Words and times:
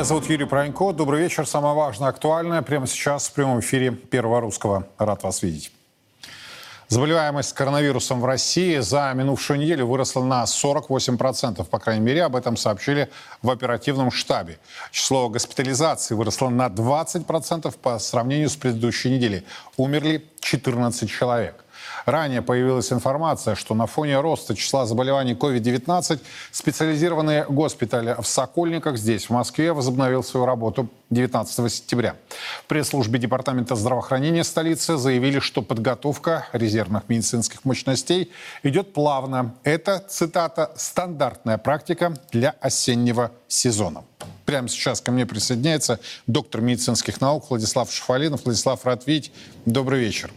Меня 0.00 0.06
зовут 0.06 0.30
Юрий 0.30 0.46
Пронько. 0.46 0.94
Добрый 0.94 1.20
вечер. 1.20 1.46
Самое 1.46 1.74
важное, 1.74 2.08
актуальное 2.08 2.62
прямо 2.62 2.86
сейчас 2.86 3.28
в 3.28 3.34
прямом 3.34 3.60
эфире 3.60 3.90
Первого 3.90 4.40
Русского. 4.40 4.86
Рад 4.96 5.22
вас 5.22 5.42
видеть. 5.42 5.70
Заболеваемость 6.88 7.52
коронавирусом 7.52 8.22
в 8.22 8.24
России 8.24 8.78
за 8.78 9.12
минувшую 9.14 9.60
неделю 9.60 9.86
выросла 9.86 10.24
на 10.24 10.44
48%, 10.44 11.62
по 11.66 11.78
крайней 11.78 12.00
мере, 12.00 12.24
об 12.24 12.34
этом 12.34 12.56
сообщили 12.56 13.10
в 13.42 13.50
оперативном 13.50 14.10
штабе. 14.10 14.58
Число 14.90 15.28
госпитализаций 15.28 16.16
выросло 16.16 16.48
на 16.48 16.68
20% 16.68 17.70
по 17.82 17.98
сравнению 17.98 18.48
с 18.48 18.56
предыдущей 18.56 19.10
неделей. 19.10 19.44
Умерли 19.76 20.24
14 20.40 21.10
человек. 21.10 21.62
Ранее 22.10 22.42
появилась 22.42 22.92
информация, 22.92 23.54
что 23.54 23.74
на 23.74 23.86
фоне 23.86 24.18
роста 24.20 24.56
числа 24.56 24.84
заболеваний 24.84 25.34
COVID-19 25.34 26.20
специализированный 26.50 27.44
госпиталь 27.44 28.16
в 28.20 28.26
Сокольниках 28.26 28.96
здесь, 28.96 29.26
в 29.26 29.30
Москве, 29.30 29.72
возобновил 29.72 30.24
свою 30.24 30.44
работу 30.44 30.88
19 31.10 31.72
сентября. 31.72 32.16
В 32.64 32.66
пресс-службе 32.66 33.20
Департамента 33.20 33.76
здравоохранения 33.76 34.42
столицы 34.42 34.96
заявили, 34.96 35.38
что 35.38 35.62
подготовка 35.62 36.48
резервных 36.52 37.08
медицинских 37.08 37.64
мощностей 37.64 38.32
идет 38.64 38.92
плавно. 38.92 39.54
Это, 39.62 40.04
цитата, 40.08 40.72
стандартная 40.74 41.58
практика 41.58 42.16
для 42.32 42.56
осеннего 42.60 43.30
сезона. 43.46 44.02
Прямо 44.46 44.68
сейчас 44.68 45.00
ко 45.00 45.12
мне 45.12 45.26
присоединяется 45.26 46.00
доктор 46.26 46.60
медицинских 46.60 47.20
наук 47.20 47.50
Владислав 47.50 47.92
Шафалинов. 47.92 48.44
Владислав, 48.44 48.84
рад 48.84 49.06
видеть. 49.06 49.32
Добрый 49.64 50.00
вечер. 50.00 50.32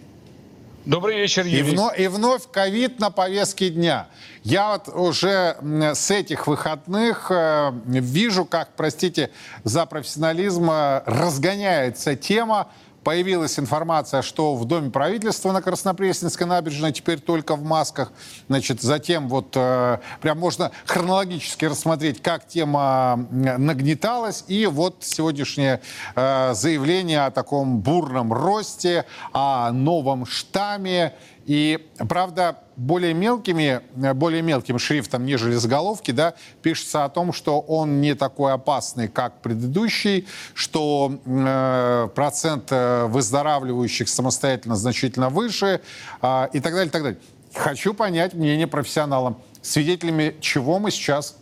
Добрый 0.85 1.17
вечер, 1.17 1.45
Юрий. 1.45 1.59
И 1.59 1.71
вновь, 1.71 1.99
и 1.99 2.07
вновь 2.07 2.41
ковид 2.51 2.99
на 2.99 3.09
повестке 3.09 3.69
дня. 3.69 4.07
Я 4.43 4.73
вот 4.73 4.89
уже 4.93 5.55
с 5.95 6.11
этих 6.11 6.45
выходных 6.47 7.31
э, 7.31 7.71
вижу, 7.85 8.43
как, 8.43 8.75
простите 8.75 9.29
за 9.63 9.85
профессионализм, 9.85 10.69
э, 10.69 11.03
разгоняется 11.05 12.17
тема 12.17 12.69
Появилась 13.03 13.59
информация, 13.59 14.21
что 14.21 14.55
в 14.55 14.65
Доме 14.65 14.89
правительства 14.89 15.51
на 15.51 15.61
Краснопресненской 15.61 16.47
набережной 16.47 16.91
теперь 16.91 17.19
только 17.19 17.55
в 17.55 17.63
масках. 17.63 18.11
Значит, 18.47 18.81
затем 18.81 19.27
вот 19.27 19.55
э, 19.55 19.99
прям 20.21 20.39
можно 20.39 20.71
хронологически 20.85 21.65
рассмотреть, 21.65 22.21
как 22.21 22.47
тема 22.47 23.27
нагнеталась. 23.31 24.45
И 24.47 24.65
вот 24.65 24.97
сегодняшнее 25.01 25.81
э, 26.15 26.53
заявление 26.53 27.25
о 27.25 27.31
таком 27.31 27.79
бурном 27.79 28.31
росте, 28.31 29.05
о 29.33 29.71
новом 29.71 30.25
штамме. 30.25 31.13
И, 31.45 31.85
правда, 32.07 32.62
более 32.75 33.13
мелкими, 33.13 33.81
более 34.13 34.41
мелким 34.41 34.79
шрифтом, 34.79 35.25
нежели 35.25 35.55
заголовки, 35.55 36.11
да, 36.11 36.33
пишется 36.61 37.05
о 37.05 37.09
том, 37.09 37.33
что 37.33 37.59
он 37.59 38.01
не 38.01 38.15
такой 38.15 38.53
опасный, 38.53 39.07
как 39.07 39.41
предыдущий, 39.41 40.27
что 40.53 41.19
э, 41.25 42.09
процент 42.15 42.67
э, 42.71 43.05
выздоравливающих 43.05 44.09
самостоятельно 44.09 44.75
значительно 44.75 45.29
выше 45.29 45.81
э, 46.21 46.47
и 46.53 46.59
так 46.59 46.73
далее, 46.73 46.87
и 46.87 46.91
так 46.91 47.03
далее. 47.03 47.19
Хочу 47.53 47.93
понять 47.93 48.33
мнение 48.33 48.67
профессионалам, 48.67 49.37
свидетелями 49.61 50.35
чего 50.41 50.79
мы 50.79 50.91
сейчас 50.91 51.37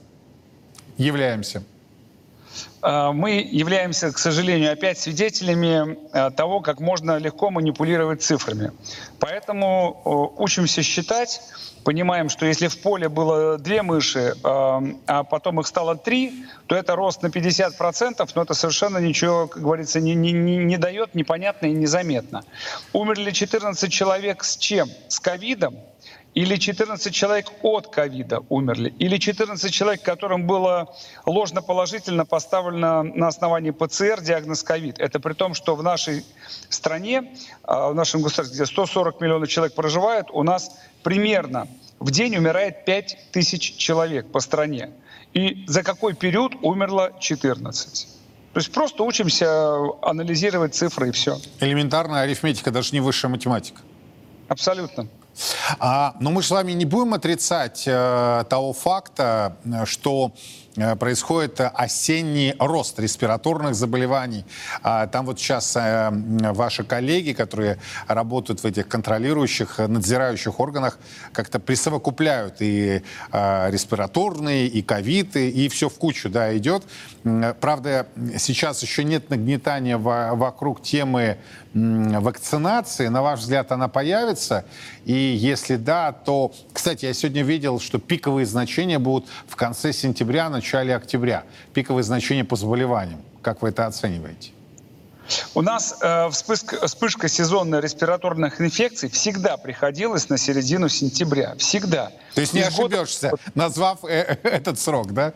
являемся. 0.97 1.63
Э, 2.81 3.11
мы 3.11 3.47
являемся, 3.51 4.11
к 4.11 4.17
сожалению, 4.17 4.73
опять 4.73 4.99
свидетелями 4.99 5.97
э, 6.13 6.31
того, 6.31 6.61
как 6.61 6.79
можно 6.79 7.17
легко 7.17 7.51
манипулировать 7.51 8.21
цифрами. 8.21 8.71
Поэтому 9.19 10.01
э, 10.37 10.41
учимся 10.41 10.81
считать, 10.81 11.41
понимаем, 11.83 12.29
что 12.29 12.45
если 12.45 12.67
в 12.67 12.81
поле 12.81 13.09
было 13.09 13.57
две 13.57 13.81
мыши, 13.81 14.35
а 14.43 15.23
потом 15.23 15.59
их 15.59 15.67
стало 15.67 15.95
три, 15.95 16.45
то 16.67 16.75
это 16.75 16.95
рост 16.95 17.23
на 17.23 17.27
50%, 17.27 18.29
но 18.35 18.41
это 18.43 18.53
совершенно 18.53 18.99
ничего, 18.99 19.47
как 19.47 19.63
говорится, 19.63 19.99
не, 19.99 20.13
не, 20.13 20.31
не 20.31 20.77
дает, 20.77 21.15
непонятно 21.15 21.65
и 21.65 21.71
незаметно. 21.71 22.43
Умерли 22.93 23.31
14 23.31 23.91
человек 23.91 24.43
с 24.43 24.57
чем? 24.57 24.89
С 25.07 25.19
ковидом, 25.19 25.75
или 26.33 26.55
14 26.55 27.13
человек 27.13 27.47
от 27.61 27.87
ковида 27.87 28.41
умерли, 28.49 28.93
или 28.99 29.17
14 29.17 29.71
человек, 29.73 30.01
которым 30.01 30.47
было 30.47 30.93
ложно 31.25 31.61
положительно 31.61 32.25
поставлено 32.25 33.03
на 33.03 33.27
основании 33.27 33.71
ПЦР 33.71 34.21
диагноз 34.21 34.63
ковид. 34.63 34.99
Это 34.99 35.19
при 35.19 35.33
том, 35.33 35.53
что 35.53 35.75
в 35.75 35.83
нашей 35.83 36.25
стране, 36.69 37.33
а, 37.63 37.89
в 37.89 37.95
нашем 37.95 38.21
государстве, 38.21 38.55
где 38.55 38.65
140 38.65 39.19
миллионов 39.19 39.49
человек 39.49 39.75
проживает, 39.75 40.27
у 40.31 40.43
нас 40.43 40.71
примерно 41.03 41.67
в 41.99 42.11
день 42.11 42.37
умирает 42.37 42.85
5 42.85 43.31
тысяч 43.31 43.75
человек 43.75 44.31
по 44.31 44.39
стране. 44.39 44.91
И 45.33 45.65
за 45.67 45.83
какой 45.83 46.13
период 46.13 46.53
умерло 46.61 47.11
14? 47.19 48.07
То 48.53 48.59
есть 48.59 48.71
просто 48.71 49.03
учимся 49.03 49.75
анализировать 50.01 50.75
цифры 50.75 51.09
и 51.09 51.11
все. 51.11 51.37
Элементарная 51.59 52.21
арифметика, 52.21 52.71
даже 52.71 52.91
не 52.91 52.99
высшая 52.99 53.29
математика. 53.29 53.81
Абсолютно. 54.49 55.07
А, 55.79 56.15
но 56.19 56.31
мы 56.31 56.43
с 56.43 56.51
вами 56.51 56.73
не 56.73 56.85
будем 56.85 57.13
отрицать 57.13 57.83
э, 57.87 58.43
того 58.49 58.73
факта, 58.73 59.55
что 59.85 60.33
Э, 60.77 60.95
происходит 60.95 61.59
осенний 61.59 62.55
рост 62.59 62.99
респираторных 62.99 63.75
заболеваний. 63.75 64.45
А, 64.81 65.07
там 65.07 65.25
вот 65.25 65.39
сейчас 65.39 65.75
э, 65.75 66.09
ваши 66.11 66.83
коллеги, 66.83 67.33
которые 67.33 67.77
работают 68.07 68.61
в 68.61 68.65
этих 68.65 68.87
контролирующих, 68.87 69.79
надзирающих 69.79 70.59
органах, 70.59 70.97
как-то 71.33 71.59
присовокупляют 71.59 72.61
и 72.61 73.01
э, 73.31 73.71
респираторные, 73.71 74.67
и 74.67 74.81
ковиды, 74.81 75.49
и 75.49 75.67
все 75.67 75.89
в 75.89 75.95
кучу 75.95 76.29
да, 76.29 76.55
идет. 76.55 76.83
Правда, 77.59 78.07
сейчас 78.37 78.81
еще 78.81 79.03
нет 79.03 79.29
нагнетания 79.29 79.97
вокруг 79.97 80.81
темы 80.81 81.37
вакцинации. 81.73 83.07
На 83.07 83.21
ваш 83.21 83.39
взгляд, 83.39 83.71
она 83.71 83.87
появится? 83.87 84.65
И 85.05 85.13
если 85.13 85.75
да, 85.75 86.11
то... 86.11 86.53
Кстати, 86.73 87.05
я 87.05 87.13
сегодня 87.13 87.43
видел, 87.43 87.79
что 87.79 87.99
пиковые 87.99 88.45
значения 88.45 88.99
будут 88.99 89.29
в 89.47 89.55
конце 89.55 89.93
сентября, 89.93 90.49
начале 90.49 90.95
октября. 90.95 91.43
Пиковые 91.73 92.03
значения 92.03 92.43
по 92.43 92.55
заболеваниям. 92.55 93.21
Как 93.41 93.61
вы 93.61 93.69
это 93.69 93.85
оцениваете? 93.85 94.51
У 95.53 95.61
нас 95.61 95.95
э, 96.01 96.29
вспышка, 96.29 96.85
вспышка 96.87 97.29
сезонной 97.29 97.79
респираторных 97.79 98.59
инфекций 98.59 99.09
всегда 99.09 99.55
приходилась 99.55 100.27
на 100.29 100.37
середину 100.37 100.89
сентября. 100.89 101.55
Всегда. 101.57 102.11
То 102.35 102.41
есть 102.41 102.53
не 102.53 102.61
ошибешься, 102.61 103.31
назвав 103.55 104.03
э, 104.03 104.37
этот 104.43 104.77
срок, 104.79 105.13
да? 105.13 105.33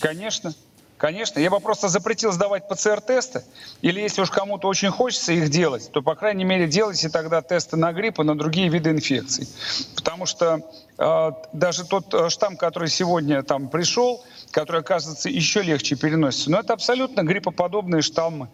Конечно. 0.00 0.54
Конечно, 1.00 1.40
я 1.40 1.48
бы 1.48 1.60
просто 1.60 1.88
запретил 1.88 2.30
сдавать 2.30 2.68
ПЦР-тесты, 2.68 3.42
или 3.80 4.02
если 4.02 4.20
уж 4.20 4.30
кому-то 4.30 4.68
очень 4.68 4.90
хочется 4.90 5.32
их 5.32 5.48
делать, 5.48 5.90
то, 5.90 6.02
по 6.02 6.14
крайней 6.14 6.44
мере, 6.44 6.68
делайте 6.68 7.08
тогда 7.08 7.40
тесты 7.40 7.78
на 7.78 7.90
грипп 7.94 8.20
и 8.20 8.22
на 8.22 8.36
другие 8.36 8.68
виды 8.68 8.90
инфекций. 8.90 9.48
Потому 9.96 10.26
что 10.26 10.60
э, 10.98 11.30
даже 11.54 11.86
тот 11.86 12.12
э, 12.12 12.28
штамм, 12.28 12.58
который 12.58 12.90
сегодня 12.90 13.42
там 13.42 13.68
пришел, 13.70 14.22
который, 14.50 14.82
оказывается, 14.82 15.30
еще 15.30 15.62
легче 15.62 15.96
переносится, 15.96 16.50
но 16.50 16.60
это 16.60 16.74
абсолютно 16.74 17.22
гриппоподобные 17.22 18.02
штаммы. 18.02 18.50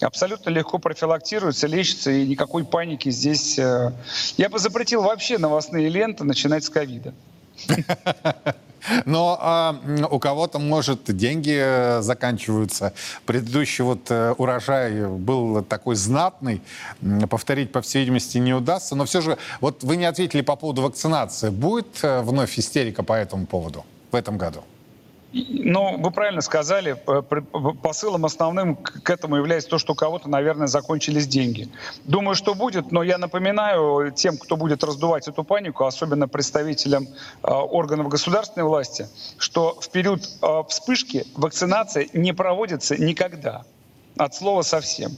Абсолютно 0.00 0.48
легко 0.48 0.78
профилактируются, 0.78 1.66
лечатся, 1.66 2.10
и 2.10 2.26
никакой 2.26 2.64
паники 2.64 3.10
здесь... 3.10 3.58
Э... 3.58 3.92
Я 4.38 4.48
бы 4.48 4.58
запретил 4.58 5.02
вообще 5.02 5.36
новостные 5.36 5.90
ленты 5.90 6.24
начинать 6.24 6.64
с 6.64 6.70
ковида. 6.70 7.12
Но 9.04 9.38
а, 9.40 9.76
у 10.10 10.18
кого-то, 10.18 10.58
может, 10.58 11.04
деньги 11.16 11.56
э, 11.58 12.02
заканчиваются. 12.02 12.92
Предыдущий 13.26 13.84
вот 13.84 14.10
э, 14.10 14.34
урожай 14.38 15.06
был 15.06 15.62
такой 15.62 15.96
знатный. 15.96 16.62
Повторить, 17.28 17.72
по 17.72 17.80
всей 17.82 18.00
видимости, 18.00 18.38
не 18.38 18.54
удастся. 18.54 18.94
Но 18.94 19.04
все 19.04 19.20
же, 19.20 19.38
вот 19.60 19.82
вы 19.82 19.96
не 19.96 20.04
ответили 20.04 20.40
по 20.42 20.56
поводу 20.56 20.82
вакцинации. 20.82 21.50
Будет 21.50 21.98
э, 22.02 22.20
вновь 22.22 22.58
истерика 22.58 23.02
по 23.02 23.12
этому 23.12 23.46
поводу 23.46 23.84
в 24.10 24.16
этом 24.16 24.38
году? 24.38 24.62
Ну, 25.32 25.96
вы 25.98 26.10
правильно 26.10 26.40
сказали, 26.40 26.96
посылом 27.82 28.24
основным 28.24 28.74
к 28.74 29.08
этому 29.08 29.36
является 29.36 29.70
то, 29.70 29.78
что 29.78 29.92
у 29.92 29.94
кого-то, 29.94 30.28
наверное, 30.28 30.66
закончились 30.66 31.28
деньги. 31.28 31.68
Думаю, 32.04 32.34
что 32.34 32.54
будет, 32.54 32.90
но 32.90 33.04
я 33.04 33.16
напоминаю 33.16 34.10
тем, 34.10 34.36
кто 34.36 34.56
будет 34.56 34.82
раздувать 34.82 35.28
эту 35.28 35.44
панику, 35.44 35.84
особенно 35.84 36.26
представителям 36.26 37.06
э, 37.42 37.48
органов 37.48 38.08
государственной 38.08 38.64
власти, 38.64 39.08
что 39.38 39.78
в 39.80 39.88
период 39.90 40.28
э, 40.42 40.62
вспышки 40.68 41.24
вакцинация 41.36 42.08
не 42.12 42.32
проводится 42.32 42.96
никогда. 42.96 43.64
От 44.16 44.34
слова 44.34 44.62
совсем. 44.62 45.12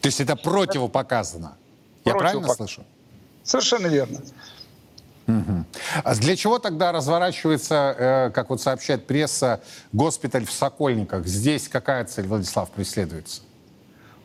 То 0.00 0.06
есть 0.06 0.20
это 0.20 0.34
противопоказано? 0.34 1.56
Я 2.04 2.14
правильно 2.14 2.48
слышу? 2.48 2.82
Совершенно 3.44 3.86
верно. 3.86 4.20
Угу. 5.28 5.64
А 6.04 6.14
для 6.14 6.36
чего 6.36 6.58
тогда 6.58 6.90
разворачивается, 6.90 7.94
э, 7.98 8.30
как 8.30 8.48
вот 8.48 8.62
сообщает 8.62 9.06
пресса, 9.06 9.60
госпиталь 9.92 10.46
в 10.46 10.50
Сокольниках? 10.50 11.26
Здесь 11.26 11.68
какая 11.68 12.04
цель, 12.06 12.26
Владислав, 12.26 12.70
преследуется? 12.70 13.42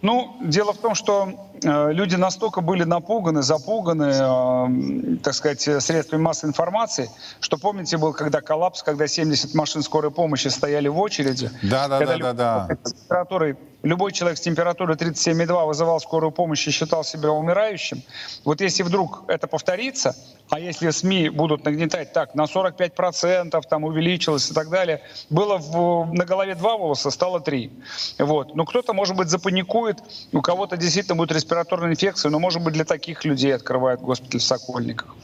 Ну, 0.01 0.37
дело 0.41 0.73
в 0.73 0.77
том, 0.77 0.95
что 0.95 1.49
люди 1.61 2.15
настолько 2.15 2.61
были 2.61 2.83
напуганы, 2.83 3.41
запуганы, 3.41 4.11
э, 4.13 5.17
так 5.23 5.33
сказать, 5.33 5.61
средствами 5.61 6.21
массовой 6.21 6.49
информации, 6.49 7.09
что 7.39 7.57
помните, 7.57 7.97
был 7.97 8.13
когда 8.13 8.41
коллапс, 8.41 8.83
когда 8.83 9.07
70 9.07 9.53
машин 9.53 9.83
скорой 9.83 10.11
помощи 10.11 10.47
стояли 10.47 10.87
в 10.87 10.99
очереди. 10.99 11.49
Да, 11.61 11.87
да, 11.87 11.99
да, 11.99 12.17
да, 12.17 12.33
да. 12.33 12.67
Температурой, 12.83 13.57
любой 13.83 14.11
человек 14.11 14.37
с 14.37 14.41
температурой 14.41 14.95
37,2 14.95 15.67
вызывал 15.67 15.99
скорую 15.99 16.31
помощь 16.31 16.67
и 16.67 16.71
считал 16.71 17.03
себя 17.03 17.31
умирающим. 17.31 18.01
Вот 18.43 18.61
если 18.61 18.83
вдруг 18.83 19.23
это 19.27 19.47
повторится, 19.47 20.15
а 20.49 20.59
если 20.59 20.89
СМИ 20.89 21.29
будут 21.29 21.65
нагнетать 21.65 22.13
так, 22.13 22.35
на 22.35 22.43
45% 22.43 23.61
там 23.69 23.83
увеличилось 23.83 24.51
и 24.51 24.53
так 24.53 24.69
далее, 24.69 25.01
было 25.29 25.57
в, 25.57 26.13
на 26.13 26.25
голове 26.25 26.55
два 26.55 26.77
волоса, 26.77 27.11
стало 27.11 27.39
три. 27.39 27.71
Вот. 28.19 28.55
Ну, 28.55 28.65
кто-то, 28.65 28.93
может 28.93 29.15
быть, 29.15 29.29
запаникует, 29.29 29.97
у 30.31 30.41
кого-то 30.41 30.77
действительно 30.77 31.15
будет 31.15 31.31
респираторная 31.43 31.91
инфекция, 31.91 32.29
но, 32.29 32.39
может 32.39 32.61
быть, 32.63 32.73
для 32.73 32.85
таких 32.85 33.25
людей 33.25 33.53
открывают 33.53 34.01
госпиталь 34.01 34.39
в 34.39 34.43
Сокольниках. 34.43 35.15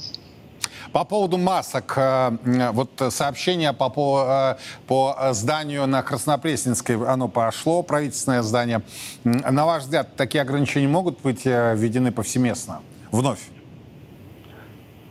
По 0.92 1.06
поводу 1.06 1.38
масок, 1.38 1.94
э, 1.95 2.31
вот 2.71 2.89
сообщение 3.10 3.74
по, 3.74 3.89
по, 3.89 4.56
э, 4.57 4.86
по 4.88 5.33
зданию 5.33 5.86
на 5.86 6.01
Краснопресненской, 6.01 6.95
оно 6.95 7.27
пошло, 7.27 7.83
правительственное 7.83 8.42
здание. 8.42 8.81
На 9.24 9.66
ваш 9.66 9.83
взгляд, 9.83 10.16
такие 10.16 10.42
ограничения 10.42 10.88
могут 10.88 11.21
быть 11.21 11.45
э, 11.45 11.75
введены 11.75 12.12
повсеместно? 12.12 12.81
Вновь? 13.12 13.39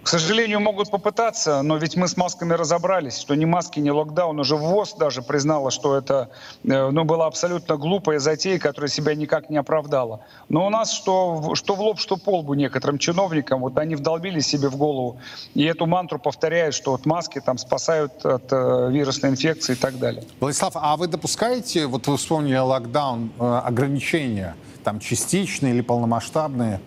К 0.09 0.11
сожалению, 0.11 0.61
могут 0.61 0.91
попытаться, 0.91 1.61
но 1.61 1.77
ведь 1.77 1.95
мы 1.95 2.09
с 2.09 2.17
масками 2.17 2.55
разобрались, 2.55 3.19
что 3.19 3.35
ни 3.35 3.45
маски, 3.45 3.79
ни 3.79 3.91
локдаун. 3.91 4.41
Уже 4.41 4.57
ВОЗ 4.57 4.95
даже 4.95 5.21
признала, 5.21 5.71
что 5.71 5.99
это 5.99 6.31
э, 6.65 6.89
ну, 6.91 7.05
была 7.05 7.27
абсолютно 7.27 7.77
глупая 7.77 8.19
затея, 8.19 8.59
которая 8.59 8.89
себя 8.89 9.15
никак 9.15 9.51
не 9.51 9.59
оправдала. 9.59 10.25
Но 10.49 10.67
у 10.67 10.71
нас 10.71 10.93
что, 10.93 11.55
что 11.55 11.75
в 11.75 11.83
лоб, 11.83 12.01
что 12.01 12.17
по 12.17 12.39
лбу 12.39 12.55
некоторым 12.55 12.97
чиновникам, 12.97 13.61
вот 13.61 13.77
они 13.77 13.97
вдолбили 13.97 14.41
себе 14.41 14.71
в 14.71 14.79
голову 14.79 15.21
и 15.53 15.65
эту 15.65 15.85
мантру 15.85 16.19
повторяют, 16.19 16.75
что 16.75 16.93
вот 16.93 17.05
маски 17.05 17.43
там 17.43 17.59
спасают 17.59 18.25
от 18.25 18.51
э, 18.51 18.89
вирусной 18.91 19.33
инфекции 19.33 19.75
и 19.75 19.77
так 19.77 19.99
далее. 19.99 20.25
Владислав, 20.41 20.73
а 20.77 20.97
вы 20.97 21.09
допускаете, 21.09 21.87
вот 21.87 22.07
вы 22.07 22.17
вспомнили 22.17 22.57
локдаун, 22.57 23.31
э, 23.39 23.61
ограничения, 23.63 24.57
там 24.85 25.01
частичные 25.01 25.75
или 25.75 25.83
полномасштабные? 25.83 26.81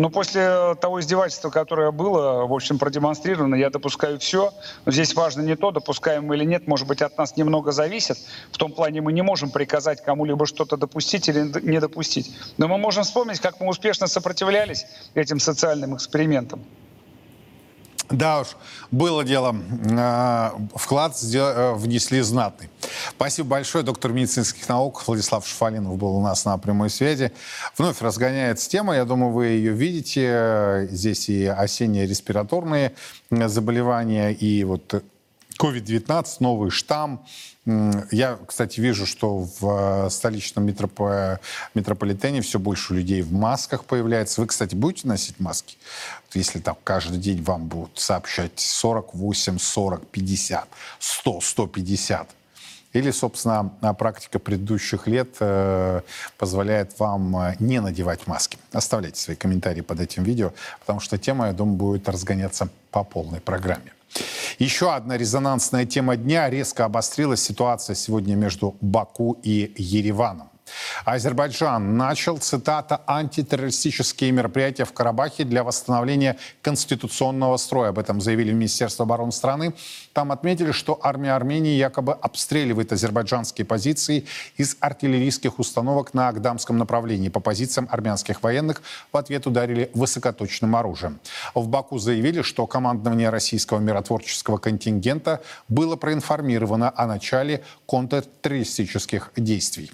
Но 0.00 0.08
после 0.08 0.76
того 0.80 1.00
издевательства, 1.00 1.50
которое 1.50 1.90
было, 1.90 2.46
в 2.46 2.54
общем, 2.54 2.78
продемонстрировано, 2.78 3.54
я 3.54 3.68
допускаю 3.68 4.18
все. 4.18 4.50
Но 4.86 4.92
здесь 4.92 5.14
важно 5.14 5.42
не 5.42 5.56
то, 5.56 5.72
допускаем 5.72 6.24
мы 6.24 6.36
или 6.36 6.44
нет, 6.46 6.66
может 6.66 6.88
быть, 6.88 7.02
от 7.02 7.18
нас 7.18 7.36
немного 7.36 7.70
зависит. 7.70 8.16
В 8.50 8.56
том 8.56 8.72
плане 8.72 9.02
мы 9.02 9.12
не 9.12 9.20
можем 9.20 9.50
приказать 9.50 10.02
кому-либо 10.02 10.46
что-то 10.46 10.78
допустить 10.78 11.28
или 11.28 11.52
не 11.60 11.80
допустить. 11.80 12.34
Но 12.56 12.66
мы 12.66 12.78
можем 12.78 13.04
вспомнить, 13.04 13.40
как 13.40 13.60
мы 13.60 13.68
успешно 13.68 14.06
сопротивлялись 14.06 14.86
этим 15.12 15.38
социальным 15.38 15.94
экспериментам. 15.96 16.64
Да 18.10 18.40
уж, 18.40 18.48
было 18.90 19.24
дело. 19.24 19.54
Э, 19.88 20.50
вклад 20.74 21.16
э, 21.32 21.74
внесли 21.74 22.20
знатный. 22.20 22.68
Спасибо 23.10 23.50
большое. 23.50 23.84
Доктор 23.84 24.12
медицинских 24.12 24.68
наук 24.68 25.06
Владислав 25.06 25.46
Шуфалинов 25.46 25.96
был 25.96 26.16
у 26.16 26.20
нас 26.20 26.44
на 26.44 26.58
прямой 26.58 26.90
связи. 26.90 27.32
Вновь 27.78 28.02
разгоняется 28.02 28.68
тема. 28.68 28.96
Я 28.96 29.04
думаю, 29.04 29.32
вы 29.32 29.46
ее 29.46 29.72
видите. 29.72 30.88
Здесь 30.90 31.28
и 31.28 31.46
осенние 31.46 32.06
респираторные 32.06 32.94
заболевания, 33.30 34.32
и 34.32 34.64
вот 34.64 35.04
COVID-19, 35.60 36.26
новый 36.40 36.70
штамм. 36.70 37.24
Я, 37.66 38.38
кстати, 38.46 38.80
вижу, 38.80 39.04
что 39.04 39.46
в 39.60 40.06
э, 40.06 40.10
столичном 40.10 40.64
метрополитене 40.64 42.40
все 42.40 42.58
больше 42.58 42.94
людей 42.94 43.20
в 43.20 43.32
масках 43.32 43.84
появляется. 43.84 44.40
Вы, 44.40 44.46
кстати, 44.46 44.74
будете 44.74 45.06
носить 45.06 45.38
маски? 45.38 45.76
Если 46.32 46.58
там 46.58 46.76
каждый 46.84 47.18
день 47.18 47.42
вам 47.42 47.66
будут 47.66 47.98
сообщать 47.98 48.58
48, 48.58 49.58
40, 49.58 50.06
50, 50.06 50.68
100, 50.98 51.40
150. 51.42 52.30
Или, 52.94 53.10
собственно, 53.10 53.68
практика 53.98 54.38
предыдущих 54.38 55.06
лет 55.06 55.36
э, 55.40 56.00
позволяет 56.38 56.98
вам 56.98 57.36
э, 57.36 57.56
не 57.58 57.80
надевать 57.80 58.26
маски. 58.26 58.56
Оставляйте 58.72 59.20
свои 59.20 59.36
комментарии 59.36 59.82
под 59.82 60.00
этим 60.00 60.24
видео, 60.24 60.52
потому 60.80 60.98
что 60.98 61.18
тема, 61.18 61.48
я 61.48 61.52
думаю, 61.52 61.76
будет 61.76 62.08
разгоняться 62.08 62.70
по 62.90 63.04
полной 63.04 63.40
программе. 63.40 63.92
Еще 64.58 64.92
одна 64.92 65.16
резонансная 65.16 65.86
тема 65.86 66.16
дня. 66.16 66.50
Резко 66.50 66.84
обострилась 66.84 67.42
ситуация 67.42 67.94
сегодня 67.94 68.34
между 68.34 68.76
Баку 68.80 69.38
и 69.42 69.72
Ереваном. 69.76 70.50
Азербайджан 71.04 71.96
начал, 71.96 72.38
цитата, 72.38 73.02
антитеррористические 73.06 74.32
мероприятия 74.32 74.84
в 74.84 74.92
Карабахе 74.92 75.44
для 75.44 75.64
восстановления 75.64 76.36
конституционного 76.62 77.56
строя. 77.56 77.90
Об 77.90 77.98
этом 77.98 78.20
заявили 78.20 78.52
в 78.52 78.54
Министерство 78.54 79.04
обороны 79.04 79.32
страны. 79.32 79.74
Там 80.12 80.32
отметили, 80.32 80.72
что 80.72 80.98
армия 81.02 81.32
Армении 81.32 81.76
якобы 81.76 82.12
обстреливает 82.12 82.92
азербайджанские 82.92 83.64
позиции 83.64 84.26
из 84.56 84.76
артиллерийских 84.80 85.58
установок 85.58 86.14
на 86.14 86.28
Агдамском 86.28 86.78
направлении. 86.78 87.28
По 87.28 87.40
позициям 87.40 87.88
армянских 87.90 88.42
военных 88.42 88.82
в 89.12 89.16
ответ 89.16 89.46
ударили 89.46 89.90
высокоточным 89.94 90.76
оружием. 90.76 91.20
В 91.54 91.68
Баку 91.68 91.98
заявили, 91.98 92.42
что 92.42 92.66
командование 92.66 93.30
российского 93.30 93.78
миротворческого 93.78 94.58
контингента 94.58 95.42
было 95.68 95.96
проинформировано 95.96 96.92
о 96.94 97.06
начале 97.06 97.62
контртеррористических 97.86 99.32
действий. 99.36 99.90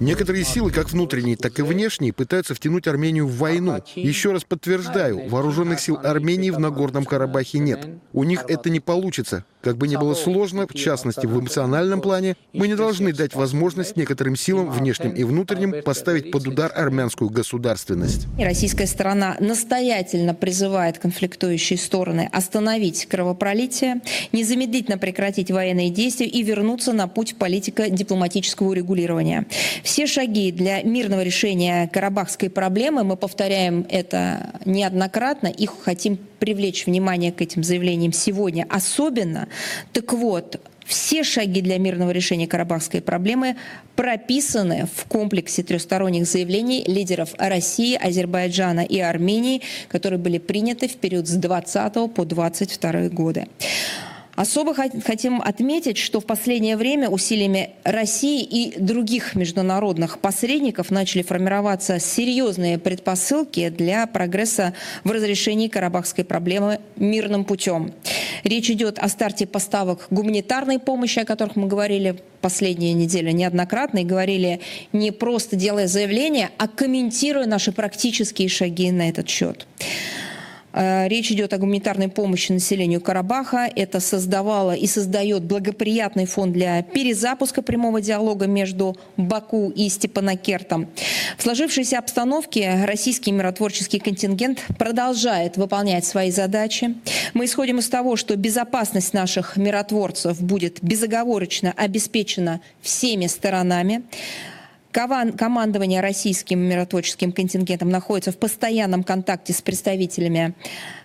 Некоторые 0.00 0.44
силы, 0.44 0.72
как 0.72 0.90
внутренние, 0.90 1.36
так 1.36 1.58
и 1.58 1.62
внешние, 1.62 2.12
пытаются 2.12 2.54
втянуть 2.54 2.88
Армению 2.88 3.26
в 3.28 3.36
войну. 3.36 3.82
Еще 3.94 4.32
раз 4.32 4.44
подтверждаю, 4.44 5.28
вооруженных 5.28 5.80
сил 5.80 5.98
Армении 6.02 6.50
в 6.50 6.58
Нагорном 6.58 7.04
Карабахе 7.04 7.58
нет. 7.58 7.88
У 8.12 8.24
них 8.24 8.44
это 8.48 8.70
не 8.70 8.80
получится. 8.80 9.44
Как 9.64 9.78
бы 9.78 9.88
ни 9.88 9.96
было 9.96 10.12
сложно, 10.12 10.66
в 10.68 10.74
частности 10.74 11.24
в 11.24 11.40
эмоциональном 11.40 12.02
плане, 12.02 12.36
мы 12.52 12.68
не 12.68 12.74
должны 12.74 13.14
дать 13.14 13.34
возможность 13.34 13.96
некоторым 13.96 14.36
силам, 14.36 14.70
внешним 14.70 15.12
и 15.12 15.24
внутренним, 15.24 15.82
поставить 15.82 16.30
под 16.30 16.46
удар 16.46 16.70
армянскую 16.74 17.30
государственность. 17.30 18.26
Российская 18.38 18.86
сторона 18.86 19.38
настоятельно 19.40 20.34
призывает 20.34 20.98
конфликтующие 20.98 21.78
стороны 21.78 22.28
остановить 22.30 23.06
кровопролитие, 23.06 24.02
незамедлительно 24.32 24.98
прекратить 24.98 25.50
военные 25.50 25.88
действия 25.88 26.26
и 26.26 26.42
вернуться 26.42 26.92
на 26.92 27.08
путь 27.08 27.36
политико-дипломатического 27.36 28.68
урегулирования. 28.68 29.46
Все 29.82 30.06
шаги 30.06 30.52
для 30.52 30.82
мирного 30.82 31.22
решения 31.22 31.88
карабахской 31.90 32.50
проблемы, 32.50 33.02
мы 33.02 33.16
повторяем 33.16 33.86
это 33.88 34.60
неоднократно, 34.66 35.46
их 35.46 35.72
хотим 35.82 36.18
привлечь 36.38 36.84
внимание 36.84 37.32
к 37.32 37.40
этим 37.40 37.64
заявлениям 37.64 38.12
сегодня 38.12 38.66
особенно. 38.68 39.48
Так 39.92 40.12
вот, 40.12 40.60
все 40.84 41.24
шаги 41.24 41.60
для 41.60 41.78
мирного 41.78 42.10
решения 42.10 42.46
карабахской 42.46 43.00
проблемы 43.00 43.56
прописаны 43.96 44.86
в 44.94 45.06
комплексе 45.06 45.62
трехсторонних 45.62 46.26
заявлений 46.26 46.84
лидеров 46.86 47.30
России, 47.38 47.96
Азербайджана 47.96 48.80
и 48.80 49.00
Армении, 49.00 49.62
которые 49.88 50.18
были 50.18 50.38
приняты 50.38 50.88
в 50.88 50.96
период 50.96 51.26
с 51.26 51.32
20 51.32 52.12
по 52.12 52.24
22 52.24 53.08
годы. 53.08 53.46
Особо 54.36 54.74
хотим 54.74 55.40
отметить, 55.40 55.96
что 55.96 56.20
в 56.20 56.26
последнее 56.26 56.76
время 56.76 57.08
усилиями 57.08 57.70
России 57.84 58.42
и 58.42 58.78
других 58.78 59.36
международных 59.36 60.18
посредников 60.18 60.90
начали 60.90 61.22
формироваться 61.22 62.00
серьезные 62.00 62.78
предпосылки 62.78 63.68
для 63.68 64.06
прогресса 64.06 64.74
в 65.04 65.10
разрешении 65.12 65.68
карабахской 65.68 66.24
проблемы 66.24 66.80
мирным 66.96 67.44
путем. 67.44 67.94
Речь 68.42 68.70
идет 68.70 68.98
о 68.98 69.08
старте 69.08 69.46
поставок 69.46 70.06
гуманитарной 70.10 70.78
помощи, 70.78 71.20
о 71.20 71.24
которых 71.24 71.54
мы 71.56 71.68
говорили 71.68 72.20
последние 72.40 72.92
недели 72.92 73.30
неоднократно 73.30 74.00
и 74.00 74.04
говорили 74.04 74.60
не 74.92 75.12
просто 75.12 75.56
делая 75.56 75.86
заявления, 75.86 76.50
а 76.58 76.66
комментируя 76.66 77.46
наши 77.46 77.72
практические 77.72 78.48
шаги 78.48 78.90
на 78.90 79.08
этот 79.08 79.28
счет. 79.28 79.66
Э, 80.74 81.06
речь 81.08 81.30
идет 81.30 81.52
о 81.52 81.58
гуманитарной 81.58 82.08
помощи 82.08 82.50
населению 82.50 83.00
Карабаха. 83.00 83.70
Это 83.74 84.00
создавало 84.00 84.74
и 84.74 84.86
создает 84.86 85.44
благоприятный 85.44 86.26
фон 86.26 86.52
для 86.52 86.82
перезапуска 86.82 87.62
прямого 87.62 88.00
диалога 88.00 88.46
между 88.46 88.96
Баку 89.16 89.70
и 89.70 89.88
Степанакертом. 89.88 90.88
В 91.38 91.42
сложившейся 91.42 91.98
обстановке 91.98 92.84
российский 92.84 93.30
миротворческий 93.30 94.00
контингент 94.00 94.64
продолжает 94.76 95.56
выполнять 95.56 96.04
свои 96.04 96.30
задачи. 96.30 96.94
Мы 97.34 97.44
исходим 97.44 97.78
из 97.78 97.88
того, 97.88 98.16
что 98.16 98.36
безопасность 98.36 99.14
наших 99.14 99.56
миротворцев 99.56 100.40
будет 100.42 100.82
безоговорочно 100.82 101.72
обеспечена 101.76 102.60
всеми 102.82 103.26
сторонами. 103.28 104.02
Командование 104.94 106.00
российским 106.00 106.60
миротворческим 106.60 107.32
контингентом 107.32 107.88
находится 107.88 108.30
в 108.30 108.36
постоянном 108.36 109.02
контакте 109.02 109.52
с 109.52 109.60
представителями 109.60 110.54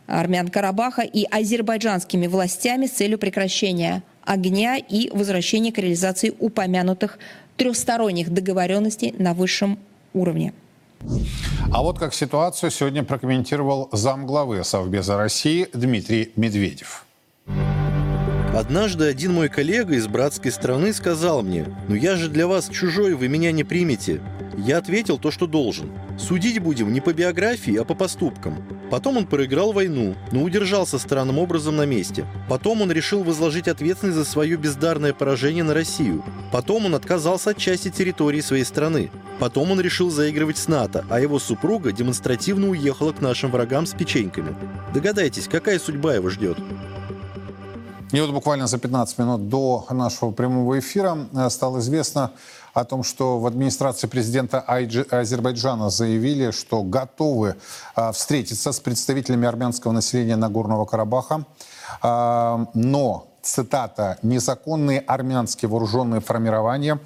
армян 0.06 0.50
Карабаха 0.50 1.02
и 1.02 1.26
азербайджанскими 1.26 2.28
властями 2.28 2.86
с 2.86 2.92
целью 2.92 3.18
прекращения 3.18 4.04
огня 4.24 4.78
и 4.78 5.10
возвращение 5.10 5.74
к 5.74 5.80
реализации 5.80 6.36
упомянутых 6.38 7.18
трехсторонних 7.58 8.32
договоренностей 8.32 9.16
на 9.18 9.34
высшем 9.34 9.80
уровне. 10.14 10.54
А 11.74 11.82
вот 11.82 11.98
как 11.98 12.14
ситуацию 12.14 12.70
сегодня 12.70 13.04
прокомментировал 13.04 13.90
замглавы 13.92 14.64
Совбеза 14.64 15.18
России 15.18 15.68
Дмитрий 15.74 16.32
Медведев. 16.36 17.06
Однажды 18.54 19.06
один 19.06 19.34
мой 19.34 19.48
коллега 19.48 19.94
из 19.94 20.08
братской 20.08 20.52
страны 20.52 20.92
сказал 20.92 21.44
мне, 21.44 21.66
«Ну 21.88 21.94
я 21.94 22.16
же 22.16 22.30
для 22.30 22.48
вас 22.48 22.68
чужой, 22.70 23.14
вы 23.14 23.28
меня 23.28 23.52
не 23.52 23.64
примете». 23.64 24.22
Я 24.58 24.80
ответил 24.80 25.18
то, 25.18 25.32
что 25.32 25.48
должен. 25.48 25.92
Судить 26.18 26.60
будем 26.60 26.92
не 26.92 27.00
по 27.00 27.14
биографии, 27.14 27.78
а 27.78 27.86
по 27.86 27.94
поступкам. 27.94 28.62
Потом 28.90 29.18
он 29.18 29.26
проиграл 29.28 29.72
войну, 29.72 30.16
но 30.32 30.44
удержался 30.44 30.98
странным 31.00 31.38
образом 31.38 31.78
на 31.78 31.86
месте. 31.86 32.26
Потом 32.50 32.82
он 32.82 32.92
решил 32.92 33.24
возложить 33.24 33.70
ответственность 33.70 34.18
за 34.18 34.26
свое 34.26 34.58
бездарное 34.58 35.14
поражение 35.14 35.64
на 35.64 35.74
Россию. 35.74 36.26
Потом 36.52 36.88
он 36.88 36.96
отказался 36.96 37.52
от 37.52 37.58
части 37.58 37.90
территории 37.90 38.42
своей 38.42 38.66
страны. 38.66 39.12
Потом 39.40 39.72
он 39.72 39.80
решил 39.80 40.10
заигрывать 40.10 40.58
с 40.58 40.68
НАТО, 40.68 41.06
а 41.10 41.22
его 41.22 41.40
супруга 41.40 41.94
демонстративно 41.94 42.70
уехала 42.70 43.14
к 43.14 43.22
нашим 43.22 43.52
врагам 43.52 43.86
с 43.86 43.94
печеньками. 43.94 44.56
Догадайтесь, 44.94 45.48
какая 45.48 45.80
судьба 45.80 46.16
его 46.16 46.30
ждет? 46.30 46.58
И 48.12 48.20
вот 48.20 48.32
буквально 48.32 48.66
за 48.66 48.80
15 48.80 49.20
минут 49.20 49.50
до 49.50 49.86
нашего 49.92 50.32
прямого 50.32 50.80
эфира 50.80 51.28
э, 51.32 51.50
стало 51.52 51.78
известно 51.78 52.32
о 52.74 52.84
том, 52.84 53.04
что 53.04 53.40
в 53.40 53.46
администрации 53.46 54.08
президента 54.08 54.62
Азербайджана 54.62 55.92
заявили, 55.92 56.50
что 56.50 56.82
готовы 56.82 57.56
э, 57.96 58.12
встретиться 58.12 58.72
с 58.72 58.80
представителями 58.80 59.48
армянского 59.48 59.92
населения 59.92 60.38
Нагорного 60.38 60.86
Карабаха. 60.86 61.46
Э, 62.02 62.66
но, 62.74 63.28
цитата, 63.44 64.18
«незаконные 64.24 65.02
армянские 65.02 65.70
вооруженные 65.70 66.20
формирования 66.20 67.00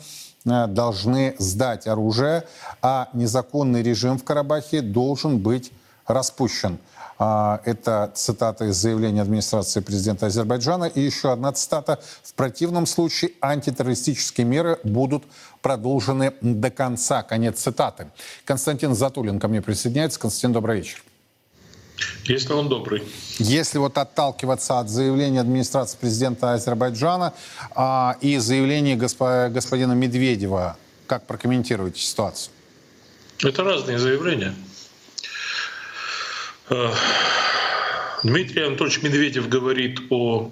должны 0.46 1.36
сдать 1.38 1.88
оружие, 1.88 2.44
а 2.82 3.08
незаконный 3.14 3.82
режим 3.82 4.18
в 4.18 4.24
Карабахе 4.24 4.82
должен 4.82 5.40
быть 5.40 5.74
распущен». 6.08 6.80
А, 7.26 7.62
это 7.64 8.12
цитата 8.16 8.66
из 8.66 8.76
заявления 8.76 9.22
администрации 9.22 9.80
президента 9.80 10.26
Азербайджана. 10.26 10.86
И 10.86 11.00
еще 11.00 11.32
одна 11.32 11.54
цитата. 11.54 12.02
В 12.22 12.34
противном 12.34 12.86
случае 12.86 13.32
антитеррористические 13.40 14.46
меры 14.46 14.78
будут 14.84 15.24
продолжены 15.62 16.34
до 16.42 16.70
конца. 16.70 17.24
Конец 17.24 17.62
цитаты. 17.62 18.08
Константин 18.44 18.94
Затулин 18.94 19.40
ко 19.40 19.48
мне 19.48 19.62
присоединяется. 19.62 20.20
Константин, 20.20 20.52
добрый 20.52 20.78
вечер. 20.80 21.02
Если 22.26 22.52
он 22.52 22.68
добрый. 22.68 23.02
Если 23.40 23.78
вот 23.78 23.98
отталкиваться 23.98 24.80
от 24.80 24.90
заявления 24.90 25.40
администрации 25.40 25.98
президента 25.98 26.52
Азербайджана 26.52 27.34
а, 27.74 28.18
и 28.20 28.38
заявления 28.38 28.98
госпо, 28.98 29.50
господина 29.50 29.94
Медведева, 29.94 30.76
как 31.08 31.26
прокомментируете 31.26 32.02
ситуацию? 32.02 32.52
Это 33.42 33.64
разные 33.64 33.98
заявления. 33.98 34.54
Э, 36.74 36.92
Дмитрий 38.24 38.64
Анатольевич 38.64 39.04
Медведев 39.04 39.48
говорит 39.48 40.00
о 40.10 40.52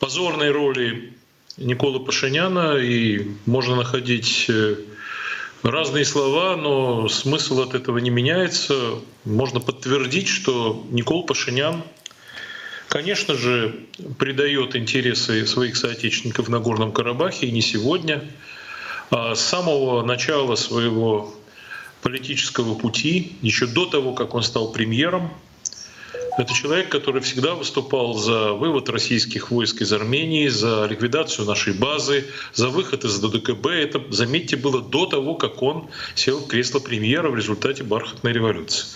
позорной 0.00 0.50
роли 0.50 1.12
Николы 1.56 2.00
Пашиняна, 2.00 2.76
и 2.78 3.28
можно 3.46 3.76
находить 3.76 4.46
э, 4.48 4.74
разные 5.62 6.04
слова, 6.04 6.56
но 6.56 7.08
смысл 7.08 7.60
от 7.60 7.74
этого 7.74 7.98
не 7.98 8.10
меняется. 8.10 8.96
Можно 9.24 9.60
подтвердить, 9.60 10.26
что 10.26 10.84
Никол 10.90 11.24
Пашинян, 11.24 11.84
конечно 12.88 13.34
же, 13.36 13.86
предает 14.18 14.74
интересы 14.74 15.46
своих 15.46 15.76
соотечественников 15.76 16.48
в 16.48 16.50
Нагорном 16.50 16.90
Карабахе, 16.90 17.46
и 17.46 17.52
не 17.52 17.62
сегодня, 17.62 18.24
а 19.10 19.36
с 19.36 19.40
самого 19.40 20.02
начала 20.02 20.56
своего 20.56 21.32
политического 22.02 22.74
пути, 22.74 23.32
еще 23.42 23.66
до 23.66 23.86
того, 23.86 24.12
как 24.12 24.34
он 24.34 24.42
стал 24.42 24.72
премьером. 24.72 25.30
Это 26.38 26.54
человек, 26.54 26.88
который 26.88 27.20
всегда 27.20 27.54
выступал 27.54 28.14
за 28.14 28.52
вывод 28.52 28.88
российских 28.88 29.50
войск 29.50 29.82
из 29.82 29.92
Армении, 29.92 30.48
за 30.48 30.86
ликвидацию 30.86 31.46
нашей 31.46 31.74
базы, 31.74 32.26
за 32.54 32.68
выход 32.68 33.04
из 33.04 33.18
ДДКБ. 33.18 33.66
Это, 33.66 34.02
заметьте, 34.10 34.56
было 34.56 34.80
до 34.80 35.06
того, 35.06 35.34
как 35.34 35.62
он 35.62 35.88
сел 36.14 36.38
в 36.38 36.46
кресло 36.46 36.78
премьера 36.78 37.28
в 37.28 37.36
результате 37.36 37.82
бархатной 37.82 38.32
революции. 38.32 38.86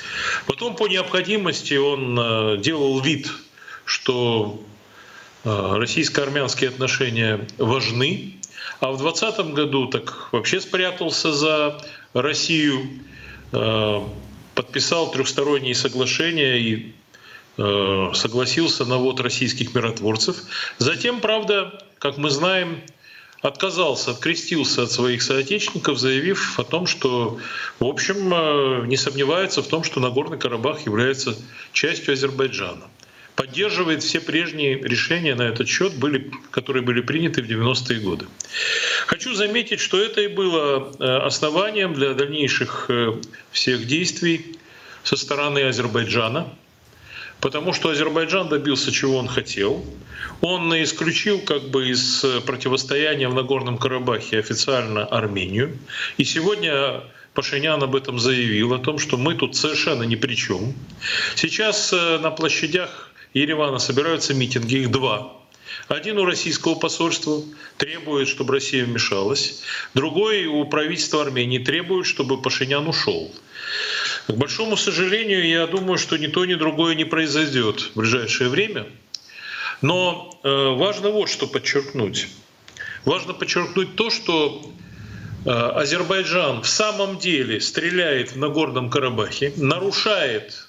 Потом 0.46 0.76
по 0.76 0.86
необходимости 0.86 1.74
он 1.74 2.18
э, 2.18 2.56
делал 2.58 3.00
вид, 3.00 3.30
что 3.84 4.62
э, 5.44 5.76
российско-армянские 5.76 6.70
отношения 6.70 7.46
важны, 7.58 8.34
а 8.80 8.92
в 8.92 8.98
2020 8.98 9.54
году 9.54 9.86
так 9.88 10.28
вообще 10.32 10.60
спрятался 10.60 11.32
за 11.32 11.80
Россию, 12.14 12.88
э, 13.52 14.00
подписал 14.54 15.10
трехсторонние 15.10 15.74
соглашения 15.74 16.58
и 16.58 16.94
э, 17.58 18.10
согласился 18.14 18.84
на 18.84 18.98
ввод 18.98 19.20
российских 19.20 19.74
миротворцев. 19.74 20.36
Затем, 20.78 21.20
правда, 21.20 21.84
как 21.98 22.16
мы 22.16 22.30
знаем, 22.30 22.80
отказался, 23.42 24.12
открестился 24.12 24.84
от 24.84 24.92
своих 24.92 25.22
соотечественников, 25.22 25.98
заявив 25.98 26.58
о 26.58 26.64
том, 26.64 26.86
что, 26.86 27.38
в 27.78 27.84
общем, 27.84 28.32
э, 28.32 28.86
не 28.86 28.96
сомневается 28.96 29.62
в 29.62 29.66
том, 29.66 29.84
что 29.84 30.00
Нагорный 30.00 30.38
Карабах 30.38 30.86
является 30.86 31.36
частью 31.72 32.14
Азербайджана 32.14 32.84
поддерживает 33.36 34.02
все 34.02 34.20
прежние 34.20 34.78
решения 34.78 35.34
на 35.34 35.42
этот 35.42 35.68
счет, 35.68 35.94
были, 35.94 36.30
которые 36.50 36.82
были 36.82 37.00
приняты 37.00 37.42
в 37.42 37.46
90-е 37.46 38.00
годы. 38.00 38.26
Хочу 39.06 39.34
заметить, 39.34 39.80
что 39.80 40.00
это 40.00 40.20
и 40.20 40.28
было 40.28 40.92
э, 40.98 41.04
основанием 41.04 41.94
для 41.94 42.14
дальнейших 42.14 42.86
э, 42.88 43.14
всех 43.50 43.86
действий 43.86 44.56
со 45.02 45.16
стороны 45.16 45.64
Азербайджана, 45.64 46.48
потому 47.40 47.72
что 47.72 47.90
Азербайджан 47.90 48.48
добился, 48.48 48.92
чего 48.92 49.18
он 49.18 49.28
хотел. 49.28 49.84
Он 50.40 50.72
исключил 50.82 51.40
как 51.40 51.70
бы 51.70 51.88
из 51.88 52.24
противостояния 52.46 53.28
в 53.28 53.34
Нагорном 53.34 53.78
Карабахе 53.78 54.38
официально 54.38 55.04
Армению. 55.04 55.76
И 56.16 56.24
сегодня 56.24 57.02
Пашинян 57.34 57.82
об 57.82 57.96
этом 57.96 58.18
заявил, 58.18 58.72
о 58.74 58.78
том, 58.78 58.98
что 58.98 59.16
мы 59.16 59.34
тут 59.34 59.56
совершенно 59.56 60.04
ни 60.04 60.14
при 60.14 60.34
чем. 60.34 60.72
Сейчас 61.34 61.92
э, 61.92 62.18
на 62.18 62.30
площадях 62.30 63.10
Еревана 63.34 63.78
собираются 63.78 64.32
митинги, 64.32 64.76
их 64.76 64.90
два. 64.90 65.32
Один 65.88 66.18
у 66.18 66.24
российского 66.24 66.76
посольства 66.76 67.42
требует, 67.76 68.28
чтобы 68.28 68.54
Россия 68.54 68.84
вмешалась. 68.84 69.62
Другой 69.92 70.46
у 70.46 70.64
правительства 70.66 71.22
Армении 71.22 71.58
требует, 71.58 72.06
чтобы 72.06 72.40
Пашинян 72.40 72.86
ушел. 72.88 73.34
К 74.28 74.32
большому 74.32 74.76
сожалению, 74.76 75.46
я 75.46 75.66
думаю, 75.66 75.98
что 75.98 76.16
ни 76.16 76.28
то, 76.28 76.44
ни 76.44 76.54
другое 76.54 76.94
не 76.94 77.04
произойдет 77.04 77.80
в 77.80 77.98
ближайшее 77.98 78.48
время. 78.48 78.86
Но 79.82 80.38
э, 80.42 80.48
важно 80.48 81.10
вот 81.10 81.28
что 81.28 81.46
подчеркнуть. 81.46 82.28
Важно 83.04 83.34
подчеркнуть 83.34 83.96
то, 83.96 84.10
что 84.10 84.72
э, 85.44 85.50
Азербайджан 85.50 86.62
в 86.62 86.68
самом 86.68 87.18
деле 87.18 87.60
стреляет 87.60 88.32
в 88.32 88.38
Нагорном 88.38 88.88
Карабахе, 88.90 89.52
нарушает 89.56 90.68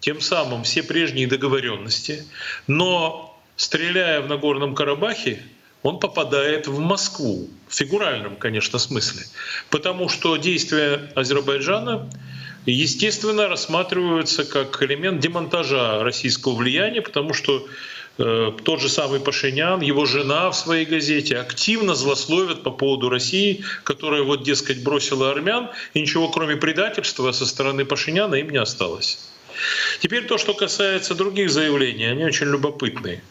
тем 0.00 0.20
самым 0.20 0.64
все 0.64 0.82
прежние 0.82 1.26
договоренности, 1.26 2.24
но 2.66 3.38
стреляя 3.56 4.20
в 4.20 4.28
Нагорном 4.28 4.74
Карабахе, 4.74 5.42
он 5.82 6.00
попадает 6.00 6.66
в 6.66 6.78
Москву, 6.78 7.48
в 7.68 7.74
фигуральном, 7.74 8.36
конечно, 8.36 8.78
смысле, 8.78 9.22
потому 9.70 10.08
что 10.08 10.36
действия 10.36 11.12
Азербайджана 11.14 12.08
естественно, 12.66 13.48
рассматриваются 13.48 14.44
как 14.44 14.82
элемент 14.82 15.20
демонтажа 15.20 16.02
российского 16.02 16.54
влияния, 16.54 17.00
потому 17.00 17.32
что 17.32 17.66
э, 18.18 18.52
тот 18.64 18.80
же 18.80 18.88
самый 18.88 19.20
Пашинян, 19.20 19.80
его 19.80 20.04
жена 20.04 20.50
в 20.50 20.56
своей 20.56 20.84
газете 20.84 21.38
активно 21.38 21.94
злословят 21.94 22.62
по 22.62 22.70
поводу 22.70 23.08
России, 23.08 23.64
которая 23.84 24.22
вот, 24.22 24.42
дескать, 24.42 24.82
бросила 24.82 25.30
армян, 25.30 25.70
и 25.94 26.00
ничего 26.00 26.28
кроме 26.28 26.56
предательства 26.56 27.32
со 27.32 27.46
стороны 27.46 27.84
Пашиняна 27.84 28.34
им 28.34 28.50
не 28.50 28.58
осталось. 28.58 29.18
Теперь 30.00 30.24
то, 30.24 30.38
что 30.38 30.54
касается 30.54 31.14
других 31.14 31.50
заявлений, 31.50 32.06
они 32.06 32.24
очень 32.24 32.46
любопытные. 32.46 33.22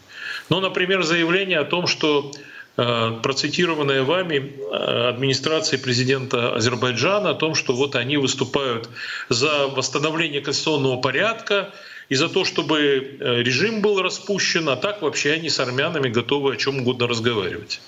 Ну, 0.48 0.60
например, 0.60 1.02
заявление 1.02 1.58
о 1.58 1.64
том, 1.64 1.86
что 1.86 2.32
э, 2.76 3.20
процитированная 3.22 4.02
вами 4.02 4.54
э, 4.58 5.08
администрацией 5.08 5.80
президента 5.80 6.54
Азербайджана 6.54 7.30
о 7.30 7.34
том, 7.34 7.54
что 7.54 7.74
вот 7.74 7.96
они 7.96 8.16
выступают 8.16 8.88
за 9.28 9.68
восстановление 9.68 10.40
конституционного 10.40 11.00
порядка 11.00 11.72
и 12.08 12.14
за 12.14 12.28
то, 12.28 12.44
чтобы 12.44 12.78
э, 12.78 13.42
режим 13.42 13.82
был 13.82 14.00
распущен, 14.02 14.68
а 14.68 14.76
так 14.76 15.02
вообще 15.02 15.32
они 15.32 15.50
с 15.50 15.60
армянами 15.60 16.08
готовы 16.08 16.54
о 16.54 16.56
чем 16.56 16.78
угодно 16.80 17.06
разговаривать. 17.06 17.80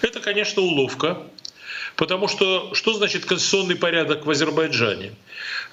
Это, 0.00 0.20
конечно, 0.20 0.62
уловка, 0.62 1.18
Потому 1.96 2.28
что 2.28 2.74
что 2.74 2.92
значит 2.92 3.24
конституционный 3.24 3.76
порядок 3.76 4.26
в 4.26 4.30
Азербайджане? 4.30 5.12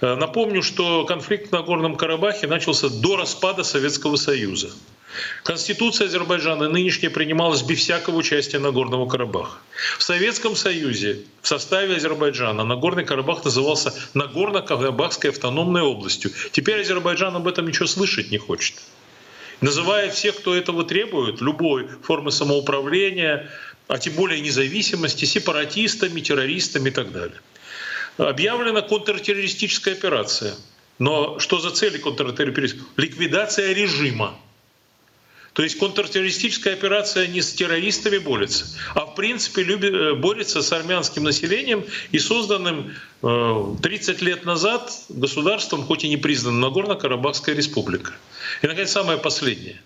Напомню, 0.01 0.63
что 0.63 1.06
конфликт 1.06 1.51
на 1.51 1.62
Горном 1.62 1.96
Карабахе 1.96 2.48
начался 2.48 2.89
до 2.89 3.18
распада 3.18 3.63
Советского 3.63 4.15
Союза. 4.15 4.72
Конституция 5.44 6.08
Азербайджана 6.08 6.70
нынешняя 6.70 7.12
принималась 7.12 7.62
без 7.62 7.80
всякого 7.80 8.15
участия 8.15 8.58
Нагорного 8.58 9.08
Карабаха. 9.08 9.60
В 10.00 10.03
Советском 10.03 10.56
Союзе 10.56 11.20
в 11.42 11.48
составе 11.48 11.98
Азербайджана 11.98 12.63
Нагорный 12.63 13.06
Карабах 13.06 13.44
назывался 13.44 13.94
Нагорно-Карабахской 14.15 15.30
автономной 15.30 15.82
областью. 15.82 16.32
Теперь 16.51 16.82
Азербайджан 16.82 17.36
об 17.36 17.48
этом 17.48 17.68
ничего 17.68 17.86
слышать 17.86 18.32
не 18.32 18.39
хочет. 18.39 18.75
Называет 19.62 20.13
всех, 20.13 20.38
кто 20.38 20.56
этого 20.56 20.84
требует, 20.84 21.39
любой 21.39 21.88
формы 22.01 22.32
самоуправления, 22.32 23.50
а 23.88 23.98
тем 23.98 24.13
более 24.13 24.42
независимости, 24.42 25.25
сепаратистами, 25.25 26.22
террористами 26.22 26.90
и 26.90 26.92
так 26.92 27.12
далее. 27.12 27.40
Объявлена 28.18 28.82
контртеррористическая 28.82 29.94
операция. 29.94 30.56
Но 31.00 31.40
что 31.40 31.60
за 31.60 31.72
цели 31.72 31.98
контртеррористической? 31.98 32.86
Ликвидация 32.98 33.74
режима. 33.74 34.38
То 35.54 35.62
есть 35.62 35.78
контртеррористическая 35.78 36.74
операция 36.74 37.28
не 37.28 37.42
с 37.42 37.54
террористами 37.54 38.18
борется, 38.18 38.66
а 38.96 39.06
в 39.06 39.13
принципе 39.13 39.62
э, 39.62 40.16
борется 40.16 40.63
с 40.63 40.72
армянским 40.72 41.24
населением 41.24 41.86
и 42.12 42.18
созданным 42.18 42.96
30 43.22 44.22
э, 44.22 44.25
лет 44.25 44.46
назад 44.46 44.92
государством, 45.10 45.86
хоть 45.86 46.04
и 46.04 46.10
не 46.10 46.18
признанным, 46.18 46.60
Нагорно-Карабахская 46.60 47.54
республика. 47.54 48.13
И, 48.63 48.68
наконец, 48.68 48.92
самое 48.92 49.20
последнее. 49.20 49.80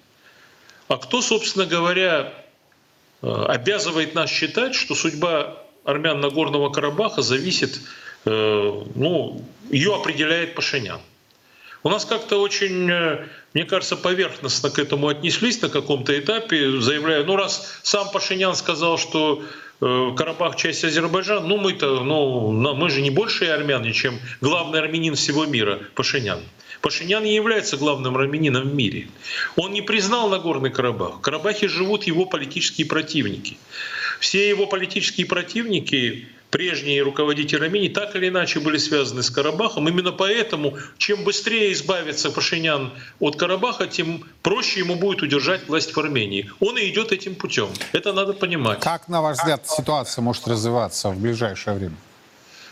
А 0.88 0.96
кто, 0.96 1.22
собственно 1.22 1.66
говоря, 1.66 2.34
обязывает 3.22 4.16
нас 4.16 4.30
считать, 4.30 4.76
что 4.76 4.96
судьба 4.96 5.58
армян 5.84 6.20
Нагорного 6.20 6.70
Карабаха 6.70 7.22
зависит, 7.22 7.80
ну, 8.26 9.42
ее 9.70 9.96
определяет 9.96 10.56
Пашинян? 10.56 11.00
У 11.88 11.90
нас 11.90 12.04
как-то 12.04 12.42
очень, 12.42 12.90
э, 12.92 13.28
мне 13.54 13.64
кажется, 13.64 13.96
поверхностно 13.96 14.70
к 14.70 14.80
этому 14.80 15.08
отнеслись 15.08 15.62
на 15.62 15.70
каком-то 15.70 16.20
этапе, 16.20 16.82
заявляя, 16.82 17.24
ну 17.24 17.38
раз 17.38 17.80
сам 17.84 18.10
Пашинян 18.12 18.56
сказал, 18.56 18.98
что 18.98 19.44
э, 19.80 20.12
Карабах 20.18 20.56
часть 20.56 20.84
Азербайджана, 20.84 21.48
ну 21.48 21.56
мы-то, 21.56 22.04
ну 22.04 22.52
мы 22.52 22.90
же 22.90 23.02
не 23.02 23.10
больше 23.10 23.46
армяне, 23.46 23.94
чем 23.94 24.20
главный 24.42 24.80
армянин 24.80 25.16
всего 25.16 25.46
мира, 25.46 25.80
Пашинян. 25.96 26.40
Пашинян 26.81 27.24
не 27.24 27.36
является 27.36 27.77
главным 27.77 28.17
армянином 28.17 28.69
в 28.69 28.74
мире. 28.74 29.07
Он 29.55 29.72
не 29.72 29.81
признал 29.81 30.29
Нагорный 30.29 30.69
Карабах. 30.69 31.15
В 31.15 31.22
Карабахе 31.22 31.67
живут 31.67 32.03
его 32.03 32.25
политические 32.25 32.88
противники. 32.88 33.57
Все 34.19 34.50
его 34.50 34.65
политические 34.65 35.27
противники 35.27 36.27
прежние 36.50 37.01
руководители 37.01 37.63
Армении 37.63 37.89
так 37.89 38.15
или 38.15 38.29
иначе 38.29 38.60
были 38.60 38.77
связаны 38.77 39.24
с 39.24 39.29
Карабахом. 39.29 39.88
Именно 39.88 40.12
поэтому, 40.12 40.77
чем 40.98 41.24
быстрее 41.24 41.74
избавится 41.74 42.31
Пашинян 42.31 42.93
от 43.19 43.36
Карабаха, 43.36 43.88
тем 43.88 44.24
проще 44.41 44.79
ему 44.79 44.96
будет 44.96 45.22
удержать 45.22 45.67
власть 45.67 45.96
в 45.96 46.00
Армении. 46.00 46.50
Он 46.60 46.77
и 46.77 46.88
идет 46.89 47.12
этим 47.12 47.36
путем. 47.36 47.69
Это 47.91 48.13
надо 48.13 48.34
понимать. 48.34 48.79
Как, 48.79 49.07
на 49.07 49.22
ваш 49.22 49.38
взгляд, 49.38 49.67
ситуация 49.67 50.22
может 50.22 50.48
развиваться 50.48 51.10
в 51.10 51.19
ближайшее 51.19 51.75
время? 51.75 51.96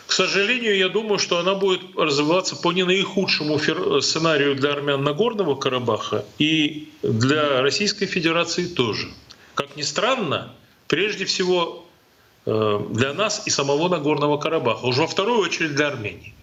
К 0.07 0.11
сожалению, 0.11 0.77
я 0.77 0.89
думаю, 0.89 1.19
что 1.19 1.39
она 1.39 1.55
будет 1.55 1.81
развиваться 1.97 2.55
по 2.55 2.71
не 2.71 2.83
наихудшему 2.83 3.59
сценарию 4.01 4.55
для 4.55 4.71
армян 4.73 5.03
Нагорного 5.03 5.55
Карабаха 5.55 6.25
и 6.37 6.89
для 7.01 7.61
Российской 7.61 8.05
Федерации 8.05 8.65
тоже. 8.65 9.07
Как 9.55 9.75
ни 9.75 9.81
странно, 9.81 10.53
прежде 10.87 11.25
всего 11.25 11.85
Э, 12.45 12.79
для 12.91 13.13
нас 13.13 13.43
и 13.47 13.49
самого 13.49 13.89
Нагорного 13.89 14.37
Карабаха, 14.37 14.85
уже 14.85 15.01
во 15.01 15.07
вторую 15.07 15.39
очередь 15.39 15.75
для 15.75 15.87
Армении. 15.87 16.35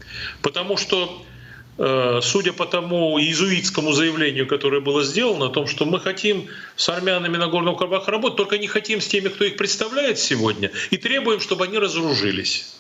Потому 0.43 0.77
что, 0.77 1.23
э, 1.79 2.21
судя 2.23 2.53
по 2.53 2.67
тому 2.67 3.21
иезуитскому 3.21 3.93
заявлению, 3.93 4.49
которое 4.49 4.81
было 4.81 5.05
сделано, 5.05 5.47
о 5.47 5.49
том, 5.49 5.69
что 5.69 5.85
мы 5.85 6.01
хотим 6.01 6.49
с 6.75 6.89
армянами 6.89 7.37
Нагорного 7.37 7.77
Карабаха 7.77 8.11
работать, 8.11 8.37
только 8.37 8.59
не 8.59 8.67
хотим 8.67 9.01
с 9.01 9.07
теми, 9.07 9.29
кто 9.29 9.45
их 9.45 9.57
представляет 9.57 10.19
сегодня, 10.19 10.73
и 10.91 10.97
требуем, 10.97 11.39
чтобы 11.39 11.65
они 11.67 11.79
разоружились. 11.79 12.75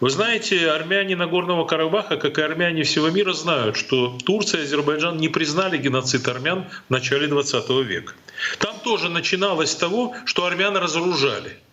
Вы 0.00 0.10
знаете, 0.10 0.70
армяне 0.70 1.16
Нагорного 1.16 1.64
Карабаха, 1.64 2.16
как 2.16 2.38
и 2.38 2.42
армяне 2.42 2.84
всего 2.84 3.10
мира, 3.10 3.32
знают, 3.32 3.76
что 3.76 4.16
Турция 4.24 4.60
и 4.60 4.64
Азербайджан 4.64 5.16
не 5.16 5.28
признали 5.28 5.76
геноцид 5.76 6.28
армян 6.28 6.66
в 6.88 6.90
начале 6.90 7.26
20 7.26 7.68
века. 7.84 8.14
Там 8.60 8.78
тоже 8.84 9.08
начиналось 9.08 9.72
с 9.72 9.76
того, 9.76 10.14
что 10.24 10.46
армян 10.46 10.76
разоружали– 10.76 11.58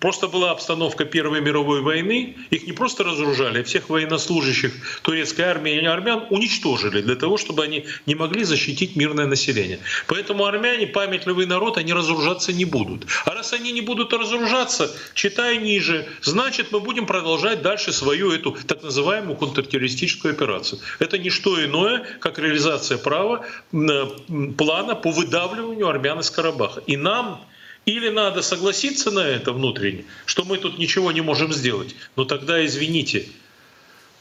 Просто 0.00 0.28
была 0.28 0.50
обстановка 0.50 1.04
Первой 1.04 1.40
мировой 1.40 1.80
войны, 1.80 2.36
их 2.50 2.66
не 2.66 2.72
просто 2.72 3.04
разоружали, 3.04 3.60
а 3.60 3.64
всех 3.64 3.88
военнослужащих 3.88 5.00
турецкой 5.02 5.42
армии 5.42 5.80
и 5.80 5.84
армян 5.84 6.26
уничтожили 6.30 7.00
для 7.00 7.14
того, 7.16 7.38
чтобы 7.38 7.64
они 7.64 7.86
не 8.06 8.14
могли 8.14 8.44
защитить 8.44 8.96
мирное 8.96 9.26
население. 9.26 9.78
Поэтому 10.06 10.44
армяне, 10.44 10.86
памятливый 10.86 11.46
народ, 11.46 11.78
они 11.78 11.92
разоружаться 11.92 12.52
не 12.52 12.64
будут. 12.64 13.06
А 13.24 13.30
раз 13.30 13.52
они 13.52 13.72
не 13.72 13.80
будут 13.80 14.12
разоружаться, 14.12 14.94
читай 15.14 15.58
ниже, 15.58 16.06
значит 16.22 16.72
мы 16.72 16.80
будем 16.80 17.06
продолжать 17.06 17.62
дальше 17.62 17.92
свою 17.92 18.30
эту 18.30 18.52
так 18.66 18.82
называемую 18.82 19.36
контртеррористическую 19.36 20.34
операцию. 20.34 20.80
Это 20.98 21.18
не 21.18 21.30
что 21.30 21.64
иное, 21.64 22.04
как 22.20 22.38
реализация 22.38 22.98
права, 22.98 23.44
плана 23.70 24.94
по 24.94 25.10
выдавливанию 25.10 25.88
армян 25.88 26.20
из 26.20 26.30
Карабаха. 26.30 26.82
И 26.86 26.96
нам 26.96 27.44
или 27.86 28.08
надо 28.08 28.42
согласиться 28.42 29.10
на 29.10 29.20
это 29.20 29.52
внутренне, 29.52 30.04
что 30.26 30.44
мы 30.44 30.58
тут 30.58 30.78
ничего 30.78 31.12
не 31.12 31.20
можем 31.20 31.52
сделать, 31.52 31.94
но 32.16 32.24
тогда 32.24 32.64
извините, 32.64 33.26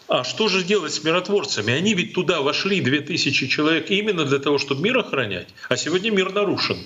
а 0.08 0.24
что 0.24 0.50
же 0.50 0.64
делать 0.64 0.94
с 0.94 1.04
миротворцами? 1.04 1.74
Они 1.74 1.94
ведь 1.94 2.14
туда 2.14 2.42
вошли, 2.42 2.82
2000 2.82 3.48
человек, 3.48 3.90
именно 3.90 4.26
для 4.26 4.40
того, 4.40 4.58
чтобы 4.58 4.82
мир 4.82 4.98
охранять, 4.98 5.48
а 5.70 5.78
сегодня 5.78 6.12
мир 6.12 6.34
нарушен. 6.34 6.78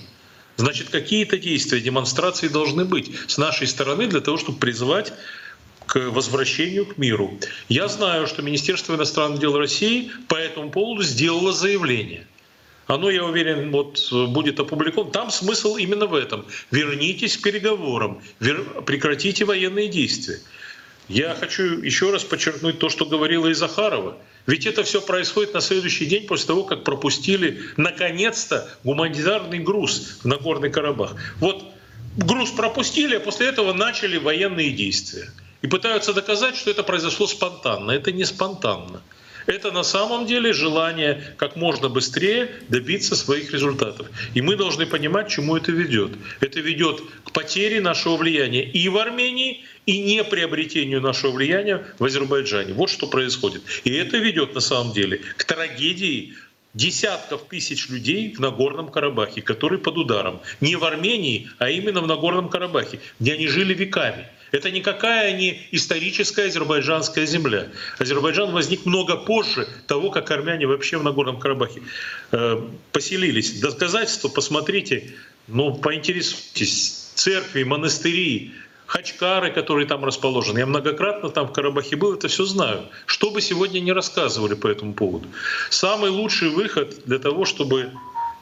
Значит, 0.56 0.88
какие-то 0.88 1.36
действия, 1.36 1.80
демонстрации 1.80 2.48
должны 2.48 2.84
быть 2.84 3.10
с 3.26 3.38
нашей 3.38 3.66
стороны 3.66 4.06
для 4.06 4.20
того, 4.20 4.38
чтобы 4.38 4.58
призвать 4.58 5.12
к 5.86 5.98
возвращению 6.10 6.86
к 6.86 6.98
миру. 6.98 7.38
Я 7.68 7.88
знаю, 7.88 8.26
что 8.26 8.42
Министерство 8.42 8.94
иностранных 8.94 9.40
дел 9.40 9.56
России 9.56 10.10
по 10.28 10.34
этому 10.34 10.70
поводу 10.70 11.02
сделало 11.02 11.52
заявление– 11.52 12.26
оно, 12.88 13.10
я 13.10 13.24
уверен, 13.24 13.70
вот 13.70 14.12
будет 14.30 14.58
опубликовано. 14.58 15.12
Там 15.12 15.30
смысл 15.30 15.76
именно 15.76 16.06
в 16.06 16.14
этом. 16.14 16.46
Вернитесь 16.70 17.36
к 17.36 17.42
переговорам, 17.42 18.20
вер... 18.40 18.82
прекратите 18.82 19.44
военные 19.44 19.88
действия. 19.88 20.40
Я 21.08 21.34
хочу 21.34 21.62
еще 21.62 22.10
раз 22.10 22.24
подчеркнуть 22.24 22.78
то, 22.78 22.88
что 22.88 23.06
говорила 23.06 23.46
и 23.46 23.54
Захарова. 23.54 24.16
Ведь 24.46 24.66
это 24.66 24.82
все 24.82 25.00
происходит 25.00 25.54
на 25.54 25.60
следующий 25.60 26.06
день 26.06 26.26
после 26.26 26.46
того, 26.46 26.64
как 26.64 26.82
пропустили 26.82 27.62
наконец-то 27.76 28.68
гуманитарный 28.84 29.58
груз 29.58 30.18
в 30.22 30.24
Нагорный 30.24 30.70
Карабах. 30.70 31.14
Вот 31.40 31.64
груз 32.16 32.50
пропустили, 32.50 33.16
а 33.16 33.20
после 33.20 33.48
этого 33.48 33.74
начали 33.74 34.16
военные 34.16 34.70
действия. 34.70 35.30
И 35.60 35.66
пытаются 35.66 36.14
доказать, 36.14 36.56
что 36.56 36.70
это 36.70 36.82
произошло 36.82 37.26
спонтанно. 37.26 37.90
Это 37.90 38.12
не 38.12 38.24
спонтанно. 38.24 39.02
Это 39.48 39.72
на 39.72 39.82
самом 39.82 40.26
деле 40.26 40.52
желание 40.52 41.24
как 41.38 41.56
можно 41.56 41.88
быстрее 41.88 42.50
добиться 42.68 43.16
своих 43.16 43.50
результатов. 43.50 44.06
И 44.34 44.42
мы 44.42 44.56
должны 44.56 44.84
понимать, 44.84 45.30
чему 45.30 45.56
это 45.56 45.72
ведет. 45.72 46.12
Это 46.40 46.60
ведет 46.60 47.00
к 47.24 47.32
потере 47.32 47.80
нашего 47.80 48.18
влияния 48.18 48.62
и 48.62 48.86
в 48.90 48.98
Армении, 48.98 49.64
и 49.86 50.00
не 50.00 50.22
приобретению 50.22 51.00
нашего 51.00 51.32
влияния 51.32 51.82
в 51.98 52.04
Азербайджане. 52.04 52.74
Вот 52.74 52.90
что 52.90 53.06
происходит. 53.06 53.62
И 53.84 53.94
это 53.94 54.18
ведет 54.18 54.54
на 54.54 54.60
самом 54.60 54.92
деле 54.92 55.22
к 55.38 55.44
трагедии 55.44 56.34
десятков 56.74 57.48
тысяч 57.48 57.88
людей 57.88 58.34
в 58.34 58.40
Нагорном 58.40 58.90
Карабахе, 58.90 59.40
которые 59.40 59.78
под 59.78 59.96
ударом. 59.96 60.42
Не 60.60 60.76
в 60.76 60.84
Армении, 60.84 61.48
а 61.58 61.70
именно 61.70 62.02
в 62.02 62.06
Нагорном 62.06 62.50
Карабахе, 62.50 63.00
где 63.18 63.32
они 63.32 63.46
жили 63.46 63.72
веками. 63.72 64.26
Это 64.50 64.70
никакая 64.70 65.36
не 65.36 65.66
историческая 65.72 66.46
азербайджанская 66.46 67.26
земля. 67.26 67.68
Азербайджан 67.98 68.52
возник 68.52 68.86
много 68.86 69.16
позже 69.16 69.68
того, 69.86 70.10
как 70.10 70.30
армяне 70.30 70.66
вообще 70.66 70.98
в 70.98 71.02
Нагорном 71.04 71.38
Карабахе 71.38 71.82
э, 72.32 72.62
поселились. 72.92 73.60
Доказательства 73.60 74.28
посмотрите, 74.28 75.14
ну, 75.46 75.74
поинтересуйтесь. 75.74 77.06
Церкви, 77.14 77.64
монастыри, 77.64 78.52
хачкары, 78.86 79.50
которые 79.50 79.86
там 79.86 80.04
расположены. 80.04 80.60
Я 80.60 80.66
многократно 80.66 81.30
там 81.30 81.48
в 81.48 81.52
Карабахе 81.52 81.96
был, 81.96 82.14
это 82.14 82.28
все 82.28 82.44
знаю. 82.44 82.86
Что 83.06 83.30
бы 83.30 83.40
сегодня 83.40 83.80
не 83.80 83.92
рассказывали 83.92 84.54
по 84.54 84.68
этому 84.68 84.94
поводу. 84.94 85.28
Самый 85.68 86.10
лучший 86.10 86.48
выход 86.50 87.02
для 87.04 87.18
того, 87.18 87.44
чтобы 87.44 87.92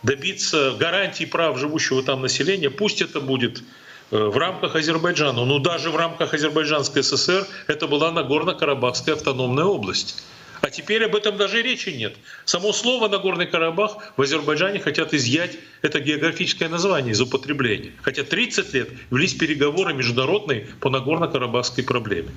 добиться 0.02 0.76
гарантии 0.78 1.24
прав 1.24 1.58
живущего 1.58 2.02
там 2.02 2.22
населения, 2.22 2.70
пусть 2.70 3.02
это 3.02 3.20
будет 3.20 3.62
в 4.10 4.36
рамках 4.36 4.76
Азербайджана. 4.76 5.44
Ну 5.44 5.58
даже 5.58 5.90
в 5.90 5.96
рамках 5.96 6.34
Азербайджанской 6.34 7.02
ССР 7.02 7.46
это 7.66 7.86
была 7.86 8.10
Нагорно-Карабахская 8.12 9.14
автономная 9.14 9.64
область. 9.64 10.22
А 10.62 10.70
теперь 10.70 11.04
об 11.04 11.14
этом 11.14 11.36
даже 11.36 11.62
речи 11.62 11.90
нет. 11.90 12.16
Само 12.44 12.72
слово 12.72 13.08
Нагорный 13.08 13.46
Карабах 13.46 13.98
в 14.16 14.22
Азербайджане 14.22 14.80
хотят 14.80 15.12
изъять 15.12 15.56
это 15.82 16.00
географическое 16.00 16.68
название 16.68 17.12
из 17.12 17.20
употребления. 17.20 17.92
Хотя 18.02 18.24
30 18.24 18.72
лет 18.74 18.88
велись 19.10 19.34
переговоры 19.34 19.92
международные 19.92 20.68
по 20.80 20.88
Нагорно-Карабахской 20.88 21.84
проблеме. 21.84 22.30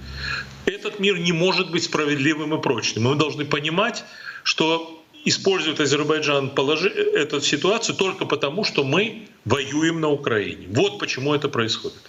Этот 0.66 1.00
мир 1.00 1.18
не 1.18 1.32
может 1.32 1.72
быть 1.72 1.86
справедливым 1.86 2.54
и 2.56 2.62
прочным. 2.62 3.06
Мы 3.06 3.16
должны 3.16 3.46
понимать, 3.46 4.04
что 4.44 4.99
использует 5.26 5.80
Азербайджан 5.80 6.50
положи, 6.50 6.90
эту 6.90 7.42
ситуацию 7.42 7.96
только 7.96 8.26
потому, 8.26 8.64
что 8.64 8.84
мы 8.84 9.28
воюем 9.46 10.00
на 10.02 10.10
Украине. 10.10 10.68
Вот 10.70 11.00
почему 11.00 11.34
это 11.34 11.50
происходит. 11.50 12.02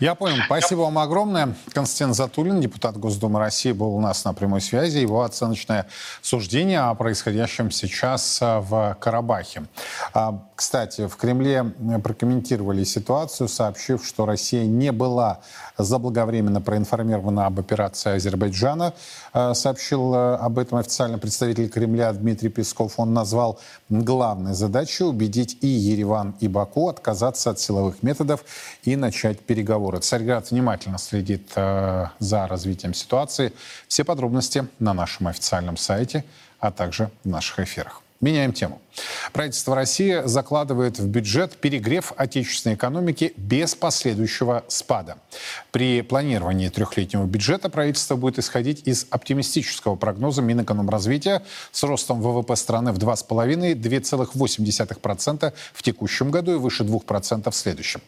Я 0.00 0.14
понял. 0.14 0.42
Спасибо 0.44 0.80
вам 0.80 0.98
огромное. 0.98 1.54
Константин 1.72 2.14
Затулин, 2.14 2.60
депутат 2.60 2.98
Госдумы 2.98 3.38
России, 3.38 3.72
был 3.72 3.94
у 3.94 4.00
нас 4.00 4.24
на 4.24 4.34
прямой 4.34 4.60
связи. 4.60 4.98
Его 4.98 5.22
оценочное 5.22 5.86
суждение 6.22 6.80
о 6.80 6.94
происходящем 6.94 7.70
сейчас 7.70 8.38
а, 8.42 8.60
в 8.60 8.96
Карабахе. 9.00 9.64
А, 10.12 10.42
кстати, 10.54 11.06
в 11.06 11.16
Кремле 11.16 11.72
прокомментировали 12.02 12.84
ситуацию, 12.84 13.48
сообщив, 13.48 14.04
что 14.04 14.26
Россия 14.26 14.64
не 14.64 14.92
была 14.92 15.40
заблаговременно 15.78 16.60
проинформирована 16.60 17.46
об 17.46 17.60
операции 17.60 18.16
Азербайджана. 18.16 18.92
А, 19.32 19.54
сообщил 19.54 20.14
об 20.14 20.58
этом 20.58 20.78
официальный 20.78 21.18
представитель 21.18 21.68
Кремля 21.68 22.12
Дмитрий 22.12 22.48
Песков. 22.48 22.94
Он 22.98 23.14
назвал 23.14 23.58
главной 23.88 24.54
задачей 24.54 25.04
убедить 25.04 25.58
и 25.62 25.66
Ереван, 25.66 26.34
и 26.40 26.48
Баку 26.48 26.88
отказаться 26.88 27.50
от 27.50 27.60
силовых 27.60 28.02
методов 28.02 28.44
и 28.82 28.96
начать 28.96 29.40
переговоры 29.40 29.75
переговоры. 29.76 30.00
Царьград 30.00 30.50
внимательно 30.50 30.98
следит 30.98 31.52
э, 31.54 32.06
за 32.18 32.46
развитием 32.46 32.94
ситуации. 32.94 33.52
Все 33.88 34.04
подробности 34.04 34.66
на 34.78 34.94
нашем 34.94 35.28
официальном 35.28 35.76
сайте, 35.76 36.24
а 36.58 36.70
также 36.70 37.10
в 37.24 37.28
наших 37.28 37.60
эфирах. 37.60 38.02
Меняем 38.20 38.52
тему. 38.52 38.80
Правительство 39.32 39.74
России 39.74 40.22
закладывает 40.24 40.98
в 40.98 41.06
бюджет 41.06 41.56
перегрев 41.56 42.12
отечественной 42.16 42.74
экономики 42.76 43.32
без 43.36 43.74
последующего 43.74 44.64
спада. 44.68 45.16
При 45.72 46.02
планировании 46.02 46.68
трехлетнего 46.68 47.24
бюджета 47.24 47.68
правительство 47.68 48.14
будет 48.16 48.38
исходить 48.38 48.86
из 48.86 49.06
оптимистического 49.10 49.96
прогноза 49.96 50.42
Минэкономразвития 50.42 51.42
с 51.72 51.82
ростом 51.82 52.22
ВВП 52.22 52.54
страны 52.56 52.92
в 52.92 52.98
2,5-2,8% 52.98 55.52
в 55.72 55.82
текущем 55.82 56.30
году 56.30 56.52
и 56.52 56.56
выше 56.56 56.84
2% 56.84 57.50
в 57.50 57.54
следующем. 57.54 58.00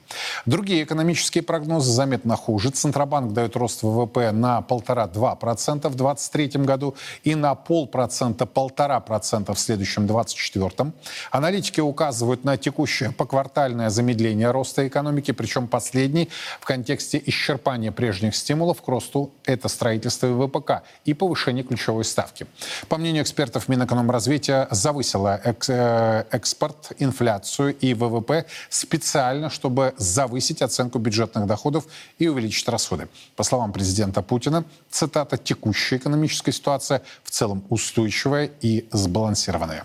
Другие 0.47 0.85
экономические 0.85 1.43
прогнозы 1.43 1.91
заметно 1.91 2.37
хуже. 2.37 2.71
Центробанк 2.71 3.33
дает 3.33 3.57
рост 3.57 3.83
ВВП 3.83 4.31
на 4.33 4.65
1,5-2% 4.67 5.89
в 5.89 5.95
2023 5.95 6.49
году 6.65 6.95
и 7.25 7.35
на 7.35 7.55
полпроцента-1,5% 7.55 9.55
в 9.55 9.59
следующем 9.59 10.07
2024 10.07 10.78
ростом. 10.79 10.93
Аналитики 11.31 11.81
указывают 11.81 12.45
на 12.45 12.57
текущее 12.57 13.11
поквартальное 13.11 13.91
замедление 13.91 14.51
роста 14.51 14.87
экономики, 14.87 15.33
причем 15.33 15.69
последний 15.69 16.29
в 16.61 16.65
контексте 16.65 17.23
исчерпания 17.27 17.93
прежних 17.93 18.35
стимулов 18.37 18.83
к 18.83 18.89
росту– 18.89 19.31
это 19.45 19.69
строительство 19.69 20.27
и 20.27 20.47
ВПК 20.47 20.83
и 21.05 21.15
повышение 21.15 21.65
ключевой 21.65 22.05
ставки. 22.05 22.47
По 22.89 22.97
мнению 22.97 23.23
экспертов, 23.23 23.69
Минэкономразвития 23.69 24.69
завысила 24.71 25.41
э, 25.45 26.25
экспорт, 26.31 26.93
инфляцию 26.99 27.77
и 27.77 27.95
ВВП 27.95 28.45
специально, 28.69 29.51
чтобы 29.51 29.95
завысить 29.99 30.63
оценку 30.63 30.99
бюджетных 30.99 31.47
доходов 31.47 31.85
и 32.19 32.29
увеличить 32.29 32.69
расходы. 32.69 33.09
По 33.37 33.45
словам 33.45 33.73
президента 33.73 34.23
Путина, 34.23 34.65
цитата, 34.91 35.37
«текущая 35.37 35.97
экономическая 35.97 36.53
ситуация 36.53 37.03
в 37.25 37.31
целом 37.31 37.63
устойчивая 37.69 38.51
и 38.63 38.87
сбалансированная». 38.93 39.85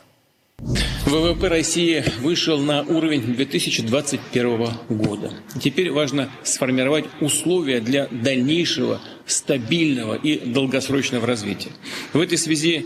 ВВП 1.05 1.47
России 1.49 2.03
вышел 2.21 2.57
на 2.57 2.81
уровень 2.81 3.21
2021 3.35 4.69
года. 4.89 5.33
Теперь 5.61 5.91
важно 5.91 6.31
сформировать 6.43 7.05
условия 7.19 7.81
для 7.81 8.07
дальнейшего 8.07 9.01
стабильного 9.25 10.15
и 10.15 10.39
долгосрочного 10.39 11.27
развития. 11.27 11.71
В 12.13 12.19
этой 12.19 12.37
связи 12.37 12.85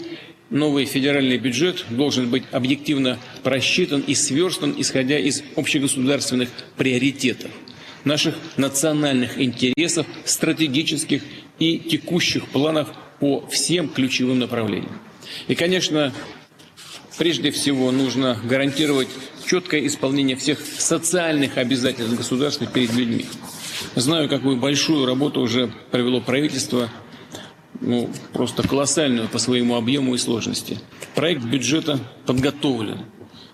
новый 0.50 0.86
федеральный 0.86 1.38
бюджет 1.38 1.86
должен 1.90 2.30
быть 2.30 2.44
объективно 2.52 3.20
просчитан 3.44 4.02
и 4.02 4.16
сверстан, 4.16 4.74
исходя 4.78 5.20
из 5.20 5.44
общегосударственных 5.56 6.50
приоритетов, 6.76 7.52
наших 8.04 8.36
национальных 8.58 9.40
интересов, 9.40 10.08
стратегических 10.26 11.22
и 11.60 11.78
текущих 11.78 12.48
планов 12.48 12.90
по 13.20 13.48
всем 13.48 13.90
ключевым 13.90 14.40
направлениям. 14.40 15.00
И, 15.48 15.56
конечно, 15.56 16.14
Прежде 17.18 17.50
всего 17.52 17.92
нужно 17.92 18.40
гарантировать 18.44 19.08
четкое 19.48 19.88
исполнение 19.88 20.36
всех 20.36 20.60
социальных 20.60 21.58
обязательств 21.58 22.16
государства 22.16 22.68
перед 22.68 22.94
людьми. 22.94 23.26
Знаю, 23.96 24.30
какую 24.30 24.58
большую 24.58 25.06
работу 25.06 25.42
уже 25.42 25.72
провело 25.90 26.22
правительство, 26.22 26.90
ну, 27.80 28.10
просто 28.34 28.68
колоссальную 28.68 29.28
по 29.30 29.40
своему 29.40 29.76
объему 29.76 30.14
и 30.14 30.18
сложности. 30.18 30.80
Проект 31.16 31.44
бюджета 31.44 32.00
подготовлен. 32.26 33.06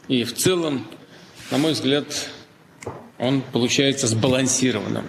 И 0.09 0.23
в 0.25 0.33
целом, 0.33 0.85
на 1.49 1.57
мой 1.57 1.71
взгляд, 1.73 2.05
он 3.17 3.41
получается 3.53 4.07
сбалансированным. 4.07 5.05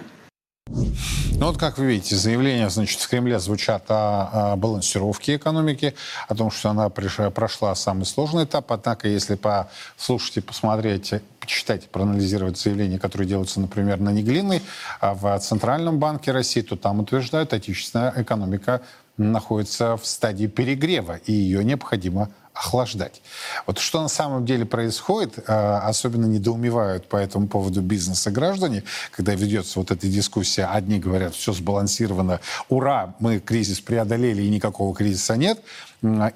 Ну 1.37 1.47
вот, 1.47 1.57
как 1.57 1.77
вы 1.77 1.87
видите, 1.87 2.15
заявления, 2.15 2.69
значит, 2.69 3.01
в 3.01 3.09
Кремле 3.09 3.39
звучат 3.39 3.83
о, 3.89 4.53
о 4.53 4.55
балансировке 4.55 5.35
экономики, 5.35 5.93
о 6.29 6.35
том, 6.35 6.49
что 6.49 6.69
она 6.69 6.89
прошла 6.89 7.75
самый 7.75 8.05
сложный 8.05 8.45
этап. 8.45 8.71
Однако, 8.71 9.09
если 9.09 9.35
послушать 9.35 10.37
и 10.37 10.41
посмотреть, 10.41 11.13
почитать, 11.41 11.89
проанализировать 11.89 12.57
заявления, 12.57 12.99
которые 12.99 13.27
делаются, 13.27 13.59
например, 13.59 13.99
на 13.99 14.11
Неглинной, 14.11 14.61
а 15.01 15.13
в 15.13 15.37
Центральном 15.39 15.99
банке 15.99 16.31
России, 16.31 16.61
то 16.61 16.77
там 16.77 17.01
утверждают, 17.01 17.51
отечественная 17.51 18.13
экономика 18.15 18.81
находится 19.17 19.97
в 19.97 20.05
стадии 20.05 20.47
перегрева, 20.47 21.19
и 21.25 21.33
ее 21.33 21.65
необходимо 21.65 22.29
охлаждать. 22.55 23.21
Вот 23.67 23.77
что 23.77 24.01
на 24.01 24.07
самом 24.07 24.45
деле 24.45 24.65
происходит, 24.65 25.37
э, 25.37 25.41
особенно 25.43 26.25
недоумевают 26.25 27.07
по 27.07 27.17
этому 27.17 27.47
поводу 27.47 27.81
бизнеса 27.81 28.31
граждане, 28.31 28.83
когда 29.11 29.35
ведется 29.35 29.79
вот 29.79 29.91
эта 29.91 30.07
дискуссия, 30.07 30.65
одни 30.65 30.97
говорят, 30.97 31.35
все 31.35 31.51
сбалансировано, 31.51 32.39
ура, 32.69 33.13
мы 33.19 33.39
кризис 33.39 33.81
преодолели 33.81 34.41
и 34.41 34.49
никакого 34.49 34.95
кризиса 34.95 35.35
нет, 35.35 35.59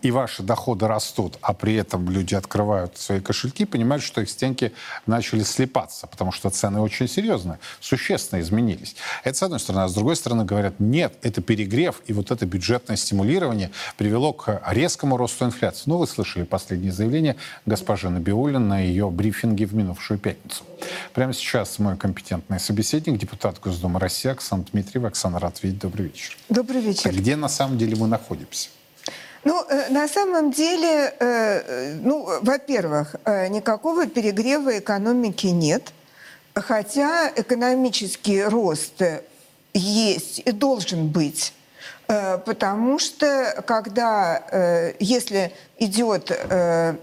и 0.02 0.12
ваши 0.12 0.44
доходы 0.44 0.88
растут, 0.88 1.38
а 1.42 1.54
при 1.54 1.76
этом 1.76 2.10
люди 2.10 2.36
открывают 2.36 2.98
свои 2.98 3.20
кошельки, 3.20 3.66
понимают, 3.66 4.04
что 4.04 4.22
их 4.22 4.30
стенки 4.30 4.74
начали 5.06 5.44
слепаться, 5.44 6.08
потому 6.08 6.32
что 6.32 6.50
цены 6.50 6.80
очень 6.80 7.08
серьезно, 7.08 7.60
существенно 7.80 8.42
изменились. 8.42 8.96
Это 9.24 9.38
с 9.38 9.44
одной 9.44 9.60
стороны. 9.60 9.84
А 9.84 9.88
с 9.88 9.94
другой 9.94 10.16
стороны 10.16 10.46
говорят, 10.46 10.80
нет, 10.80 11.14
это 11.22 11.42
перегрев, 11.42 12.02
и 12.08 12.14
вот 12.14 12.32
это 12.32 12.46
бюджетное 12.46 12.96
стимулирование 12.96 13.72
привело 13.98 14.34
к 14.34 14.62
резкому 14.68 15.18
росту 15.18 15.46
инфляции. 15.46 15.84
Ну, 15.86 15.98
вы 15.98 16.08
слышали 16.08 16.44
последнее 16.44 16.92
заявление 16.92 17.36
госпожи 17.66 18.10
Набиулин 18.10 18.68
на 18.68 18.80
ее 18.80 19.10
брифинге 19.10 19.66
в 19.66 19.74
минувшую 19.76 20.20
пятницу. 20.20 20.64
Прямо 21.14 21.34
сейчас 21.34 21.80
мой 21.80 21.98
компетентный 21.98 22.60
собеседник, 22.60 23.20
депутат 23.20 23.60
Госдумы 23.60 24.00
России 24.00 24.30
Оксана 24.30 24.66
Дмитриева. 24.72 25.10
Оксана, 25.10 25.40
рад 25.40 25.62
видеть. 25.64 25.80
Добрый 25.80 26.08
вечер. 26.08 26.38
Добрый 26.50 26.82
вечер. 26.82 27.10
А 27.10 27.14
где 27.14 27.36
на 27.36 27.50
самом 27.50 27.78
деле 27.78 27.96
мы 27.96 28.08
находимся? 28.08 28.70
Ну, 29.44 29.64
э, 29.70 29.90
на 29.90 30.08
самом 30.08 30.52
деле, 30.52 31.14
э, 31.20 31.94
ну, 32.02 32.28
во-первых, 32.42 33.16
э, 33.24 33.48
никакого 33.48 34.06
перегрева 34.06 34.80
экономики 34.80 35.48
нет, 35.48 35.94
хотя 36.54 37.32
экономический 37.36 38.44
рост 38.44 39.02
есть 39.74 40.40
и 40.40 40.52
должен 40.52 41.08
быть. 41.08 41.54
Потому 42.08 42.98
что 42.98 43.64
когда, 43.68 44.42
если 45.00 45.54
идет 45.78 46.32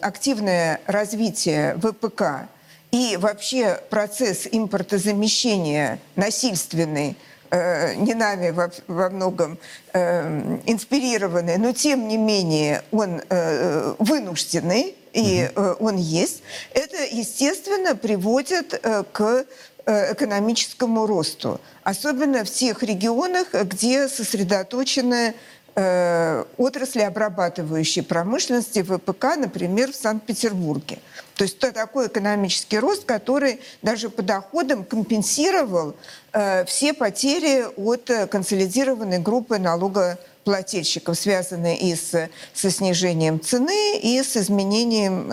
активное 0.00 0.80
развитие 0.86 1.76
ВПК 1.76 2.48
и 2.90 3.16
вообще 3.16 3.80
процесс 3.88 4.48
импортозамещения 4.50 6.00
насильственный 6.16 7.16
э, 7.56 7.94
не 7.96 8.14
нами 8.14 8.50
во, 8.50 8.70
во 8.86 9.10
многом 9.10 9.58
э, 9.92 10.58
инспирированный, 10.66 11.58
но 11.58 11.72
тем 11.72 12.08
не 12.08 12.16
менее 12.16 12.82
он 12.90 13.22
э, 13.28 13.94
вынужденный, 13.98 14.94
и 15.12 15.50
э, 15.54 15.74
он 15.80 15.96
есть, 15.96 16.42
это, 16.74 16.96
естественно, 17.10 17.96
приводит 17.96 18.78
э, 18.82 19.04
к 19.12 19.46
э, 19.86 20.12
экономическому 20.12 21.06
росту. 21.06 21.60
Особенно 21.84 22.44
в 22.44 22.50
тех 22.50 22.82
регионах, 22.82 23.48
где 23.52 24.08
сосредоточены 24.08 25.34
э, 25.76 26.44
отрасли 26.56 27.02
обрабатывающей 27.02 28.02
промышленности 28.02 28.82
ВПК, 28.82 29.36
например, 29.36 29.92
в 29.92 29.96
Санкт-Петербурге. 29.96 30.98
То 31.36 31.44
есть 31.44 31.58
это 31.58 31.72
такой 31.72 32.08
экономический 32.08 32.78
рост, 32.78 33.04
который 33.04 33.60
даже 33.82 34.08
по 34.10 34.22
доходам 34.22 34.84
компенсировал 34.84 35.94
э, 36.32 36.64
все 36.64 36.94
потери 36.94 37.66
от 37.76 38.10
э, 38.10 38.26
консолидированной 38.26 39.18
группы 39.18 39.58
налогоплательщиков, 39.58 41.16
связанные 41.16 41.78
и 41.78 41.94
с, 41.94 42.28
со 42.54 42.70
снижением 42.70 43.40
цены, 43.40 43.98
и 43.98 44.22
с 44.22 44.36
изменением, 44.36 45.30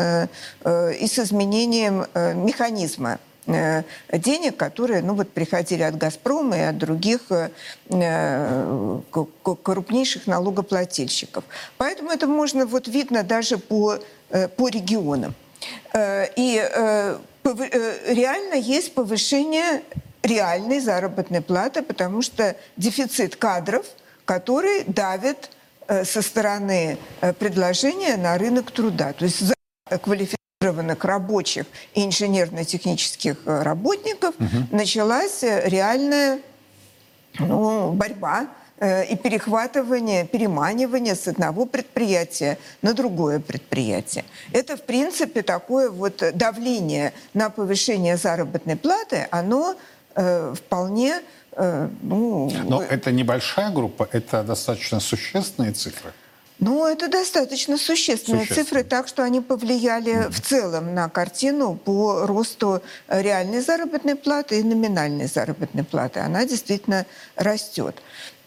и 0.66 1.08
с 1.08 1.20
изменением 1.20 2.06
механизма 2.46 3.20
денег, 3.46 4.58
которые 4.58 5.02
ну, 5.02 5.16
вот, 5.16 5.32
приходили 5.32 5.84
от 5.84 5.98
«Газпрома» 5.98 6.58
и 6.58 6.62
от 6.62 6.78
других 6.78 7.22
э, 7.30 7.50
э, 7.90 9.02
крупнейших 9.64 10.28
налогоплательщиков. 10.28 11.44
Поэтому 11.78 12.12
это 12.12 12.28
можно, 12.28 12.66
вот 12.66 12.88
видно 12.88 13.24
даже 13.24 13.58
по, 13.58 14.00
э, 14.30 14.48
по 14.48 14.70
регионам. 14.70 15.36
Э, 15.94 16.28
И 16.36 16.58
э, 16.58 17.18
э, 17.44 18.14
реально 18.14 18.56
есть 18.56 18.94
повышение 18.94 19.84
реальной 20.22 20.80
заработной 20.80 21.42
платы, 21.42 21.82
потому 21.82 22.22
что 22.22 22.56
дефицит 22.78 23.36
кадров, 23.36 23.86
который 24.26 24.86
давит 24.86 25.50
э, 25.88 26.06
со 26.06 26.22
стороны 26.22 26.98
э, 27.22 27.34
предложения 27.34 28.16
на 28.18 28.38
рынок 28.38 28.72
труда. 28.72 29.12
То 29.14 29.26
есть 29.26 29.40
за 29.42 29.54
квалифицированных 29.90 30.43
рабочих 31.06 31.66
и 31.94 32.06
инженерно-технических 32.06 33.38
э, 33.46 33.62
работников 33.64 34.36
началась 34.72 35.44
э, 35.44 35.70
реальная 35.70 36.40
ну, 37.40 37.94
борьба 37.94 38.48
э, 38.78 39.06
и 39.06 39.16
перехватывание, 39.16 40.26
переманивание 40.26 41.16
с 41.16 41.28
одного 41.28 41.66
предприятия 41.66 42.58
на 42.82 42.94
другое 42.94 43.40
предприятие. 43.40 44.26
Это, 44.52 44.78
в 44.78 44.84
принципе, 44.84 45.42
такое 45.42 45.90
вот 45.90 46.24
давление 46.34 47.14
на 47.34 47.50
повышение 47.50 48.18
заработной 48.18 48.76
платы, 48.76 49.28
оно 49.32 49.76
э, 50.16 50.54
вполне, 50.56 51.22
э, 51.54 51.90
ну, 52.02 52.52
Но 52.66 52.82
это 52.82 53.12
небольшая 53.12 53.72
группа, 53.72 54.08
это 54.12 54.44
достаточно 54.44 55.00
существенные 55.00 55.74
цифры. 55.74 56.12
Ну, 56.60 56.86
это 56.88 57.10
достаточно 57.10 57.78
существенные 57.78 58.44
Существенно. 58.44 58.66
цифры, 58.66 58.84
так 58.84 59.08
что 59.08 59.24
они 59.24 59.42
повлияли 59.42 60.30
в 60.30 60.40
целом 60.40 60.94
на 60.94 61.10
картину 61.10 61.76
по 61.76 62.26
росту 62.26 62.82
реальной 63.08 63.62
заработной 63.62 64.16
платы 64.16 64.60
и 64.60 64.64
номинальной 64.64 65.28
заработной 65.28 65.84
платы. 65.84 66.20
Она 66.20 66.46
действительно 66.46 67.06
растет. 67.36 67.96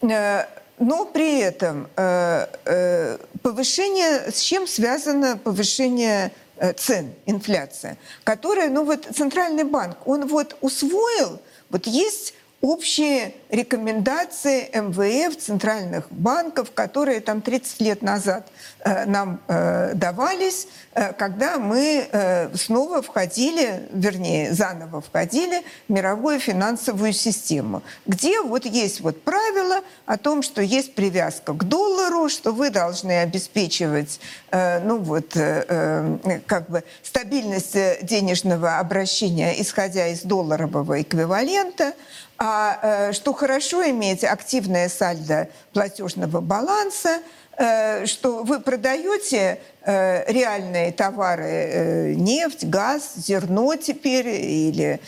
Э, 0.01 0.45
Но 0.79 1.05
при 1.05 1.39
этом 1.39 1.89
э, 1.95 2.47
э, 2.65 3.17
повышение, 3.41 4.31
с 4.31 4.39
чем 4.41 4.67
связано 4.67 5.37
повышение 5.37 6.31
цен, 6.75 7.13
инфляция, 7.27 7.97
которая, 8.23 8.69
ну 8.69 8.83
вот 8.83 9.05
Центральный 9.15 9.63
банк, 9.63 9.97
он 10.07 10.27
вот 10.27 10.57
усвоил, 10.61 11.39
вот 11.69 11.85
есть 11.85 12.33
общие 12.61 13.35
рекомендации 13.49 14.69
МВФ, 14.73 15.37
центральных 15.37 16.11
банков, 16.11 16.71
которые 16.73 17.21
там 17.21 17.41
30 17.41 17.81
лет 17.81 18.01
назад 18.01 18.47
э, 18.79 19.05
нам 19.05 19.39
э, 19.47 19.91
давались, 19.93 20.67
э, 20.93 21.13
когда 21.13 21.59
мы 21.59 22.09
снова 22.55 23.01
входили, 23.01 23.87
вернее, 23.91 24.53
заново 24.53 25.01
входили 25.01 25.61
в 25.87 25.93
мировую 25.93 26.39
финансовую 26.39 27.13
систему, 27.13 27.83
где 28.05 28.41
вот 28.41 28.65
есть 28.65 29.01
вот 29.01 29.21
правило 29.23 29.81
о 30.05 30.17
том, 30.17 30.41
что 30.41 30.61
есть 30.61 30.95
привязка 30.95 31.53
к 31.53 31.63
доллару, 31.63 32.29
что 32.29 32.51
вы 32.51 32.69
должны 32.69 33.19
обеспечивать, 33.19 34.19
ну 34.51 34.97
вот, 34.99 35.33
как 35.33 36.69
бы 36.69 36.83
стабильность 37.03 37.77
денежного 38.01 38.79
обращения, 38.79 39.61
исходя 39.61 40.07
из 40.07 40.21
долларового 40.21 41.01
эквивалента, 41.01 41.93
а 42.37 42.79
э, 43.09 43.13
что 43.13 43.33
хорошо 43.33 43.87
иметь 43.89 44.23
активное 44.23 44.89
сальдо 44.89 45.47
платежного 45.73 46.39
баланса, 46.41 47.19
э, 47.57 48.05
что 48.05 48.43
вы 48.43 48.59
продаете 48.59 49.59
э, 49.81 50.31
реальные 50.31 50.91
товары, 50.91 52.13
нефть, 52.15 52.65
газ, 52.65 53.13
зерно 53.15 53.75
теперь 53.75 54.27
или 54.27 54.99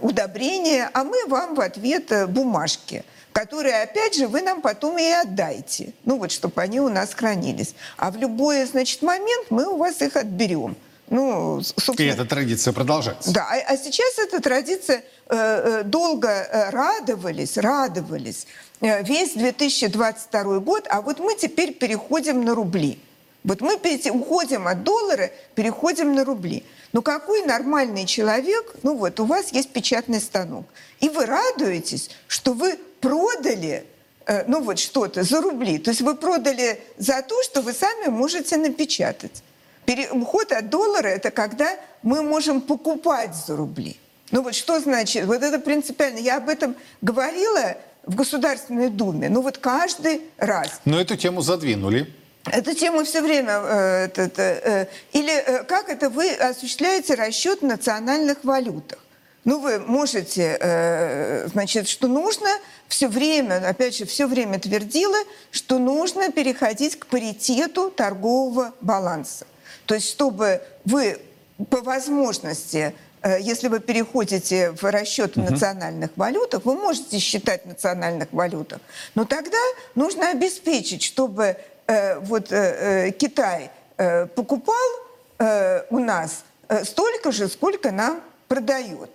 удобрения, 0.00 0.90
а 0.92 1.04
мы 1.04 1.26
вам 1.26 1.54
в 1.54 1.60
ответ 1.60 2.10
бумажки 2.28 3.04
которые, 3.32 3.82
опять 3.82 4.14
же, 4.14 4.28
вы 4.28 4.42
нам 4.42 4.62
потом 4.62 4.96
и 4.96 5.10
отдайте. 5.10 5.92
Ну 6.04 6.18
вот, 6.18 6.30
чтобы 6.30 6.62
они 6.62 6.78
у 6.80 6.88
нас 6.88 7.12
хранились. 7.14 7.74
А 7.96 8.12
в 8.12 8.16
любой, 8.16 8.64
значит, 8.64 9.02
момент 9.02 9.50
мы 9.50 9.66
у 9.66 9.76
вас 9.76 10.00
их 10.02 10.14
отберем. 10.14 10.76
Ну, 11.10 11.60
с- 11.60 11.72
И 11.76 11.80
собственно, 11.80 12.12
эта 12.12 12.24
традиция 12.26 12.72
продолжается. 12.72 13.32
да, 13.32 13.44
а, 13.50 13.72
а 13.72 13.76
сейчас 13.76 14.18
эта 14.20 14.40
традиция 14.40 15.02
долго 15.84 16.28
э, 16.28 16.70
радовались, 16.70 17.56
радовались 17.56 18.46
э, 18.80 19.02
весь 19.02 19.32
2022 19.32 20.58
год, 20.60 20.86
а 20.90 21.00
вот 21.00 21.18
мы 21.18 21.34
теперь 21.34 21.72
переходим 21.72 22.44
на 22.44 22.54
рубли. 22.54 22.98
Вот 23.42 23.60
мы 23.60 23.76
уходим 24.10 24.68
от 24.68 24.84
доллара, 24.84 25.30
переходим 25.54 26.14
на 26.14 26.24
рубли. 26.24 26.64
Ну 26.92 27.02
какой 27.02 27.42
нормальный 27.44 28.06
человек, 28.06 28.74
ну 28.82 28.96
вот 28.96 29.18
у 29.20 29.24
вас 29.24 29.52
есть 29.52 29.70
печатный 29.70 30.20
станок, 30.20 30.66
и 31.00 31.08
вы 31.08 31.26
радуетесь, 31.26 32.10
что 32.26 32.52
вы 32.52 32.78
продали 33.00 33.86
э, 34.26 34.44
ну 34.46 34.62
вот 34.62 34.78
что-то 34.78 35.22
за 35.22 35.40
рубли. 35.40 35.78
То 35.78 35.90
есть 35.90 36.02
вы 36.02 36.14
продали 36.16 36.80
за 36.98 37.22
то, 37.22 37.42
что 37.42 37.62
вы 37.62 37.72
сами 37.72 38.08
можете 38.08 38.56
напечатать. 38.56 39.42
Переход 39.86 40.52
от 40.52 40.70
доллара– 40.70 41.08
это 41.08 41.30
когда 41.30 41.68
мы 42.02 42.22
можем 42.22 42.60
покупать 42.60 43.34
за 43.34 43.56
рубли. 43.56 43.98
Ну 44.34 44.42
вот 44.42 44.56
что 44.56 44.80
значит? 44.80 45.26
Вот 45.26 45.44
это 45.44 45.60
принципиально. 45.60 46.18
Я 46.18 46.38
об 46.38 46.48
этом 46.48 46.74
говорила 47.00 47.76
в 48.02 48.16
Государственной 48.16 48.88
Думе. 48.90 49.28
Ну 49.28 49.42
вот 49.42 49.58
каждый 49.58 50.22
раз. 50.38 50.80
Но 50.84 51.00
эту 51.00 51.16
тему 51.16 51.40
задвинули. 51.40 52.12
Эту 52.50 52.74
тему 52.74 53.04
все 53.04 53.22
время... 53.22 53.52
э, 53.62 54.04
это- 54.06 54.22
это, 54.22 54.42
э, 54.42 54.86
или 55.12 55.32
э, 55.32 55.62
как 55.62 55.88
это 55.88 56.10
вы 56.10 56.32
осуществляете 56.32 57.14
расчет 57.14 57.60
в 57.60 57.64
национальных 57.64 58.38
валютах? 58.42 58.98
Ну, 59.44 59.60
вы 59.60 59.78
можете, 59.78 60.58
э, 60.60 61.46
значит, 61.46 61.86
что 61.86 62.08
нужно 62.08 62.48
все 62.88 63.06
время, 63.06 63.64
опять 63.68 63.96
же, 63.96 64.04
все 64.04 64.26
время 64.26 64.58
твердила, 64.58 65.18
что 65.52 65.78
нужно 65.78 66.32
переходить 66.32 66.98
к 66.98 67.06
паритету 67.06 67.88
торгового 67.88 68.72
баланса. 68.80 69.46
То 69.86 69.94
есть, 69.94 70.10
чтобы 70.10 70.60
вы 70.84 71.20
по 71.70 71.82
возможности, 71.82 72.76
э, 72.76 72.92
если 73.40 73.68
вы 73.68 73.80
переходите 73.80 74.72
в 74.72 74.82
расчет 74.90 75.36
в 75.36 75.50
национальных 75.50 76.10
валютах, 76.16 76.64
вы 76.64 76.74
можете 76.74 77.18
считать 77.18 77.64
в 77.64 77.68
национальных 77.68 78.28
валютах, 78.32 78.80
но 79.14 79.24
тогда 79.24 79.58
нужно 79.94 80.30
обеспечить, 80.30 81.02
чтобы 81.02 81.56
э, 81.86 82.18
вот 82.20 82.52
э, 82.52 82.56
э, 83.08 83.10
Китай 83.12 83.70
э, 83.96 84.26
покупал 84.26 84.74
э, 85.38 85.82
у 85.90 85.98
нас 85.98 86.44
э, 86.68 86.84
столько 86.84 87.32
же, 87.32 87.48
сколько 87.48 87.90
нам 87.90 88.20
продает. 88.48 89.10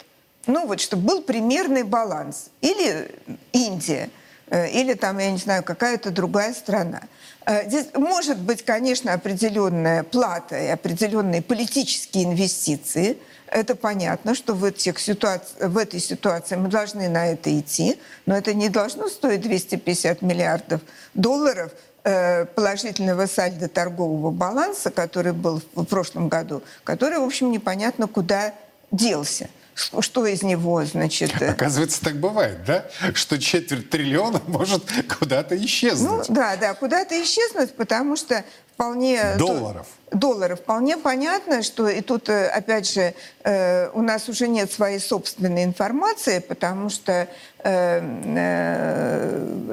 Ну 0.47 0.65
вот, 0.65 0.79
чтобы 0.79 1.03
был 1.03 1.21
примерный 1.21 1.83
баланс. 1.83 2.49
Или 2.61 3.11
Индия, 3.53 4.09
э, 4.47 4.69
или 4.69 4.95
там, 4.95 5.19
я 5.19 5.31
не 5.31 5.37
знаю, 5.37 5.63
какая-то 5.63 6.09
другая 6.09 6.53
страна. 6.53 7.01
Э, 7.45 7.67
Здесь 7.67 7.87
может 7.93 8.39
быть, 8.39 8.65
конечно, 8.65 9.13
определенная 9.13 10.03
плата 10.03 10.57
и 10.57 10.67
определенные 10.67 11.41
политические 11.41 12.23
инвестиции. 12.23 13.17
Это 13.51 13.75
понятно, 13.75 14.35
что 14.35 14.53
в, 14.53 14.63
этих 14.63 14.99
ситуаци- 14.99 15.67
в 15.67 15.77
этой 15.77 15.99
ситуации 15.99 16.55
мы 16.55 16.69
должны 16.69 17.09
на 17.09 17.31
это 17.31 17.57
идти, 17.59 17.99
но 18.25 18.37
это 18.37 18.53
не 18.53 18.69
должно 18.69 19.07
стоить 19.07 19.41
250 19.41 20.21
миллиардов 20.21 20.81
долларов 21.15 21.71
э, 22.03 22.45
положительного 22.45 23.25
сальда 23.25 23.67
торгового 23.67 24.29
баланса, 24.29 24.91
который 24.91 25.33
был 25.33 25.61
в 25.73 25.85
прошлом 25.85 26.29
году, 26.29 26.61
который, 26.83 27.17
в 27.17 27.23
общем, 27.23 27.51
непонятно 27.51 28.07
куда 28.07 28.53
делся. 28.91 29.49
Что 29.79 30.01
что 30.01 30.25
из 30.25 30.43
него, 30.43 30.83
значит... 30.83 31.41
э, 31.41 31.51
Оказывается, 31.51 32.01
так 32.03 32.15
бывает, 32.19 32.63
да? 32.65 32.85
Что 33.13 33.39
четверть 33.39 33.89
триллиона 33.89 34.41
может 34.47 34.83
куда-то 35.19 35.55
Ну, 35.55 35.65
исчезнуть. 35.65 36.25
да, 36.27 36.57
да, 36.57 36.73
куда-то 36.73 37.21
исчезнуть, 37.23 37.73
потому 37.75 38.17
что 38.17 38.43
вполне... 38.73 39.35
Долларов. 39.37 39.87
Долларов. 40.11 40.59
Вполне 40.59 40.97
понятно, 40.97 41.63
что 41.63 41.87
и 41.87 42.01
тут, 42.01 42.27
э, 42.29 42.47
опять 42.47 42.91
же, 42.91 43.13
э, 43.43 43.89
у 43.93 44.01
нас 44.01 44.27
уже 44.27 44.47
нет 44.47 44.71
своей 44.71 44.99
собственной 44.99 45.63
информации, 45.63 46.39
потому 46.39 46.89
что 46.89 47.11
э, 47.13 47.27
э, 47.27 47.48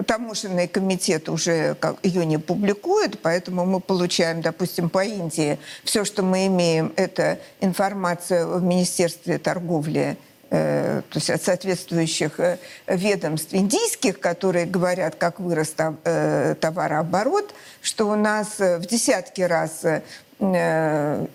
таможенный 0.06 0.66
комитет 0.66 1.28
уже 1.28 1.76
ее 2.02 2.26
не 2.26 2.38
публикует, 2.38 3.20
поэтому 3.20 3.64
мы 3.64 3.80
получаем, 3.80 4.40
допустим, 4.40 4.90
по 4.90 5.04
Индии, 5.04 5.58
все, 5.84 6.04
что 6.04 6.22
мы 6.22 6.46
имеем, 6.46 6.92
это 6.96 7.38
информация 7.60 8.46
в 8.46 8.62
Министерстве 8.62 9.38
торговли 9.38 10.16
э, 10.50 11.02
то 11.08 11.18
есть 11.18 11.30
от 11.30 11.42
соответствующих 11.42 12.40
э, 12.40 12.58
ведомств 12.86 13.54
индийских, 13.54 14.20
которые 14.20 14.66
говорят, 14.66 15.14
как 15.16 15.40
вырос 15.40 15.74
э, 15.76 16.54
товарооборот, 16.60 17.54
что 17.82 18.08
у 18.08 18.16
нас 18.16 18.60
э, 18.60 18.78
в 18.78 18.86
десятки 18.86 19.42
раз 19.42 19.84
э, 19.84 20.02
э, 20.40 21.26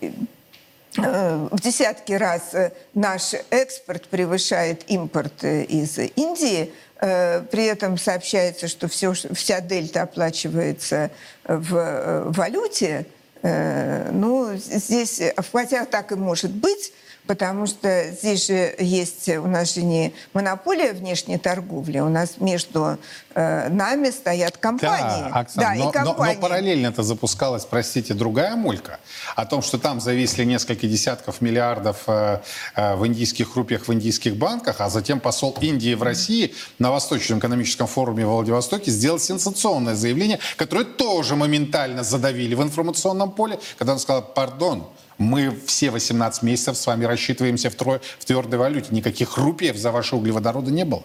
в 0.97 1.59
десятки 1.61 2.13
раз 2.13 2.53
э, 2.53 2.71
наш 2.93 3.33
экспорт 3.49 4.07
превышает 4.07 4.83
импорт 4.87 5.43
э, 5.43 5.63
из 5.63 5.97
Индии. 5.97 6.73
Э, 6.99 7.41
При 7.49 7.65
этом 7.65 7.97
сообщается, 7.97 8.67
что 8.67 8.87
все, 8.87 9.13
вся 9.13 9.61
дельта 9.61 10.01
оплачивается 10.03 11.09
в 11.45 11.75
э, 11.75 12.23
валюте. 12.25 13.05
Э, 13.41 14.09
Ну, 14.11 14.55
здесь, 14.55 15.21
э, 15.21 15.33
хотя 15.51 15.85
так 15.85 16.11
и 16.11 16.15
может 16.15 16.51
быть, 16.51 16.93
потому 17.27 17.67
что 17.67 18.11
здесь 18.11 18.47
же 18.47 18.75
есть, 18.79 19.29
у 19.29 19.47
нас 19.47 19.73
же 19.73 19.83
не 19.83 20.13
монополия 20.33 20.93
внешней 20.93 21.37
торговли, 21.37 21.99
у 21.99 22.09
нас 22.09 22.35
между 22.39 22.97
э, 23.33 23.69
нами 23.69 24.09
стоят 24.09 24.57
компании. 24.57 25.29
Да, 25.29 25.39
Оксана, 25.39 25.67
да, 25.67 25.75
но, 25.75 25.89
и 25.89 25.93
компании. 25.93 26.33
Но, 26.35 26.41
но 26.41 26.47
параллельно 26.47 26.87
это 26.87 27.03
запускалась, 27.03 27.65
простите, 27.65 28.13
другая 28.13 28.55
мулька 28.55 28.99
о 29.35 29.45
том, 29.45 29.61
что 29.61 29.77
там 29.77 30.01
зависли 30.01 30.43
несколько 30.43 30.87
десятков 30.87 31.41
миллиардов 31.41 32.03
э, 32.07 32.39
э, 32.75 32.95
в 32.95 33.05
индийских 33.07 33.55
рупиях 33.55 33.87
в 33.87 33.93
индийских 33.93 34.35
банках, 34.35 34.81
а 34.81 34.89
затем 34.89 35.19
посол 35.19 35.57
Индии 35.61 35.93
в 35.93 36.03
России 36.03 36.53
на 36.79 36.91
Восточном 36.91 37.39
экономическом 37.39 37.87
форуме 37.87 38.25
в 38.25 38.29
Владивостоке 38.29 38.91
сделал 38.91 39.19
сенсационное 39.19 39.95
заявление, 39.95 40.39
которое 40.57 40.85
тоже 40.85 41.35
моментально 41.35 42.03
задавили 42.03 42.55
в 42.55 42.63
информационном 42.63 43.31
поле, 43.31 43.59
когда 43.77 43.93
он 43.93 43.99
сказал, 43.99 44.21
пардон, 44.21 44.87
мы 45.21 45.55
все 45.65 45.91
18 45.91 46.43
месяцев 46.43 46.75
с 46.77 46.85
вами 46.87 47.05
рассчитываемся 47.05 47.69
в, 47.69 47.75
трое, 47.75 48.01
в 48.19 48.25
твердой 48.25 48.59
валюте. 48.59 48.87
Никаких 48.91 49.37
рупиев 49.37 49.77
за 49.77 49.91
ваши 49.91 50.15
углеводороды 50.15 50.71
не 50.71 50.83
было. 50.83 51.03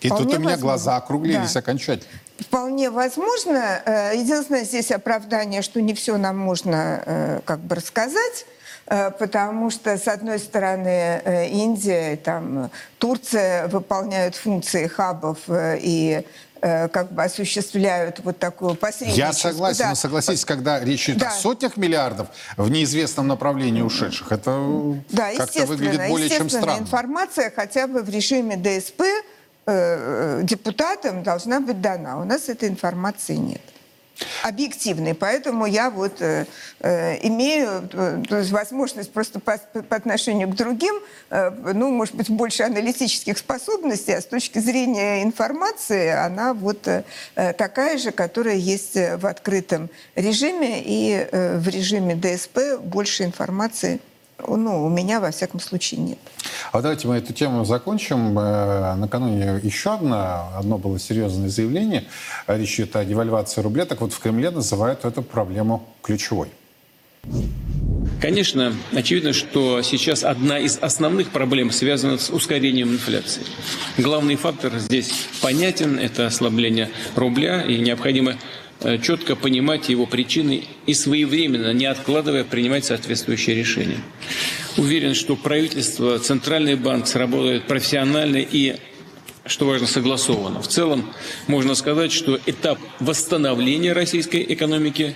И 0.00 0.08
Вполне 0.08 0.24
тут 0.26 0.34
у 0.34 0.38
меня 0.40 0.50
возможно. 0.50 0.62
глаза 0.66 0.96
округлились 0.96 1.52
Да. 1.52 1.60
окончательно. 1.60 2.10
Вполне 2.38 2.90
возможно. 2.90 3.80
Э, 3.86 4.12
Единственное 4.16 4.64
здесь 4.64 4.90
оправдание, 4.90 5.62
что 5.62 5.80
не 5.80 5.94
все 5.94 6.16
нам 6.16 6.36
можно 6.36 7.02
э, 7.06 7.40
как 7.44 7.60
бы 7.60 7.76
рассказать, 7.76 8.44
э, 8.86 9.10
потому 9.12 9.70
что, 9.70 9.96
с 9.96 10.08
одной 10.08 10.38
стороны, 10.38 11.48
Индия, 11.50 12.16
там, 12.16 12.70
Турция 12.98 13.68
выполняют 13.68 14.34
функции 14.34 14.88
хабов 14.88 15.38
и 15.48 16.26
как 16.64 17.12
бы 17.12 17.22
осуществляют 17.22 18.20
вот 18.24 18.38
такую 18.38 18.74
посредническую... 18.74 19.26
Я 19.26 19.32
согласен, 19.34 19.78
да, 19.80 19.88
но 19.90 19.94
согласитесь, 19.94 20.46
когда 20.46 20.80
речь 20.80 21.10
идет 21.10 21.18
Да. 21.18 21.28
о 21.28 21.32
сотнях 21.32 21.76
миллиардов 21.76 22.28
в 22.56 22.70
неизвестном 22.70 23.26
направлении 23.26 23.82
ушедших, 23.82 24.32
это 24.32 24.58
Да, 25.10 25.34
как-то 25.36 25.66
выглядит 25.66 26.08
более 26.08 26.30
чем 26.30 26.48
странно. 26.48 26.80
информация 26.80 27.52
хотя 27.54 27.86
бы 27.86 28.02
в 28.02 28.08
режиме 28.08 28.56
ДСП 28.56 29.02
э, 29.66 30.40
депутатам 30.42 31.22
должна 31.22 31.60
быть 31.60 31.82
дана. 31.82 32.18
У 32.20 32.24
нас 32.24 32.48
этой 32.48 32.70
информации 32.70 33.34
нет 33.34 33.60
объективной, 34.42 35.14
поэтому 35.14 35.66
я 35.66 35.90
вот 35.90 36.20
э, 36.20 36.46
э, 36.80 37.26
имею 37.26 37.88
э, 37.92 38.22
то 38.28 38.38
есть 38.38 38.50
возможность 38.52 39.12
просто 39.12 39.40
по, 39.40 39.58
по 39.58 39.96
отношению 39.96 40.48
к 40.48 40.54
другим, 40.54 40.94
э, 41.30 41.50
ну, 41.72 41.90
может 41.90 42.14
быть, 42.14 42.30
больше 42.30 42.62
аналитических 42.62 43.38
способностей, 43.38 44.12
а 44.12 44.20
с 44.20 44.26
точки 44.26 44.58
зрения 44.58 45.22
информации 45.22 46.08
она 46.10 46.54
вот 46.54 46.86
э, 46.86 47.04
э, 47.34 47.52
такая 47.54 47.98
же, 47.98 48.12
которая 48.12 48.56
есть 48.56 48.94
в 48.94 49.26
открытом 49.26 49.90
режиме, 50.14 50.82
и 50.84 51.26
э, 51.30 51.58
в 51.58 51.68
режиме 51.68 52.14
ДСП 52.14 52.78
больше 52.80 53.24
информации, 53.24 54.00
ну, 54.38 54.84
у 54.84 54.88
меня, 54.88 55.20
во 55.20 55.30
всяком 55.30 55.60
случае, 55.60 56.00
нет. 56.00 56.18
А 56.72 56.82
давайте 56.82 57.06
мы 57.08 57.16
эту 57.16 57.32
тему 57.32 57.64
закончим. 57.64 58.38
Э, 58.38 58.94
Накануне 58.96 59.60
еще 59.62 59.94
одно, 59.94 60.50
одно 60.56 60.78
было 60.78 60.98
серьезное 60.98 61.48
заявление. 61.48 62.04
Речь 62.46 62.74
идет 62.74 62.96
о 62.96 63.04
девальвации 63.04 63.60
рубля. 63.60 63.86
Так 63.86 64.00
вот, 64.00 64.12
в 64.12 64.18
Кремле 64.18 64.50
называют 64.50 65.04
эту 65.04 65.22
проблему 65.22 65.88
ключевой. 66.02 66.50
Конечно, 68.20 68.74
очевидно, 68.92 69.32
что 69.32 69.82
сейчас 69.82 70.24
одна 70.24 70.58
из 70.58 70.78
основных 70.78 71.30
проблем 71.30 71.70
связана 71.70 72.18
с 72.18 72.30
ускорением 72.30 72.92
инфляции. 72.92 73.42
Главный 73.98 74.36
фактор 74.36 74.78
здесь 74.78 75.10
понятен– 75.42 75.98
это 76.00 76.26
ослабление 76.26 76.90
рубля, 77.16 77.62
и 77.62 77.78
необходимо 77.78 78.36
четко 79.02 79.36
понимать 79.36 79.88
его 79.88 80.06
причины 80.06 80.64
и 80.86 80.94
своевременно, 80.94 81.72
не 81.72 81.86
откладывая, 81.86 82.44
принимать 82.44 82.84
соответствующие 82.84 83.56
решения. 83.56 83.98
Уверен, 84.76 85.14
что 85.14 85.36
правительство, 85.36 86.18
Центральный 86.18 86.74
банк 86.74 87.06
сработают 87.06 87.66
профессионально 87.66 88.38
и 88.38 88.76
что 89.46 89.66
важно, 89.66 89.86
согласованно. 89.86 90.62
В 90.62 90.68
целом, 90.68 91.12
можно 91.46 91.74
сказать, 91.74 92.12
что 92.12 92.38
этап 92.46 92.78
восстановления 92.98 93.92
российской 93.92 94.44
экономики 94.48 95.14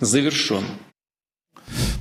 завершен. 0.00 0.64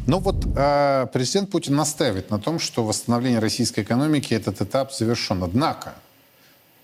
Ну 0.08 0.20
вот 0.20 0.46
э, 0.56 1.08
президент 1.12 1.50
Путин 1.50 1.76
настаивает 1.76 2.30
на 2.30 2.40
том, 2.40 2.60
что 2.60 2.84
восстановление 2.86 3.40
российской 3.40 3.82
экономики 3.82 4.34
этот 4.34 4.62
этап 4.62 4.94
завершен. 4.94 5.44
Однако 5.44 5.96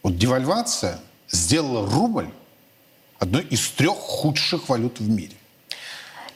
вот 0.04 0.17
девальвация 0.17 1.00
сделала 1.30 1.89
рубль 1.89 2.30
одной 3.21 3.43
из 3.43 3.69
трех 3.69 3.95
худших 3.95 4.67
валют 4.67 4.99
в 4.99 5.07
мире. 5.10 5.36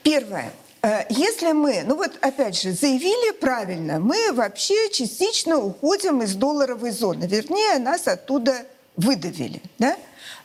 Первое. 0.04 0.54
Э, 0.84 1.02
Если 1.10 1.52
мы, 1.52 1.84
ну 1.86 1.96
вот 1.96 2.12
опять 2.22 2.62
же, 2.62 2.72
заявили 2.74 3.32
правильно, 3.32 4.00
мы 4.00 4.32
вообще 4.32 4.90
частично 4.92 5.58
уходим 5.58 6.22
из 6.22 6.36
долларовой 6.36 6.92
зоны, 6.92 7.26
вернее, 7.26 7.80
нас 7.80 8.08
оттуда 8.08 8.66
выдавили. 8.96 9.62
Да? 9.80 9.98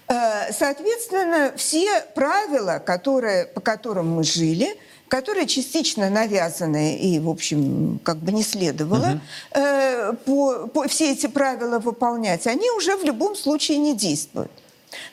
Э, 0.08 0.50
Соответственно, 0.52 1.52
все 1.56 2.00
правила, 2.14 2.82
которые, 2.84 3.44
по 3.44 3.60
которым 3.60 4.10
мы 4.16 4.24
жили, 4.24 4.74
которые 5.08 5.46
частично 5.46 6.08
навязаны 6.08 6.96
и, 6.96 7.18
в 7.18 7.28
общем, 7.28 8.00
как 8.02 8.16
бы 8.16 8.32
не 8.32 8.42
следовало 8.44 9.20
э, 9.50 10.12
по, 10.24 10.68
по- 10.68 10.88
все 10.88 11.12
эти 11.12 11.26
правила 11.26 11.80
выполнять, 11.80 12.46
они 12.46 12.70
уже 12.70 12.96
в 12.96 13.04
любом 13.04 13.36
случае 13.36 13.76
не 13.78 13.94
действуют. 13.94 14.50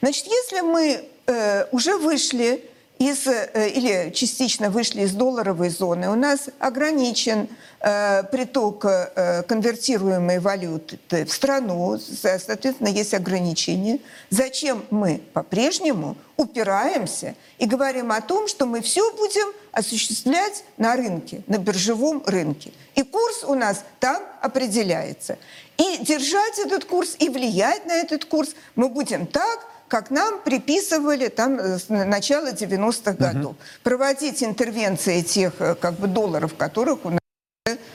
Значит, 0.02 0.26
если 0.28 0.62
мы 0.62 1.04
э, 1.28 1.66
уже 1.72 1.98
вышли 1.98 2.64
из, 3.00 3.28
э, 3.28 3.70
или 3.70 4.12
частично 4.12 4.70
вышли 4.70 5.02
из 5.02 5.12
долларовой 5.12 5.70
зоны, 5.70 6.10
у 6.10 6.16
нас 6.16 6.50
ограничен 6.60 7.48
э, 7.80 8.24
приток 8.32 8.86
э, 8.86 9.44
конвертируемой 9.44 10.40
валюты 10.40 10.98
в 11.26 11.32
страну, 11.32 12.00
со- 12.00 12.40
соответственно, 12.40 12.88
есть 12.88 13.14
ограничения. 13.14 14.00
Зачем 14.32 14.84
мы 14.90 15.22
по-прежнему 15.34 16.16
упираемся 16.38 17.36
и 17.60 17.68
говорим 17.68 18.12
о 18.12 18.22
том, 18.22 18.48
что 18.48 18.66
мы 18.66 18.82
все 18.82 19.12
будем 19.16 19.54
осуществлять 19.72 20.64
на 20.78 20.96
рынке, 20.96 21.44
на 21.46 21.58
биржевом 21.58 22.24
рынке. 22.26 22.72
И 22.96 23.04
курс 23.04 23.44
у 23.44 23.54
нас 23.54 23.84
там 24.00 24.24
определяется. 24.42 25.38
И 25.78 26.04
держать 26.04 26.58
этот 26.58 26.86
курс, 26.86 27.16
и 27.20 27.30
влиять 27.30 27.86
на 27.86 27.94
этот 27.94 28.26
курс 28.26 28.56
мы 28.76 28.90
будем 28.90 29.28
так, 29.28 29.68
как 29.88 30.12
нам 30.12 30.40
приписывали 30.42 31.28
там 31.30 31.60
э, 31.60 31.80
с 31.80 31.90
начала 31.90 32.52
90-х 32.52 33.14
годов. 33.14 33.56
Проводить 33.84 34.44
интервенции 34.44 35.22
тех 35.22 35.54
э, 35.60 35.76
как 35.76 35.96
бы 35.96 36.08
долларов, 36.08 36.56
которых 36.56 37.06
у 37.06 37.10
нас 37.10 37.20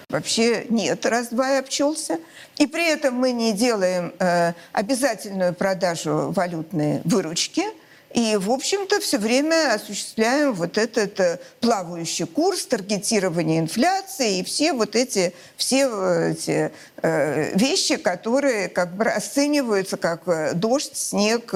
вообще 0.08 0.66
нет, 0.68 1.04
раз-два 1.06 1.56
и 1.56 1.58
обчелся. 1.58 2.18
И 2.58 2.66
при 2.66 2.88
этом 2.88 3.14
мы 3.14 3.32
не 3.32 3.52
делаем 3.52 4.12
э, 4.18 4.52
обязательную 4.72 5.54
продажу 5.54 6.32
валютной 6.32 7.00
выручки. 7.04 7.64
И, 8.14 8.36
в 8.36 8.50
общем-то, 8.50 9.00
все 9.00 9.16
время 9.18 9.74
осуществляем 9.74 10.52
вот 10.52 10.76
этот 10.76 11.18
э, 11.18 11.38
плавающий 11.60 12.26
курс, 12.26 12.66
таргетирование 12.66 13.58
инфляции 13.58 14.38
и 14.38 14.44
все 14.44 14.74
вот 14.74 14.94
эти, 14.96 15.32
все 15.56 15.88
э, 15.90 16.32
эти 16.32 16.72
э, 17.02 17.56
вещи, 17.56 17.96
которые 17.96 18.68
как 18.68 18.94
бы 18.96 19.04
расцениваются 19.04 19.96
как 19.96 20.22
дождь, 20.58 20.94
снег, 20.96 21.54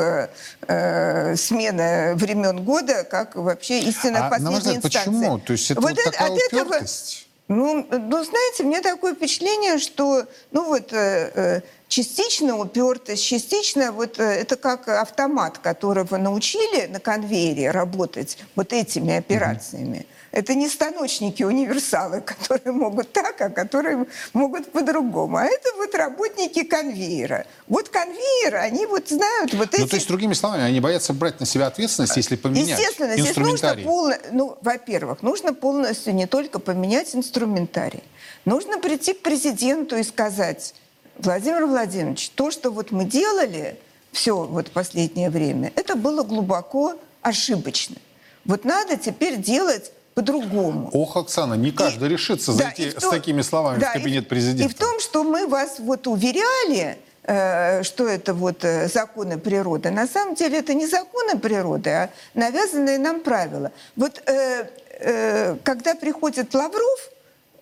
смена 0.67 2.13
времен 2.17 2.65
года, 2.65 3.05
как 3.05 3.37
вообще 3.37 3.81
истинно 3.81 4.27
А, 4.27 4.31
ваш 4.31 4.43
последняя 4.43 4.77
инстанция. 4.77 5.03
почему? 5.03 5.39
То 5.39 5.53
есть 5.53 5.71
это 5.71 5.81
вот 5.81 5.93
это- 5.93 6.05
такая 6.11 6.33
от 6.33 6.39
этого- 6.39 6.63
упертость? 6.69 7.26
Ну, 7.49 7.87
ну, 7.91 8.25
знаете, 8.25 8.65
у 8.65 8.67
меня 8.67 8.83
такое 8.83 9.15
впечатление, 9.15 9.79
что, 9.79 10.25
ну 10.51 10.65
вот, 10.65 10.93
э, 10.93 11.31
э, 11.35 11.61
частично 11.87 12.59
упертость, 12.59 13.25
частично 13.25 13.93
вот 13.93 14.19
э, 14.19 14.25
это 14.25 14.57
как 14.57 14.89
автомат, 14.89 15.59
которого 15.59 16.17
научили 16.17 16.87
на 16.87 16.99
конвейере 16.99 17.71
работать 17.71 18.39
вот 18.57 18.73
этими 18.73 19.15
операциями. 19.15 20.07
Это 20.37 20.55
не 20.55 20.69
станочники, 20.69 21.43
универсалы, 21.43 22.21
которые 22.21 22.73
могут 22.73 23.11
так, 23.11 23.41
а 23.41 23.49
которые 23.49 24.05
могут 24.35 24.71
по-другому. 24.71 25.39
А 25.39 25.47
это 25.47 25.71
вот 25.79 25.95
работники 25.95 26.63
конвейера. 26.63 27.47
Вот 27.69 27.89
конвейеры, 27.89 28.59
они 28.59 28.85
вот 28.85 29.09
знают 29.09 29.55
вот 29.55 29.73
эти... 29.73 29.81
Ну, 29.81 29.89
то 29.89 29.97
есть, 29.97 30.07
другими 30.07 30.35
словами, 30.35 30.65
они 30.65 30.79
боятся 30.81 31.15
брать 31.15 31.41
на 31.41 31.47
себя 31.47 31.69
ответственность, 31.69 32.19
если 32.19 32.37
поменять 32.37 32.79
Естественно, 32.79 33.17
здесь 33.17 33.35
нужно 33.35 33.77
полно, 33.83 34.15
ну, 34.31 34.59
во-первых, 34.61 35.23
нужно 35.23 35.55
полностью 35.55 36.15
не 36.15 36.27
только 36.27 36.59
поменять 36.59 37.17
инструментарий, 37.17 38.03
нужно 38.45 38.79
прийти 38.79 39.15
к 39.15 39.23
президенту 39.23 39.97
и 39.97 40.03
сказать, 40.03 40.75
Владимир 41.17 41.65
Владимирович, 41.65 42.29
то, 42.35 42.51
что 42.51 42.71
вот 42.71 42.91
мы 42.91 43.07
делали 43.07 43.79
все 44.13 44.37
вот 44.37 44.71
последнее 44.71 45.31
время, 45.31 45.73
это 45.77 45.97
было 45.97 46.23
глубоко 46.25 46.93
ошибочно. 47.23 47.97
Вот 48.45 48.67
надо 48.67 48.99
теперь 48.99 49.39
делать 49.39 49.93
по-другому. 50.17 50.89
Ох, 50.95 51.17
Оксана, 51.19 51.55
не 51.55 51.71
каждый 51.71 52.09
решится 52.09 52.53
Да, 52.53 52.65
зайти 52.65 52.85
и 52.85 52.91
в 52.91 52.99
с 52.99 53.03
том- 53.03 53.11
такими 53.11 53.43
словами 53.43 53.79
да, 53.79 53.91
в 53.91 53.93
кабинет 53.93 54.25
и, 54.25 54.27
президента. 54.27 54.65
И 54.65 54.75
в 54.75 54.79
том, 54.79 54.99
что 54.99 55.23
мы 55.25 55.47
вас 55.47 55.79
вот 55.79 56.07
уверяли, 56.07 56.97
э, 57.25 57.83
что 57.83 58.09
это 58.09 58.33
вот 58.33 58.65
э, 58.65 58.89
законы 58.89 59.37
природы. 59.37 59.91
На 59.91 60.07
самом 60.09 60.35
деле 60.35 60.59
это 60.61 60.73
не 60.73 60.87
законы 60.87 61.39
природы, 61.39 61.91
а 61.91 62.11
навязанные 62.33 62.97
нам 62.99 63.21
правила. 63.21 63.73
Вот 63.95 64.23
э, 64.25 64.71
э, 65.01 65.57
когда 65.63 65.95
приходит 65.95 66.55
Лавров, 66.55 67.11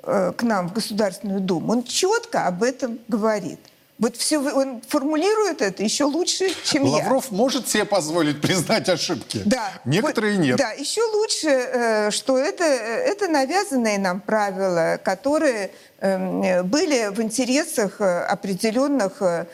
э, 0.05 0.33
к 0.37 0.43
нам 0.45 0.69
в 0.69 0.75
Государственную 0.75 1.41
Думу, 1.41 1.73
он 1.73 1.83
четко 1.83 2.47
об 2.47 2.63
этом 2.63 3.01
говорит. 3.09 3.59
Вот 3.99 4.17
все, 4.17 4.39
он 4.41 4.83
формулирует 4.89 5.63
это 5.63 5.85
еще 5.85 6.05
лучше, 6.05 6.49
чем 6.65 6.85
я. 6.85 6.91
Лавров 6.91 7.31
может 7.31 7.69
себе 7.69 7.85
позволить 7.85 8.41
признать 8.41 8.89
ошибки. 8.89 9.43
Да. 9.45 9.71
Некоторые 9.85 10.37
вот, 10.37 10.45
нет. 10.45 10.57
Да, 10.57 10.73
еще 10.73 11.03
лучше, 11.03 11.49
э, 11.49 12.11
что 12.11 12.37
это, 12.37 12.65
это 12.65 13.29
навязанные 13.29 13.99
нам 13.99 14.21
правила, 14.21 14.99
которые 15.03 15.71
эм, 16.01 16.67
были 16.67 17.15
в 17.15 17.23
интересах 17.23 18.01
э, 18.01 18.25
определенных 18.25 19.23
э, 19.23 19.47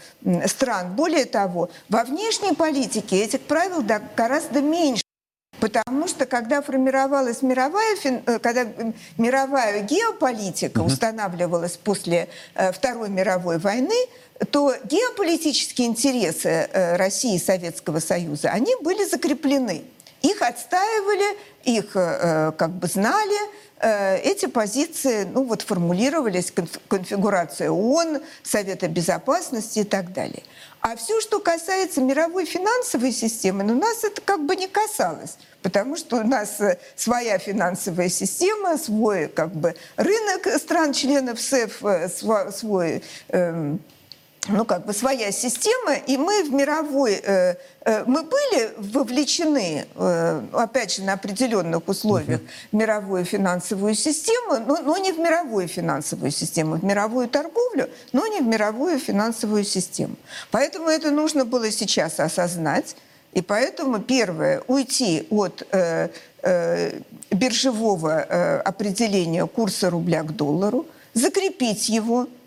стран. 0.47 0.95
Более 0.95 1.27
того, 1.27 1.69
во 1.91 2.05
внешней 2.05 2.55
политике 2.55 3.23
этих 3.23 3.43
правил 3.43 3.85
гораздо 4.17 4.63
меньше. 4.63 5.03
Потому 5.61 6.09
что 6.09 6.25
когда 6.25 6.63
формировалась 6.63 7.43
мировая, 7.43 7.95
когда 8.39 8.67
мировая 9.19 9.83
геополитика 9.83 10.81
устанавливалась 10.81 11.77
после 11.77 12.31
Второй 12.55 13.11
мировой 13.11 13.59
войны, 13.59 14.07
то 14.47 14.75
геополитические 14.85 15.89
интересы 15.89 16.49
э, 16.49 16.97
России 16.97 17.37
и 17.37 17.39
Советского 17.39 18.01
Союза, 18.01 18.51
они 18.51 18.75
были 18.81 19.05
закреплены. 19.05 19.85
Их 20.23 20.43
отстаивали, 20.43 21.37
их 21.65 21.93
э, 21.95 22.53
как 22.57 22.71
бы 22.73 22.87
знали, 22.89 23.39
э, 23.79 24.19
эти 24.19 24.47
позиции 24.47 25.25
ну, 25.25 25.45
вот, 25.45 25.63
формулировались, 25.63 26.53
конфигурация 26.89 27.71
ООН, 27.71 28.21
Совета 28.43 28.89
Безопасности 28.89 29.81
и 29.81 29.85
так 29.85 30.13
далее. 30.13 30.43
А 30.83 30.97
все, 30.97 31.21
что 31.21 31.41
касается 31.41 32.01
мировой 32.01 32.47
финансовой 32.47 33.13
системы, 33.13 33.63
ну, 33.63 33.75
нас 33.75 34.05
это 34.05 34.23
как 34.23 34.45
бы 34.45 34.57
не 34.57 34.69
касалось, 34.69 35.37
потому 35.63 35.97
что 35.97 36.17
у 36.17 36.25
нас 36.25 36.59
своя 36.97 37.39
финансовая 37.39 38.09
система, 38.09 38.79
свой 38.79 39.29
как 39.29 39.55
бы 39.55 39.75
рынок 39.97 40.47
стран-членов 40.59 41.39
СЭФ, 41.41 41.83
свой 42.55 43.03
эм, 43.29 43.81
ну, 44.49 44.65
как 44.65 44.87
бы 44.87 44.93
своя 44.93 45.33
система, 45.33 45.95
и 45.95 46.17
мы 46.17 46.45
в 46.45 46.53
мировой, 46.53 47.21
э, 47.23 47.57
э, 47.83 48.05
мы 48.07 48.23
были 48.23 48.73
вовлечены, 48.79 49.87
э, 49.95 50.43
опять 50.53 50.95
же, 50.95 51.03
на 51.03 51.13
определенных 51.13 51.87
условиях 51.89 52.41
в 52.73 52.77
мировую 52.77 53.25
финансовую 53.25 53.95
систему, 53.95 54.59
но, 54.67 54.79
но 54.83 54.97
не 54.97 55.13
в 55.13 55.19
мировую 55.19 55.69
финансовую 55.69 56.31
систему, 56.31 56.77
в 56.77 56.85
мировую 56.85 57.29
торговлю, 57.29 57.91
но 58.13 58.27
не 58.27 58.41
в 58.41 58.47
мировую 58.47 58.99
финансовую 58.99 59.65
систему. 59.65 60.17
Поэтому 60.51 60.89
это 60.89 61.11
нужно 61.11 61.45
было 61.45 61.71
сейчас 61.71 62.19
осознать, 62.19 62.97
и 63.35 63.43
поэтому 63.43 64.01
первое, 64.01 64.63
уйти 64.67 65.27
от 65.31 65.67
э, 65.71 66.09
э, 66.43 66.99
биржевого 67.31 68.27
э, 68.27 68.61
определения 68.61 69.47
курса 69.47 69.91
рубля 69.91 70.23
к 70.23 70.35
доллару, 70.35 70.87
закрепить 71.13 71.91
его– 71.91 72.27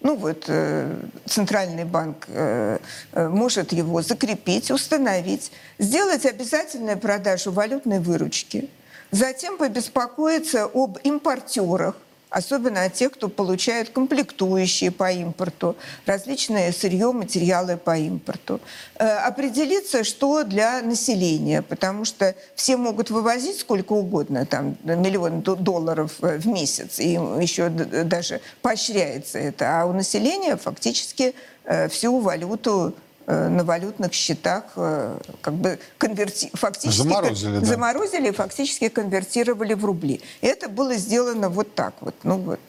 ну 0.00 0.16
вот 0.16 0.44
э, 0.48 0.94
центральный 1.24 1.84
банк 1.84 2.26
э, 2.28 2.78
э, 3.12 3.28
может 3.28 3.72
его 3.72 4.02
закрепить, 4.02 4.70
установить, 4.70 5.52
сделать 5.78 6.26
обязательную 6.26 6.98
продажу 6.98 7.50
валютной 7.50 7.98
выручки, 7.98 8.68
затем 9.10 9.56
побеспокоиться 9.56 10.68
об 10.72 10.98
импортерах, 11.02 11.96
особенно 12.30 12.84
от 12.84 12.94
тех, 12.94 13.12
кто 13.12 13.28
получает 13.28 13.90
комплектующие 13.90 14.90
по 14.90 15.10
импорту, 15.10 15.76
различные 16.06 16.72
сырье, 16.72 17.12
материалы 17.12 17.76
по 17.76 17.96
импорту. 17.96 18.60
Э, 18.96 19.06
определиться, 19.18 20.04
что 20.04 20.42
для 20.44 20.82
населения, 20.82 21.62
потому 21.62 22.04
что 22.04 22.34
все 22.54 22.76
могут 22.76 23.10
вывозить 23.10 23.60
сколько 23.60 23.92
угодно, 23.92 24.44
там 24.44 24.76
миллион 24.82 25.42
долларов 25.42 26.12
э, 26.20 26.38
в 26.38 26.46
месяц, 26.46 26.98
и 26.98 27.12
еще 27.12 27.68
даже 27.68 28.40
поощряется 28.62 29.38
это, 29.38 29.80
а 29.80 29.86
у 29.86 29.92
населения 29.92 30.56
фактически 30.56 31.34
э, 31.64 31.88
всю 31.88 32.18
валюту 32.18 32.94
на 33.26 33.64
валютных 33.64 34.12
счетах 34.12 34.64
э, 34.76 35.18
как 35.40 35.54
бы 35.54 35.80
конверти... 35.98 36.48
фактически 36.54 37.02
заморозили, 37.02 37.58
да. 37.58 37.66
заморозили 37.66 38.28
и 38.28 38.30
фактически 38.30 38.88
конвертировали 38.88 39.74
в 39.74 39.84
рубли. 39.84 40.20
И 40.40 40.46
это 40.46 40.68
было 40.68 40.94
сделано 40.94 41.48
вот 41.48 41.74
так 41.74 41.94
вот. 42.00 42.14
Ну 42.22 42.38
вот. 42.38 42.60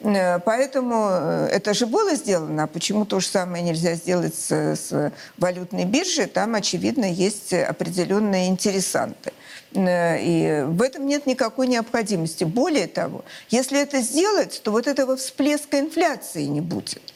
Э, 0.00 0.40
поэтому 0.40 1.08
это 1.48 1.74
же 1.74 1.86
было 1.86 2.16
сделано, 2.16 2.64
а 2.64 2.66
почему 2.66 3.04
то 3.04 3.20
же 3.20 3.28
самое 3.28 3.62
нельзя 3.62 3.94
сделать 3.94 4.34
с, 4.34 4.50
с 4.50 5.12
валютной 5.38 5.84
биржей? 5.84 6.26
Там, 6.26 6.56
очевидно, 6.56 7.04
есть 7.04 7.52
определенные 7.52 8.48
интересанты. 8.48 9.32
И 9.76 10.64
в 10.66 10.82
этом 10.82 11.06
нет 11.06 11.26
никакой 11.26 11.66
необходимости. 11.66 12.44
Более 12.44 12.86
того, 12.86 13.24
если 13.48 13.80
это 13.80 14.00
сделать, 14.00 14.60
то 14.64 14.70
вот 14.70 14.86
этого 14.86 15.16
всплеска 15.16 15.78
инфляции 15.78 16.44
не 16.44 16.60
будет. 16.60 17.13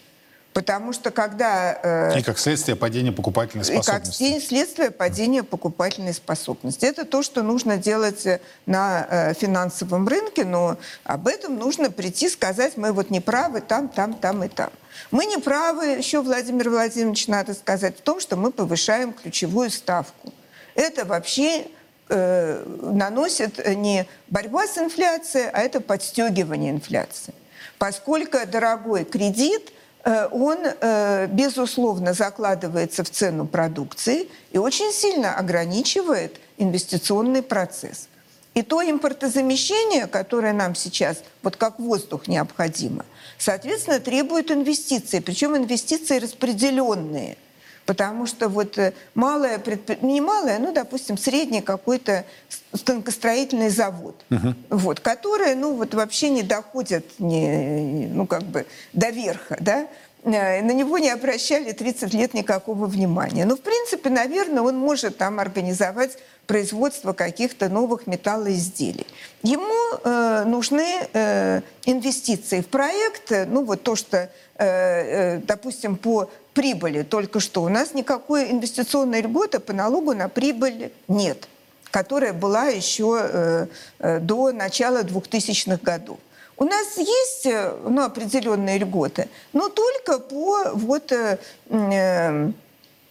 Потому 0.59 0.93
что 0.93 1.13
когда... 1.13 1.79
Э, 1.85 2.19
и 2.19 2.23
как 2.25 2.37
следствие 2.37 2.75
падения 2.75 3.13
покупательной 3.13 3.65
способности. 3.65 4.25
И 4.25 4.35
как 4.35 4.43
следствие 4.43 4.91
падения 4.91 5.45
покупательной 5.45 6.13
способности. 6.13 6.85
Это 6.85 7.05
то, 7.05 7.23
что 7.23 7.45
нужно 7.45 7.77
делать 7.79 8.27
на 8.67 9.07
э, 9.09 9.35
финансовом 9.35 10.09
рынке, 10.09 10.45
но 10.45 10.77
об 11.05 11.29
этом 11.29 11.61
нужно 11.61 11.93
прийти 11.93 12.29
сказать, 12.29 12.77
мы 12.77 12.91
вот 12.91 13.11
не 13.11 13.21
правы 13.21 13.61
там, 13.61 13.89
там, 13.89 14.15
там 14.15 14.43
и 14.43 14.49
там. 14.49 14.71
Мы 15.13 15.27
не 15.27 15.37
правы, 15.37 15.85
еще, 15.99 16.23
Владимир 16.23 16.71
Владимирович, 16.71 17.29
надо 17.29 17.55
сказать, 17.55 17.97
в 17.97 18.01
том, 18.01 18.19
что 18.19 18.35
мы 18.35 18.51
повышаем 18.51 19.13
ключевую 19.13 19.71
ставку. 19.71 20.33
Это 20.75 21.05
вообще 21.05 21.69
э, 22.09 22.65
наносит 22.83 23.65
не 23.77 24.09
борьба 24.27 24.67
с 24.67 24.77
инфляцией, 24.77 25.51
а 25.51 25.61
это 25.61 25.81
подстегивание 25.81 26.73
инфляции. 26.73 27.33
Поскольку 27.79 28.39
дорогой 28.45 29.05
кредит– 29.05 29.71
он, 30.05 30.59
э, 30.65 31.27
безусловно, 31.27 32.13
закладывается 32.13 33.05
в 33.05 33.11
цену 33.11 33.47
продукции 33.47 34.29
и 34.53 34.59
очень 34.59 34.93
сильно 34.93 35.35
ограничивает 35.35 36.41
инвестиционный 36.57 37.43
процесс. 37.43 38.09
И 38.55 38.63
то 38.63 38.83
импортозамещение, 38.83 40.07
которое 40.07 40.53
нам 40.53 40.75
сейчас, 40.75 41.23
вот 41.43 41.57
как 41.57 41.79
воздух 41.79 42.27
необходимо, 42.27 43.05
соответственно, 43.39 44.01
требует 44.01 44.51
инвестиций, 44.51 45.21
причем 45.21 45.57
инвестиции 45.57 46.19
распределенные– 46.19 47.37
Потому 47.89 48.27
что 48.27 48.51
вот 48.51 48.77
э, 48.77 48.93
малое, 49.15 49.59
предпри... 49.59 49.97
не 50.03 50.21
малое, 50.21 50.59
ну, 50.59 50.73
допустим, 50.75 51.17
средний 51.17 51.63
какой-то 51.63 52.27
станкостроительный 52.75 53.71
завод, 53.71 54.15
угу. 54.31 54.55
вот, 54.69 55.01
которые, 55.01 55.55
ну, 55.55 55.73
вот 55.73 55.95
вообще 55.95 56.29
не 56.29 56.43
доходят, 56.43 57.07
не, 57.19 58.07
ну, 58.13 58.27
как 58.27 58.43
бы 58.43 58.67
до 58.93 59.09
верха, 59.09 59.57
да, 59.59 59.87
э, 60.23 60.61
на 60.61 60.73
него 60.73 60.99
не 60.99 61.09
обращали 61.09 61.73
30 61.73 62.13
лет 62.13 62.35
никакого 62.35 62.85
внимания. 62.85 63.47
Но, 63.47 63.53
ну, 63.53 63.57
в 63.57 63.63
принципе, 63.63 64.11
наверное, 64.11 64.63
он 64.63 64.77
может 64.77 65.17
там 65.17 65.41
организовать 65.41 66.19
производство 66.47 67.15
каких-то 67.15 67.71
новых 67.71 68.07
металлоизделий. 68.07 69.07
Ему 69.43 69.99
э, 70.05 70.45
нужны 70.45 71.09
э, 71.15 71.63
инвестиции 71.87 72.61
в 72.61 72.67
проект, 72.67 73.33
ну 73.47 73.65
вот 73.65 73.83
то, 73.83 73.97
что, 73.97 74.17
э, 74.19 74.29
э, 74.59 75.39
допустим, 75.39 75.97
по 75.97 76.29
прибыли 76.59 77.05
только 77.05 77.39
что. 77.39 77.63
У 77.63 77.69
нас 77.69 77.95
никакой 77.95 78.51
инвестиционной 78.51 79.21
льготы 79.21 79.61
по 79.61 79.73
налогу 79.73 80.13
на 80.13 80.29
прибыль 80.29 80.91
нет, 81.07 81.47
которая 81.93 82.33
была 82.33 82.67
еще 82.67 83.17
э, 83.23 83.67
э, 84.01 84.19
до 84.19 84.51
начала 84.51 85.03
2000-х 85.05 85.79
годов. 85.81 86.19
У 86.57 86.65
нас 86.65 86.99
есть 86.99 87.47
э, 87.47 87.73
ну, 87.89 88.03
определенные 88.03 88.79
льготы, 88.79 89.29
но 89.53 89.69
только 89.69 90.19
по 90.19 90.73
вот, 90.75 91.13
э, 91.13 91.39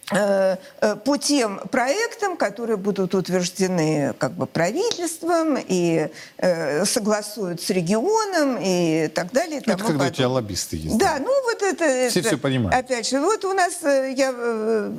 по 0.10 1.18
тем 1.18 1.60
проектам, 1.70 2.38
которые 2.38 2.78
будут 2.78 3.14
утверждены 3.14 4.14
как 4.18 4.32
бы 4.34 4.46
правительством 4.46 5.58
и 5.58 6.10
э, 6.38 6.86
согласуют 6.86 7.62
с 7.62 7.70
регионом 7.70 8.58
и 8.62 9.10
так 9.14 9.32
далее. 9.34 9.60
И 9.60 9.70
это 9.70 9.84
когда 9.84 10.06
у 10.06 10.10
тебя 10.10 10.30
лоббисты 10.30 10.78
есть. 10.78 10.98
Да, 10.98 11.18
ну 11.20 11.44
вот 11.44 11.62
это... 11.62 12.10
Все 12.10 12.22
это, 12.22 12.30
все 12.30 12.38
понимают. 12.38 12.74
Опять 12.74 13.10
же, 13.10 13.20
вот 13.20 13.44
у 13.44 13.54
нас, 13.54 13.84
э, 13.84 14.14
я, 14.16 14.32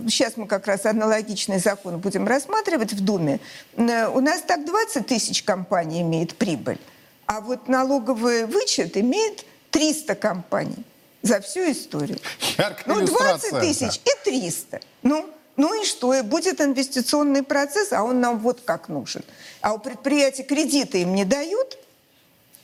сейчас 0.08 0.36
мы 0.36 0.46
как 0.46 0.66
раз 0.66 0.84
аналогичный 0.84 1.58
закон 1.58 1.98
будем 1.98 2.26
рассматривать 2.26 2.92
в 2.92 3.02
Думе. 3.02 3.40
У 3.76 4.20
нас 4.20 4.42
так 4.46 4.66
20 4.66 5.06
тысяч 5.06 5.42
компаний 5.42 6.02
имеет 6.02 6.36
прибыль, 6.36 6.78
а 7.26 7.40
вот 7.40 7.68
налоговый 7.68 8.44
вычет 8.44 8.96
имеет 8.98 9.44
300 9.70 10.14
компаний 10.16 10.84
за 11.28 11.40
всю 11.40 11.70
историю. 11.70 12.18
Яркая 12.56 12.96
ну, 12.96 13.06
20 13.06 13.60
тысяч 13.60 14.00
и 14.04 14.24
300. 14.24 14.80
Ну, 15.02 15.28
ну 15.56 15.80
и 15.80 15.84
что? 15.84 16.14
И 16.14 16.22
будет 16.22 16.60
инвестиционный 16.60 17.42
процесс, 17.42 17.92
а 17.92 18.02
он 18.02 18.20
нам 18.20 18.38
вот 18.38 18.60
как 18.64 18.88
нужен. 18.88 19.22
А 19.60 19.74
у 19.74 19.78
предприятий 19.78 20.42
кредиты 20.42 21.02
им 21.02 21.14
не 21.14 21.24
дают, 21.24 21.76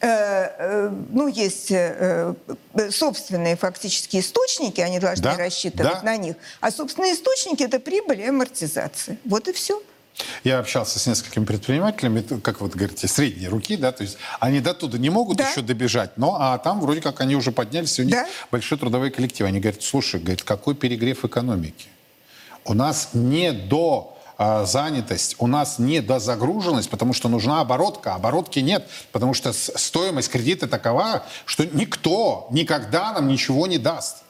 э, 0.01 0.07
э, 0.09 0.91
ну, 1.11 1.29
есть 1.29 1.71
э, 1.71 2.35
собственные 2.91 3.57
фактические 3.57 4.23
источники, 4.23 4.81
они 4.81 4.99
должны 4.99 5.25
да, 5.25 5.37
рассчитывать 5.37 6.01
да. 6.01 6.03
на 6.03 6.17
них. 6.17 6.37
А 6.61 6.71
собственные 6.71 7.15
источники– 7.15 7.63
это 7.65 7.79
прибыль 7.79 8.21
и 8.21 8.29
амортизация. 8.29 9.19
Вот 9.25 9.49
и 9.49 9.53
все. 9.53 9.83
Я 10.45 10.59
общался 10.59 10.99
с 10.99 11.07
несколькими 11.07 11.45
предпринимателями, 11.45 12.21
как 12.21 12.61
вот 12.61 12.75
говорите, 12.75 13.09
средней 13.09 13.49
руки, 13.49 13.77
да, 13.77 13.93
то 13.93 14.03
есть 14.03 14.17
они 14.41 14.61
до 14.61 14.75
туда 14.75 14.99
не 14.99 15.11
могут 15.11 15.39
Да. 15.39 15.51
еще 15.51 15.61
добежать, 15.63 16.17
но 16.17 16.37
а 16.39 16.59
там 16.59 16.81
вроде 16.81 17.01
как 17.01 17.21
они 17.21 17.35
уже 17.37 17.51
поднялись, 17.51 17.99
и 17.99 18.03
у 18.03 18.05
них 18.05 18.15
Да. 18.15 18.27
большой 18.51 18.79
трудовой 18.79 19.11
коллектив. 19.11 19.47
Они 19.47 19.61
говорят, 19.61 19.83
слушай, 19.83 20.21
говорит, 20.21 20.43
какой 20.43 20.75
перегрев 20.75 21.25
экономики? 21.25 21.87
У 22.65 22.75
нас 22.75 23.11
не 23.13 23.53
до 23.53 24.17
а, 24.37 24.65
занятость, 24.65 25.37
у 25.39 25.47
нас 25.47 25.79
не 25.79 26.01
до 26.01 26.19
загруженность, 26.19 26.91
потому 26.91 27.13
что 27.13 27.29
нужна 27.29 27.61
оборотка, 27.61 28.15
а 28.15 28.17
оборотки 28.17 28.59
нет, 28.59 28.89
потому 29.13 29.33
что 29.33 29.53
стоимость 29.53 30.29
кредита 30.29 30.67
такова, 30.67 31.23
что 31.45 31.65
никто 31.65 32.49
никогда 32.51 33.13
нам 33.13 33.29
ничего 33.29 33.69
не 33.69 33.79
даст. 33.79 34.24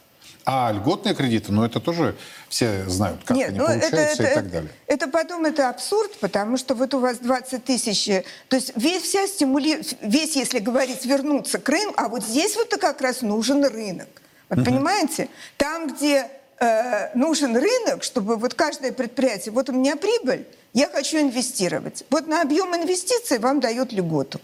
А 0.46 0.72
льготные 0.72 1.14
кредиты, 1.14 1.52
ну 1.52 1.64
это 1.64 1.80
тоже 1.80 2.16
все 2.48 2.86
знают, 2.86 3.22
как 3.24 3.36
Нет, 3.36 3.48
они 3.48 3.58
ну 3.58 3.64
это, 3.64 3.80
получаются 3.80 4.22
это, 4.22 4.32
и 4.32 4.34
так 4.34 4.50
далее. 4.50 4.70
это 4.86 5.08
потом 5.08 5.46
это 5.46 5.70
абсурд, 5.70 6.18
потому 6.20 6.58
что 6.58 6.74
вот 6.74 6.92
у 6.92 6.98
вас 6.98 7.18
20 7.18 7.64
тысяч, 7.64 8.08
э, 8.08 8.24
то 8.48 8.56
есть 8.56 8.72
весь 8.76 9.02
вся 9.02 9.26
стимули, 9.26 9.82
весь, 10.02 10.36
если 10.36 10.58
говорить, 10.58 11.06
вернуться 11.06 11.58
к 11.58 11.68
рынку, 11.68 11.94
а 11.96 12.08
вот 12.08 12.22
здесь 12.22 12.56
вот 12.56 12.68
как 12.78 13.00
раз 13.00 13.22
нужен 13.22 13.64
рынок. 13.64 14.08
Вот 14.50 14.64
понимаете? 14.64 15.28
Там, 15.56 15.88
где 15.88 16.28
э, 16.60 17.16
нужен 17.16 17.56
рынок, 17.56 18.02
чтобы 18.02 18.36
вот 18.36 18.52
каждое 18.54 18.92
предприятие, 18.92 19.52
вот 19.52 19.70
у 19.70 19.72
меня 19.72 19.96
прибыль, 19.96 20.46
я 20.74 20.88
хочу 20.88 21.18
инвестировать. 21.18 22.04
Вот 22.10 22.26
на 22.26 22.42
объем 22.42 22.74
инвестиций 22.74 23.38
вам 23.38 23.60
дает 23.60 23.92
льготу. 23.92 24.40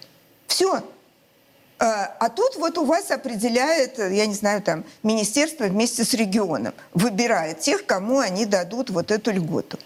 Все. 0.47 0.83
А 1.81 2.15
а 2.21 2.29
тут 2.29 2.57
вот 2.57 2.77
у 2.77 2.85
вас 2.85 3.11
определяет, 3.11 3.99
э, 3.99 4.15
я 4.15 4.27
не 4.27 4.35
знаю, 4.35 4.61
там, 4.61 4.85
министерство 5.03 5.65
вместе 5.65 6.05
с 6.05 6.13
регионом, 6.13 6.75
выбирает 6.93 7.61
тех, 7.61 7.87
кому 7.87 8.19
они 8.19 8.45
дадут 8.45 8.91
вот 8.91 9.11
эту 9.11 9.33
льготу. 9.33 9.79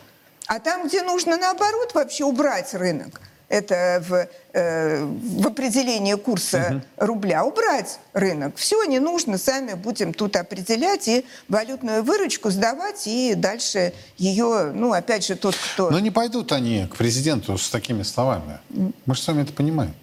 А 0.49 0.59
там, 0.59 0.88
где 0.88 1.03
нужно, 1.03 1.36
наоборот, 1.36 1.95
вообще 1.95 2.24
убрать 2.24 2.74
рынок, 2.74 3.20
это 3.49 4.03
в, 4.09 4.28
э, 4.53 5.05
в 5.05 5.47
определении 5.47 6.14
курса 6.14 6.82
рубля, 6.97 7.45
убрать 7.45 8.01
рынок. 8.12 8.57
Все 8.57 8.82
не 8.84 8.99
нужно, 8.99 9.38
сами 9.38 9.74
будем 9.74 10.12
тут 10.12 10.34
определять 10.34 11.07
и 11.07 11.24
валютную 11.49 12.03
выручку 12.03 12.51
сдавать, 12.51 13.07
и 13.07 13.34
дальше 13.36 13.92
ее, 14.16 14.72
ну, 14.74 14.92
опять 14.92 15.24
же, 15.24 15.36
тот, 15.36 15.55
кто... 15.55 15.90
Но 15.90 16.01
не 16.01 16.11
пойдут 16.11 16.51
они 16.51 16.88
к 16.92 16.97
президенту 16.97 17.57
с 17.57 17.70
такими 17.70 18.03
словами. 18.03 18.59
Мы 19.07 19.14
же 19.14 19.22
с 19.22 19.28
вами 19.28 19.42
это 19.42 19.53
понимаем. 19.53 19.95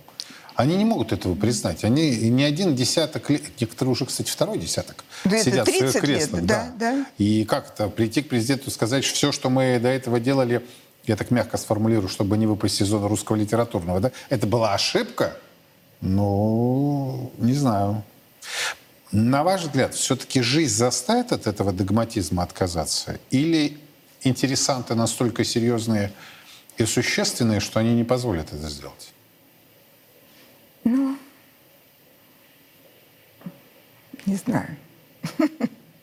Они 0.61 0.75
не 0.75 0.85
могут 0.85 1.11
этого 1.11 1.33
признать. 1.33 1.83
Они 1.83 2.15
не 2.29 2.43
один 2.43 2.75
десяток 2.75 3.31
лет, 3.31 3.41
некоторые 3.59 3.93
уже, 3.93 4.05
кстати, 4.05 4.29
второй 4.29 4.59
десяток, 4.59 5.03
Да 5.25 5.39
сидят 5.39 5.67
в 5.67 5.75
своих 5.75 5.91
30 5.93 5.95
лет, 5.95 6.19
креслах. 6.19 6.43
да, 6.43 6.71
да. 6.77 7.05
И 7.17 7.45
как-то 7.45 7.87
прийти 7.89 8.21
к 8.21 8.29
президенту 8.29 8.69
и 8.69 8.71
сказать, 8.71 9.03
что 9.03 9.15
все, 9.15 9.31
что 9.31 9.49
мы 9.49 9.79
до 9.79 9.87
этого 9.87 10.19
делали, 10.19 10.63
я 11.07 11.15
так 11.15 11.31
мягко 11.31 11.57
сформулирую, 11.57 12.09
чтобы 12.09 12.37
не 12.37 12.45
выпасть 12.45 12.79
из 12.79 12.87
зоны 12.89 13.07
русского 13.07 13.37
литературного, 13.37 14.01
да, 14.01 14.11
это 14.29 14.45
была 14.45 14.75
ошибка? 14.75 15.35
Ну, 15.99 17.31
не 17.39 17.53
знаю. 17.53 18.03
На 19.11 19.43
ваш 19.43 19.63
взгляд, 19.63 19.95
все-таки 19.95 20.41
жизнь 20.41 20.75
заставит 20.75 21.31
от 21.31 21.47
этого 21.47 21.71
догматизма 21.71 22.43
отказаться? 22.43 23.19
Или 23.31 23.79
интересанты 24.21 24.93
настолько 24.93 25.43
серьезные 25.43 26.11
и 26.77 26.85
существенные, 26.85 27.61
что 27.61 27.79
они 27.79 27.95
не 27.95 28.03
позволят 28.03 28.53
это 28.53 28.69
сделать? 28.69 29.10
Не 30.83 31.17
знаю. 34.35 34.77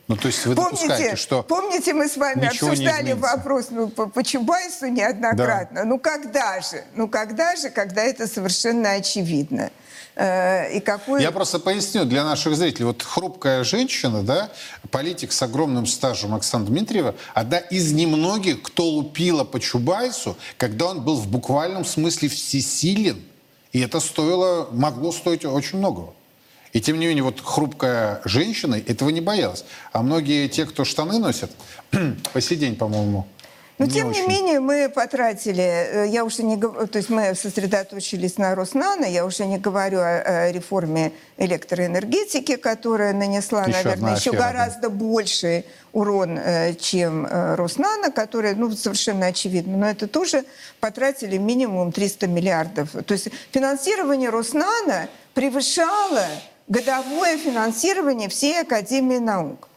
Ну, 0.09 0.16
то 0.16 0.29
есть 0.29 0.47
вы 0.47 0.55
допускаете, 0.55 0.95
Помните, 0.97 1.16
что... 1.16 1.43
помните, 1.43 1.93
мы 1.93 2.09
с 2.09 2.16
вами 2.16 2.47
обсуждали 2.47 3.12
вопрос 3.12 3.66
ну, 3.70 3.89
по, 3.89 4.07
по 4.07 4.24
Чубайсу 4.24 4.87
неоднократно. 4.87 5.85
Ну 5.85 5.99
когда 5.99 6.62
же? 6.62 6.83
Ну 6.95 7.09
когда 7.09 7.55
же, 7.57 7.68
когда 7.68 8.05
это 8.05 8.26
совершенно 8.26 8.93
очевидно? 8.93 9.70
Э, 10.16 10.72
и 10.72 10.81
какой... 10.81 11.22
Я 11.22 11.31
просто 11.31 11.59
поясню 11.59 12.07
для 12.07 12.24
наших 12.24 12.57
зрителей. 12.57 12.87
Вот 12.87 13.03
хрупкая 13.03 13.62
женщина, 13.64 14.22
да, 14.22 14.51
политик 14.91 15.31
с 15.31 15.43
огромным 15.43 15.87
стажем 15.87 16.35
Оксана 16.35 16.64
Дмитриева, 16.64 17.14
одна 17.35 17.59
из 17.59 17.93
немногих, 17.93 18.62
кто 18.62 18.85
лупила 18.85 19.45
по 19.45 19.61
Чубайсу, 19.61 20.39
когда 20.57 20.87
он 20.87 21.03
был 21.03 21.16
в 21.16 21.29
буквальном 21.29 21.85
смысле 21.85 22.31
всесилен. 22.31 23.22
И 23.73 23.81
это 23.81 24.01
стоило, 24.01 24.69
могло 24.73 25.12
стоить 25.12 25.45
очень 25.45 25.79
многого. 25.79 26.14
И 26.73 26.81
тем 26.81 26.99
не 26.99 27.07
менее, 27.07 27.25
вот 27.25 27.41
хрупкая 27.43 28.21
женщина 28.25 28.75
этого 28.75 29.09
не 29.11 29.21
боялась. 29.21 29.64
А 29.93 30.03
многие 30.03 30.49
те, 30.49 30.66
кто 30.66 30.85
штаны 30.85 31.19
носят, 31.19 31.51
по 32.33 32.41
сей 32.41 32.57
день, 32.57 32.77
по-моему, 32.77 33.27
Но 33.79 33.87
не 33.87 33.93
тем 33.93 34.11
не 34.11 34.22
очень. 34.22 34.29
менее 34.29 34.61
мы 34.61 34.89
потратили, 34.89 35.62
э, 35.62 36.07
я 36.09 36.24
уже 36.24 36.43
не 36.43 36.57
то 36.57 36.89
есть 36.95 37.11
мы 37.11 37.35
сосредоточились 37.37 38.37
на 38.37 38.55
Роснано, 38.57 39.05
я 39.05 39.24
уже 39.24 39.47
не 39.47 39.59
говорю 39.59 40.01
о, 40.01 40.47
о 40.47 40.53
реформе 40.53 41.12
электроэнергетики, 41.37 42.57
которая 42.57 43.12
нанесла, 43.12 43.64
Еще 43.64 43.72
наверное, 43.72 44.16
еще 44.16 44.31
афера, 44.31 44.43
да. 44.43 44.53
гораздо 44.53 44.91
больший 44.91 45.64
урон, 45.93 46.39
э, 46.39 46.74
чем 46.74 47.24
э, 47.24 47.55
Роснано, 47.55 48.11
которая, 48.11 48.57
ну, 48.57 48.72
совершенно 48.72 49.26
очевидно, 49.26 49.76
но 49.76 49.89
это 49.89 50.09
тоже 50.09 50.45
потратили 50.81 51.37
минимум 51.37 51.93
300 51.93 52.26
миллиардов. 52.26 52.91
То 53.07 53.14
есть 53.14 53.29
финансирование 53.53 54.31
Роснано 54.31 55.09
превышало 55.35 56.26
годовое 56.66 57.39
финансирование 57.39 58.29
всей 58.29 58.61
Академии 58.61 59.18
наук. 59.18 59.68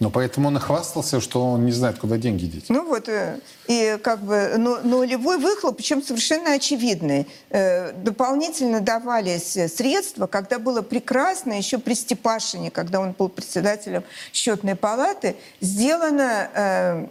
Но 0.00 0.10
поэтому 0.10 0.46
он 0.48 0.56
и 0.56 0.60
хвастался, 0.60 1.20
что 1.20 1.44
он 1.44 1.66
не 1.66 1.72
знает, 1.72 1.98
куда 1.98 2.18
деньги 2.18 2.46
деть. 2.46 2.66
Ну 2.68 2.86
вот, 2.86 3.08
э, 3.08 3.40
и 3.66 3.98
как 4.00 4.22
бы 4.22 4.54
но- 4.56 4.78
нулевой 4.84 5.38
выхлоп, 5.38 5.76
причем 5.76 6.02
совершенно 6.04 6.52
очевидный. 6.52 7.26
Э, 7.50 7.90
Дополнительно 7.92 8.80
давались 8.80 9.56
э, 9.56 9.68
средства, 9.68 10.28
когда 10.28 10.60
было 10.60 10.82
прекрасно, 10.82 11.52
еще 11.54 11.78
при 11.78 11.94
Степашине, 11.94 12.70
когда 12.70 13.00
он 13.00 13.10
был 13.10 13.28
председателем 13.28 14.04
счетной 14.32 14.76
палаты, 14.76 15.34
сделано 15.60 17.08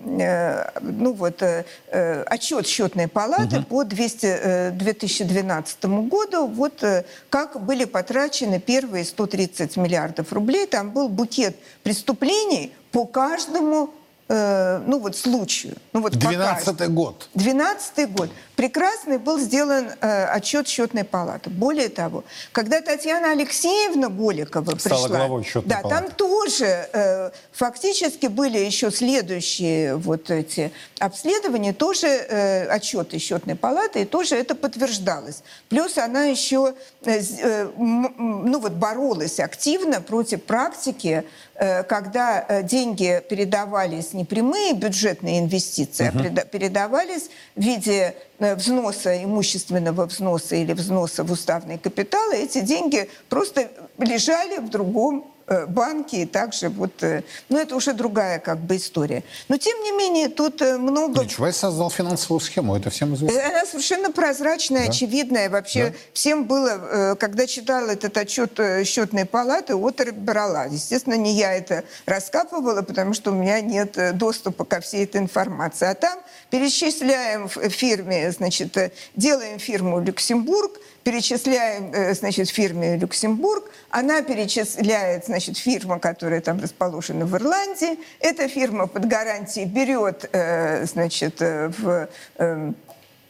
ну 0.81 1.13
вот, 1.13 1.43
отчет 1.91 2.67
счетной 2.67 3.07
палаты 3.07 3.61
по 3.63 3.83
200, 3.83 4.25
э, 4.25 4.71
2012 4.71 6.07
году, 6.07 6.47
вот 6.47 6.83
как 7.29 7.61
были 7.65 7.85
потрачены 7.85 8.59
первые 8.59 9.03
130 9.03 9.75
миллиардов 9.77 10.31
рублей. 10.31 10.67
Там 10.67 10.91
был 10.91 11.09
букет 11.09 11.55
преступлений 11.83 12.71
по 12.91 13.05
каждому 13.05 13.93
э, 14.29 14.81
ну 14.85 14.99
вот 14.99 15.15
случаю. 15.15 15.75
Ну, 15.93 16.01
вот 16.01 16.13
по 16.13 16.19
каждому. 16.19 16.77
12 16.77 16.93
год. 16.93 17.29
12 17.33 18.11
год. 18.11 18.29
Прекрасный 18.58 19.20
был 19.20 19.39
сделан 19.39 19.91
э, 20.01 20.26
отчет 20.26 20.68
счетной 20.68 21.03
палаты. 21.03 21.51
Более 21.51 21.89
того, 21.89 22.24
когда 22.51 22.82
Татьяна 22.82 23.32
Алексеевна 23.32 24.10
Голикова 24.10 24.76
Стала 24.80 25.03
пришла, 25.03 25.18
главой 25.20 25.43
счетной 25.43 25.70
да, 25.70 25.82
палаты. 25.82 26.01
там 26.01 26.12
тоже 26.12 26.89
э, 26.91 27.30
фактически 27.51 28.26
были 28.26 28.58
еще 28.58 28.89
следующие 28.89 29.95
вот 29.95 30.32
эти 30.32 30.72
обследования, 30.97 31.72
тоже 31.72 32.08
э, 32.08 32.66
отчеты 32.70 33.20
счетной 33.20 33.55
палаты, 33.55 34.01
и 34.01 34.05
тоже 34.05 34.36
это 34.36 34.55
подтверждалось. 34.55 35.43
Плюс 35.70 35.95
она 35.99 36.24
еще 36.24 36.74
э, 37.05 37.22
э, 37.22 37.70
ну 37.78 38.60
вот 38.60 38.72
боролась 38.72 39.39
активно 39.39 40.01
против 40.01 40.41
практики, 40.41 41.26
э, 41.53 41.84
когда 41.84 42.43
э, 42.49 42.64
деньги 42.64 43.22
передавались 43.30 44.14
не 44.14 44.26
прямые 44.26 44.74
бюджетные 44.74 45.41
инвестиции, 45.41 46.08
а 46.08 46.12
переда- 46.12 46.47
передавались 46.49 47.30
в 47.55 47.62
виде 47.62 48.16
взноса, 48.39 49.23
имущественного 49.23 50.05
взноса 50.05 50.55
или 50.55 50.73
взноса 50.73 51.23
в 51.23 51.31
уставный 51.31 51.77
капитал, 51.77 52.31
эти 52.31 52.61
деньги 52.61 53.09
просто 53.29 53.69
лежали 53.97 54.57
в 54.57 54.69
другом 54.69 55.25
э, 55.47 55.65
банке, 55.65 56.21
и 56.21 56.25
также 56.25 56.69
вот, 56.69 57.01
э, 57.01 57.23
ну 57.49 57.57
это 57.57 57.75
уже 57.75 57.93
другая 57.93 58.39
как 58.39 58.59
бы 58.59 58.75
история. 58.75 59.23
Но 59.47 59.57
тем 59.57 59.81
не 59.81 59.91
менее 59.91 60.29
тут 60.29 60.61
э, 60.61 60.77
много... 60.77 61.25
Чубайс 61.25 61.57
создал 61.57 61.89
финансовую 61.89 62.39
схему, 62.41 62.75
это 62.75 62.89
всем 62.89 63.15
известно. 63.15 63.39
Э, 63.39 63.49
Она 63.49 63.65
совершенно 63.65 64.11
прозрачная, 64.11 64.89
очевидная. 64.89 65.49
Вообще 65.49 65.95
всем 66.13 66.45
было, 66.45 66.69
э, 66.69 67.15
когда 67.15 67.47
читала 67.47 67.89
этот 67.89 68.17
отчет 68.17 68.59
э, 68.59 68.83
счетной 68.83 69.25
палаты, 69.25 69.73
отрыв 69.73 70.15
брала. 70.15 70.65
Естественно, 70.65 71.15
не 71.15 71.33
я 71.33 71.53
это 71.55 71.85
раскапывала, 72.05 72.81
потому 72.83 73.13
что 73.13 73.31
у 73.31 73.33
меня 73.33 73.61
нет 73.61 73.97
э, 73.97 74.13
доступа 74.13 74.63
ко 74.63 74.79
всей 74.79 75.05
этой 75.05 75.21
информации. 75.21 75.88
А 75.88 75.95
там 75.95 76.19
перечисляем 76.49 77.47
фирме, 77.49 78.31
значит, 78.31 78.77
э, 78.77 78.91
делаем 79.15 79.59
фирму 79.59 79.99
Люксембург, 79.99 80.79
перечисляем, 81.03 81.91
э, 81.93 82.13
значит, 82.13 82.49
фирме 82.49 82.97
Люксембург, 82.97 83.69
она 83.89 84.21
перечисляет, 84.21 85.25
значит, 85.25 85.57
фирма, 85.57 85.99
которая 85.99 86.41
там 86.41 86.59
расположена 86.59 87.25
в 87.25 87.35
Ирландии, 87.35 87.99
эта 88.19 88.47
фирма 88.47 88.87
под 88.87 89.05
гарантией 89.07 89.65
берет, 89.65 90.29
э, 90.31 90.85
значит, 90.85 91.39
в... 91.39 92.07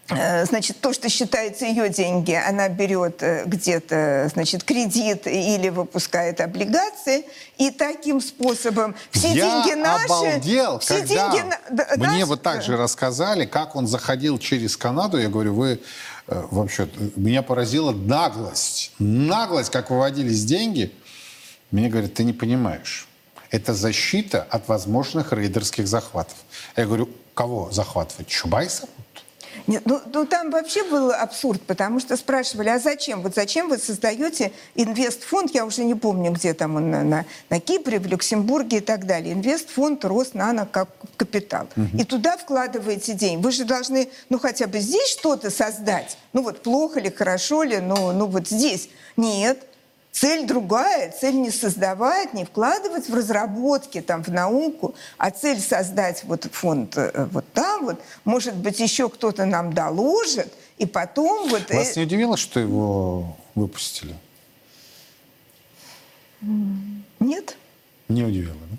э, 0.09 0.45
значит, 0.45 0.79
то, 0.81 0.93
что 0.93 1.09
считается 1.09 1.65
ее 1.65 1.89
деньги, 1.89 2.33
она 2.33 2.69
берет 2.69 3.21
э, 3.23 3.43
где-то, 3.45 4.29
значит, 4.33 4.63
кредит 4.63 5.27
или 5.27 5.69
выпускает 5.69 6.41
облигации, 6.41 7.25
и 7.57 7.71
таким 7.71 8.21
способом 8.21 8.95
все 9.11 9.29
Я 9.33 9.63
деньги 9.63 9.79
наши... 9.81 10.05
обалдел, 10.05 10.79
все 10.79 10.99
когда 10.99 11.07
деньги 11.07 11.41
на- 11.47 11.59
да, 11.71 11.87
мне 11.97 12.07
наши- 12.07 12.25
вот 12.25 12.41
так 12.41 12.61
же 12.63 12.77
рассказали, 12.77 13.45
как 13.45 13.75
он 13.75 13.87
заходил 13.87 14.37
через 14.39 14.77
Канаду. 14.77 15.17
Я 15.17 15.29
говорю, 15.29 15.53
вы 15.53 15.81
э, 16.27 16.43
вообще, 16.51 16.87
меня 17.15 17.41
поразила 17.41 17.91
наглость. 17.91 18.91
Наглость, 18.99 19.71
как 19.71 19.89
выводились 19.89 20.43
деньги. 20.45 20.93
Мне 21.71 21.89
говорят, 21.89 22.13
ты 22.13 22.23
не 22.23 22.33
понимаешь. 22.33 23.07
Это 23.49 23.73
защита 23.73 24.45
от 24.49 24.67
возможных 24.67 25.31
рейдерских 25.33 25.87
захватов. 25.87 26.35
Я 26.75 26.85
говорю, 26.85 27.09
кого 27.33 27.69
захватывать? 27.71 28.27
Чубайса? 28.27 28.87
Нет, 29.67 29.83
ну, 29.85 29.99
ну, 30.13 30.25
там 30.25 30.49
вообще 30.49 30.83
был 30.83 31.11
абсурд, 31.11 31.61
потому 31.61 31.99
что 31.99 32.15
спрашивали, 32.15 32.69
а 32.69 32.79
зачем? 32.79 33.21
Вот 33.21 33.35
зачем 33.35 33.67
вы 33.67 33.77
создаете 33.77 34.53
инвестфонд, 34.75 35.53
я 35.53 35.65
уже 35.65 35.83
не 35.83 35.93
помню, 35.93 36.31
где 36.31 36.53
там 36.53 36.77
он, 36.77 36.89
на, 36.89 37.03
на, 37.03 37.25
на 37.49 37.59
Кипре, 37.59 37.99
в 37.99 38.07
Люксембурге 38.07 38.77
и 38.77 38.79
так 38.79 39.05
далее. 39.05 39.33
Инвестфонд 39.33 40.05
рос 40.05 40.33
нано 40.33 40.65
как 40.65 40.89
капитал. 41.17 41.67
И 41.97 42.05
туда 42.05 42.37
вкладываете 42.37 43.13
деньги. 43.13 43.43
Вы 43.43 43.51
же 43.51 43.65
должны, 43.65 44.09
ну, 44.29 44.39
хотя 44.39 44.67
бы 44.67 44.79
здесь 44.79 45.09
что-то 45.09 45.51
создать. 45.51 46.17
Ну, 46.31 46.43
вот 46.43 46.63
плохо 46.63 47.01
ли, 47.01 47.11
хорошо 47.11 47.63
ли, 47.63 47.79
ну, 47.79 48.13
ну 48.13 48.27
вот 48.27 48.47
здесь. 48.47 48.89
Нет. 49.17 49.66
Цель 50.19 50.47
другая, 50.47 51.11
цель 51.11 51.35
не 51.35 51.51
создавать, 51.51 52.33
не 52.33 52.43
вкладывать 52.43 53.07
в 53.07 53.13
разработки, 53.13 54.01
там, 54.01 54.23
в 54.23 54.29
науку, 54.29 54.95
а 55.19 55.29
цель 55.29 55.59
создать 55.59 56.23
вот 56.23 56.45
фонд 56.51 56.97
э, 56.97 57.27
вот 57.31 57.45
там 57.53 57.85
вот, 57.85 58.01
может 58.25 58.55
быть, 58.55 58.79
еще 58.79 59.09
кто-то 59.09 59.45
нам 59.45 59.73
доложит, 59.73 60.51
и 60.79 60.87
потом 60.87 61.47
вот... 61.49 61.69
Вас 61.69 61.95
э, 61.95 61.99
не 61.99 62.05
удивило, 62.07 62.35
что 62.35 62.59
его 62.59 63.37
выпустили? 63.53 64.15
Нет? 67.19 67.55
Не 68.07 68.23
удивило, 68.23 68.57
да? 68.71 68.77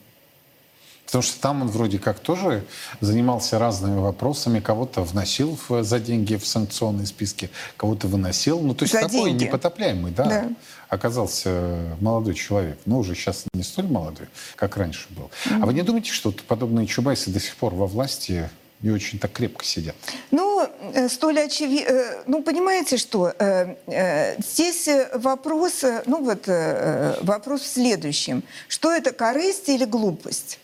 Потому 1.09 1.23
что 1.23 1.41
там 1.41 1.63
он 1.63 1.69
вроде 1.69 1.99
как 1.99 2.19
тоже 2.19 2.65
занимался 3.01 3.59
разными 3.59 3.99
вопросами, 3.99 4.61
кого-то 4.61 5.01
вносил 5.03 5.59
в- 5.69 5.83
за 5.83 5.99
деньги 6.01 6.37
в 6.37 6.47
санкционные 6.47 7.07
списки, 7.07 7.49
кого-то 7.79 8.09
выносил. 8.09 8.61
Ну, 8.61 8.75
то 8.75 8.83
есть 8.83 8.93
За 8.93 9.01
такой 9.01 9.31
деньги. 9.31 9.45
непотопляемый, 9.45 10.13
да, 10.13 10.25
Да. 10.25 10.49
оказался 10.91 11.97
молодой 12.01 12.35
человек. 12.35 12.79
Но 12.85 12.99
уже 12.99 13.15
сейчас 13.15 13.45
не 13.55 13.63
столь 13.63 13.87
молодой, 13.87 14.27
как 14.55 14.77
раньше 14.77 15.07
был. 15.11 15.31
А 15.63 15.65
вы 15.65 15.73
не 15.73 15.81
думаете, 15.81 16.13
что 16.13 16.29
вот 16.29 16.43
подобные 16.43 16.87
чубайсы 16.87 17.31
до 17.31 17.41
сих 17.41 17.57
пор 17.57 17.75
во 17.75 17.87
власти 17.87 18.51
не 18.83 18.91
очень 18.91 19.19
так 19.19 19.33
крепко 19.33 19.65
сидят? 19.65 19.97
Ну, 20.31 20.69
э, 20.93 21.09
столь 21.09 21.41
очевидно... 21.41 22.03
Ну, 22.27 22.43
понимаете, 22.43 22.99
что 22.99 23.33
э, 23.39 23.77
э, 23.87 24.41
здесь 24.43 24.87
э, 24.89 25.09
вопрос, 25.15 25.83
э, 25.85 26.03
ну 26.05 26.23
вот 26.23 26.49
э, 26.49 27.15
э, 27.19 27.25
вопрос 27.25 27.63
в 27.63 27.67
следующем. 27.67 28.43
Что 28.69 28.93
это, 28.93 29.13
корысть 29.13 29.71
или 29.71 29.87
глупость? 29.87 30.59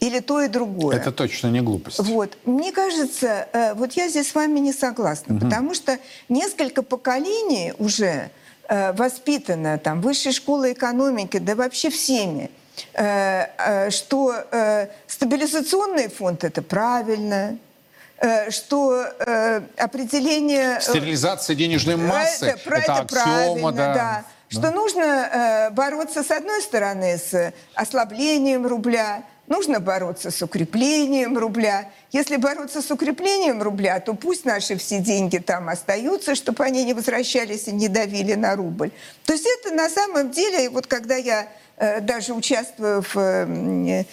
Или 0.00 0.20
то 0.20 0.42
и 0.42 0.48
другое? 0.48 0.96
Это 0.96 1.10
точно 1.10 1.48
не 1.48 1.60
глупость. 1.62 1.98
Вот. 2.00 2.36
Мне 2.44 2.70
кажется, 2.70 3.48
э, 3.52 3.74
вот 3.74 3.92
я 3.92 4.08
здесь 4.08 4.30
с 4.30 4.34
вами 4.34 4.58
не 4.58 4.72
согласна, 4.72 5.38
потому 5.38 5.74
что 5.74 5.98
несколько 6.28 6.82
поколений 6.82 7.72
уже 7.78 8.30
э, 8.68 8.92
воспитано 8.92 9.78
там 9.78 10.02
высшей 10.02 10.32
школой 10.32 10.74
экономики, 10.74 11.38
да 11.38 11.54
вообще 11.54 11.88
всеми, 11.88 12.50
э, 12.92 13.90
что 13.90 14.34
стабилизационный 15.06 16.08
фонд 16.08 16.44
это 16.44 16.60
правильно, 16.60 17.58
что 18.50 19.04
э, 19.18 19.60
определение... 19.76 20.80
Стерилизация 20.80 21.54
денежной 21.54 21.96
массы 21.96 22.46
это, 22.46 22.70
это, 22.70 22.76
это 22.76 22.94
аксиома, 22.94 23.24
правильно, 23.24 23.72
да. 23.72 23.94
да. 23.94 24.24
Что 24.48 24.70
нужно 24.70 25.02
э, 25.02 25.70
бороться, 25.70 26.22
с 26.22 26.30
одной 26.30 26.62
стороны, 26.62 27.18
с 27.18 27.52
ослаблением 27.74 28.66
рубля, 28.66 29.24
нужно 29.48 29.80
бороться 29.80 30.30
с 30.30 30.42
укреплением 30.42 31.36
рубля. 31.38 31.90
Если 32.12 32.36
бороться 32.36 32.82
с 32.82 32.90
укреплением 32.90 33.62
рубля, 33.62 33.98
то 34.00 34.14
пусть 34.14 34.44
наши 34.44 34.76
все 34.76 34.98
деньги 35.00 35.38
там 35.38 35.68
остаются, 35.68 36.34
чтобы 36.34 36.64
они 36.64 36.84
не 36.84 36.94
возвращались 36.94 37.68
и 37.68 37.72
не 37.72 37.88
давили 37.88 38.34
на 38.34 38.54
рубль. 38.56 38.90
То 39.24 39.32
есть 39.32 39.46
это 39.60 39.74
на 39.74 39.88
самом 39.90 40.30
деле, 40.30 40.70
вот 40.70 40.86
когда 40.86 41.16
я 41.16 41.48
э, 41.78 42.00
даже 42.00 42.32
участвую 42.32 43.02
в, 43.02 43.16
э, 43.16 44.04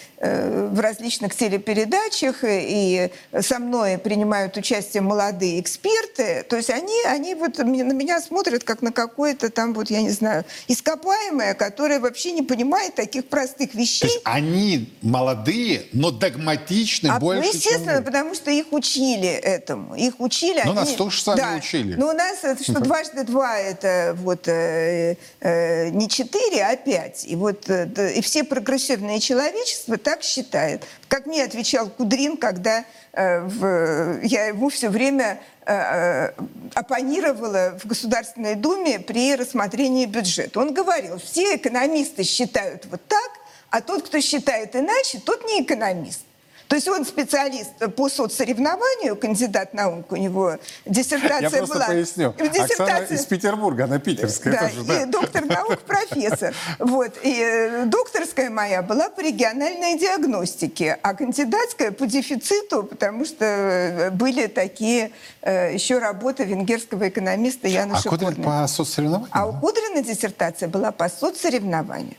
в 0.68 0.80
различных 0.80 1.34
телепередачах, 1.36 2.42
э, 2.44 2.60
и 2.62 3.10
со 3.40 3.58
мной 3.58 3.96
принимают 3.98 4.56
участие 4.56 5.00
молодые 5.02 5.60
эксперты, 5.60 6.44
то 6.48 6.56
есть 6.56 6.70
они, 6.70 6.96
они 7.06 7.34
вот 7.34 7.58
на 7.58 7.92
меня 7.92 8.20
смотрят 8.20 8.64
как 8.64 8.82
на 8.82 8.92
какое-то 8.92 9.50
там, 9.50 9.72
вот 9.72 9.88
я 9.90 10.02
не 10.02 10.10
знаю, 10.10 10.44
ископаемое, 10.68 11.54
которое 11.54 12.00
вообще 12.00 12.32
не 12.32 12.42
понимает 12.42 12.96
таких 12.96 13.26
простых 13.26 13.72
То 13.72 13.78
вещей. 13.78 14.06
есть 14.06 14.20
они 14.24 14.92
молодые, 15.00 15.86
но 15.92 16.10
догматичны 16.10 17.08
А, 17.08 17.14
ну, 17.14 17.20
больше, 17.20 17.58
чем 17.60 17.83
естественно, 17.84 18.02
потому 18.02 18.34
что 18.34 18.50
их 18.50 18.72
учили 18.72 19.28
этому. 19.28 19.94
Их 19.94 20.20
учили. 20.20 20.62
Ну, 20.64 20.70
они... 20.72 20.80
нас 20.80 20.92
тоже 20.92 21.22
сами 21.22 21.58
учили. 21.58 21.94
Ну, 21.94 22.08
у 22.08 22.12
нас 22.12 22.38
что 22.62 22.80
дважды 22.80 23.24
два 23.24 23.58
это 23.58 24.16
вот 24.18 24.48
э, 24.48 25.16
э, 25.40 25.88
не 25.90 26.08
четыре, 26.08 26.64
а 26.64 26.76
пять. 26.76 27.24
И 27.26 27.36
вот 27.36 27.68
э, 27.68 27.86
да, 27.86 28.10
и 28.10 28.20
все 28.20 28.44
прогрессивное 28.44 29.20
человечество 29.20 29.96
так 29.96 30.22
считает. 30.22 30.82
Как 31.08 31.26
мне 31.26 31.44
отвечал 31.44 31.88
Кудрин, 31.88 32.36
когда 32.36 32.84
э, 33.12 33.40
в- 33.40 34.20
я 34.22 34.46
ему 34.46 34.68
все 34.68 34.88
время 34.88 35.40
э, 35.66 35.74
э, 35.74 36.32
оппонировала 36.74 37.78
в 37.82 37.86
Государственной 37.86 38.54
Думе 38.54 38.98
при 38.98 39.34
рассмотрении 39.36 40.06
бюджета. 40.06 40.60
Он 40.60 40.74
говорил, 40.74 41.18
все 41.18 41.56
экономисты 41.56 42.24
считают 42.24 42.86
вот 42.86 43.00
так, 43.06 43.30
а 43.70 43.80
тот, 43.80 44.06
кто 44.06 44.20
считает 44.20 44.76
иначе, 44.76 45.20
тот 45.24 45.44
не 45.44 45.62
экономист. 45.62 46.20
То 46.68 46.76
есть 46.76 46.88
он 46.88 47.04
специалист 47.04 47.70
по 47.94 48.08
соцсоревнованию, 48.08 49.16
кандидат 49.16 49.74
наук, 49.74 50.10
у 50.12 50.16
него 50.16 50.56
диссертация 50.86 51.40
Я 51.42 51.50
просто 51.50 51.74
была. 51.74 51.86
поясню. 51.86 52.30
Оксана 52.30 52.50
Диссертация- 52.50 53.14
из 53.16 53.26
Петербурга, 53.26 53.84
она 53.84 53.98
питерская 53.98 54.52
да, 54.54 54.68
тоже, 54.68 54.84
да. 54.84 55.02
и 55.02 55.06
доктор 55.06 55.44
наук, 55.44 55.78
профессор. 55.80 56.54
Вот. 56.78 57.12
И 57.22 57.38
э, 57.40 57.84
докторская 57.86 58.50
моя 58.50 58.82
была 58.82 59.08
по 59.10 59.20
региональной 59.20 59.98
диагностике, 59.98 60.98
а 61.02 61.14
кандидатская 61.14 61.92
по 61.92 62.06
дефициту, 62.06 62.82
потому 62.84 63.24
что 63.24 63.44
э, 63.44 64.10
были 64.10 64.46
такие 64.46 65.10
э, 65.42 65.74
еще 65.74 65.98
работы 65.98 66.44
венгерского 66.44 67.08
экономиста 67.08 67.68
А 67.68 67.70
Януша 67.70 68.08
Кудрин 68.08 68.34
Корнера. 68.36 68.62
по 68.62 68.66
соцсоревнованиям? 68.68 69.30
А 69.32 69.46
у 69.46 69.52
Кудрина 69.60 70.02
диссертация 70.02 70.68
была 70.68 70.92
по 70.92 71.08
соцсоревнованию. 71.08 72.14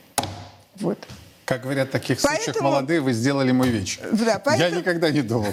Вот. 0.76 0.98
Как 1.46 1.62
говорят 1.62 1.88
в 1.88 1.92
таких 1.92 2.18
случаях, 2.20 2.44
Поэтому- 2.46 2.70
молодые, 2.70 3.00
вы 3.00 3.12
сделали 3.12 3.52
мой 3.52 3.68
вечер. 3.68 4.00
Да, 4.10 4.32
Я 4.32 4.38
поэтому- 4.40 4.80
никогда 4.80 5.10
не 5.10 5.22
думал. 5.22 5.46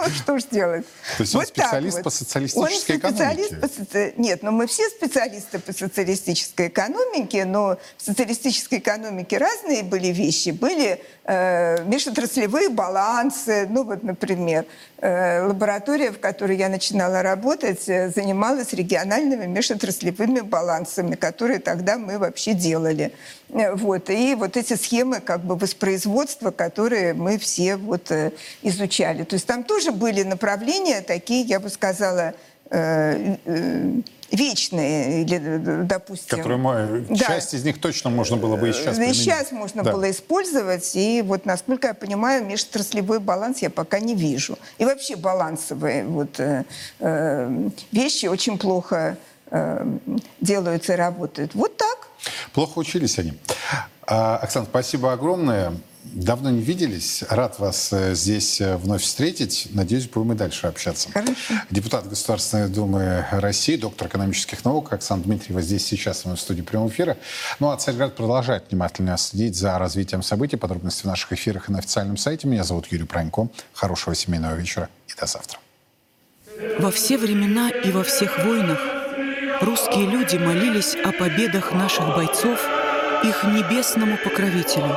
Ну, 0.00 0.10
что 0.10 0.38
ж 0.38 0.44
делать? 0.50 0.84
То 1.16 1.22
есть 1.22 1.34
он 1.34 1.44
специалист 1.46 2.02
по 2.02 2.10
социалистической 2.10 2.96
экономике? 2.98 4.14
Нет, 4.16 4.42
ну 4.42 4.50
мы 4.52 4.66
все 4.66 4.88
специалисты 4.90 5.58
по 5.58 5.72
социалистической 5.72 6.68
экономике, 6.68 7.44
но 7.44 7.78
в 7.96 8.02
социалистической 8.04 8.78
экономике 8.78 9.38
разные 9.38 9.82
были 9.82 10.08
вещи. 10.08 10.50
Были 10.50 11.02
межотраслевые 11.28 12.70
балансы. 12.70 13.66
Ну 13.68 13.84
вот, 13.84 14.02
например, 14.02 14.64
э, 15.00 15.42
лаборатория, 15.46 16.10
в 16.10 16.18
которой 16.20 16.56
я 16.56 16.68
начинала 16.70 17.22
работать, 17.22 17.88
э, 17.88 18.08
занималась 18.08 18.72
региональными 18.72 19.44
межотраслевыми 19.46 20.40
балансами, 20.40 21.16
которые 21.16 21.58
тогда 21.58 21.98
мы 21.98 22.18
вообще 22.18 22.54
делали. 22.54 23.12
Э, 23.50 23.74
Вот. 23.74 24.08
И 24.10 24.34
вот 24.34 24.56
эти 24.56 24.74
схемы 24.74 25.20
как 25.20 25.40
бы 25.40 25.56
воспроизводства, 25.56 26.50
которые 26.50 27.12
мы 27.12 27.36
все 27.38 27.76
вот 27.76 28.10
э, 28.10 28.32
изучали. 28.62 29.24
То 29.24 29.34
есть 29.34 29.46
там 29.46 29.64
тоже 29.64 29.92
были 29.92 30.22
направления 30.22 31.02
такие, 31.02 31.42
я 31.42 31.60
бы 31.60 31.68
сказала, 31.68 32.32
э, 32.70 33.36
э, 33.44 34.00
вечные, 34.30 35.22
или, 35.22 35.38
э, 35.40 35.82
допустим... 35.84 36.36
Которые 36.36 36.58
мы- 36.58 37.06
Да. 37.08 37.16
Часть 37.16 37.54
из 37.54 37.64
них 37.64 37.80
точно 37.80 38.10
можно 38.10 38.36
было 38.36 38.56
бы 38.56 38.68
и 38.68 38.72
сейчас 38.72 38.94
и 38.94 38.98
применить. 38.98 39.16
сейчас 39.16 39.52
можно 39.52 39.82
Да. 39.82 39.92
было 39.92 40.10
использовать. 40.10 40.90
И 40.94 41.22
вот, 41.22 41.46
насколько 41.46 41.88
я 41.88 41.94
понимаю, 41.94 42.44
межотраслевой 42.44 43.20
баланс 43.20 43.58
я 43.62 43.70
пока 43.70 43.98
не 44.00 44.14
вижу. 44.14 44.58
И 44.78 44.84
вообще 44.84 45.16
балансовые 45.16 46.04
вот, 46.04 46.38
э, 46.40 46.64
э, 47.00 47.68
вещи 47.92 48.26
очень 48.26 48.58
плохо 48.58 49.16
э, 49.50 49.86
делаются 50.40 50.92
и 50.92 50.96
работают. 50.96 51.54
Вот 51.54 51.76
так. 51.76 52.08
Плохо 52.52 52.78
учились 52.78 53.18
они. 53.18 53.32
А, 54.06 54.36
Оксана, 54.36 54.66
спасибо 54.66 55.12
огромное. 55.12 55.72
Давно 56.04 56.50
не 56.50 56.62
виделись. 56.62 57.22
Рад 57.28 57.58
вас 57.58 57.92
э, 57.92 58.14
здесь 58.14 58.60
э, 58.60 58.76
вновь 58.76 59.02
встретить. 59.02 59.68
Надеюсь, 59.72 60.08
будем 60.08 60.32
и 60.32 60.34
дальше 60.36 60.66
общаться. 60.66 61.10
Хорошо. 61.10 61.54
Депутат 61.70 62.08
Государственной 62.08 62.68
Думы 62.68 63.26
России, 63.30 63.76
доктор 63.76 64.08
экономических 64.08 64.64
наук 64.64 64.92
Оксана 64.92 65.22
Дмитриева 65.22 65.60
здесь 65.60 65.84
сейчас 65.84 66.24
в 66.24 66.36
студии 66.36 66.62
прямого 66.62 66.88
эфира. 66.88 67.18
Ну 67.60 67.70
а 67.70 67.76
Царьград 67.76 68.16
продолжает 68.16 68.64
внимательно 68.70 69.16
следить 69.18 69.56
за 69.56 69.78
развитием 69.78 70.22
событий. 70.22 70.56
Подробности 70.56 71.02
в 71.02 71.06
наших 71.06 71.32
эфирах 71.32 71.68
и 71.68 71.72
на 71.72 71.78
официальном 71.78 72.16
сайте. 72.16 72.48
Меня 72.48 72.64
зовут 72.64 72.86
Юрий 72.90 73.04
Пронько. 73.04 73.48
Хорошего 73.72 74.14
семейного 74.14 74.54
вечера 74.54 74.88
и 75.08 75.20
до 75.20 75.26
завтра. 75.26 75.58
Во 76.78 76.90
все 76.90 77.18
времена 77.18 77.70
и 77.70 77.90
во 77.92 78.02
всех 78.02 78.44
войнах 78.44 78.80
русские 79.60 80.06
люди 80.06 80.36
молились 80.36 80.96
о 81.04 81.12
победах 81.12 81.72
наших 81.72 82.06
бойцов 82.16 82.60
их 83.24 83.44
небесному 83.44 84.16
покровителю, 84.16 84.96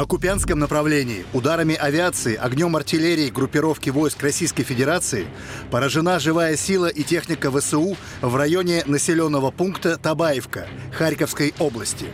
На 0.00 0.06
Купянском 0.06 0.58
направлении 0.58 1.26
ударами 1.34 1.74
авиации, 1.74 2.34
огнем 2.34 2.74
артиллерии 2.74 3.28
группировки 3.28 3.90
войск 3.90 4.22
Российской 4.22 4.62
Федерации 4.62 5.26
поражена 5.70 6.18
живая 6.18 6.56
сила 6.56 6.86
и 6.86 7.02
техника 7.02 7.50
ВСУ 7.50 7.98
в 8.22 8.34
районе 8.34 8.82
населенного 8.86 9.50
пункта 9.50 9.98
Табаевка 9.98 10.66
Харьковской 10.90 11.52
области. 11.58 12.06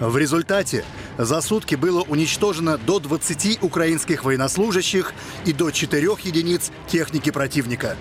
В 0.00 0.16
результате 0.16 0.86
за 1.18 1.42
сутки 1.42 1.74
было 1.74 2.00
уничтожено 2.00 2.78
до 2.78 2.98
20 2.98 3.62
украинских 3.62 4.24
военнослужащих 4.24 5.12
и 5.44 5.52
до 5.52 5.70
4 5.70 6.08
единиц 6.24 6.72
техники 6.88 7.30
противника. 7.30 7.94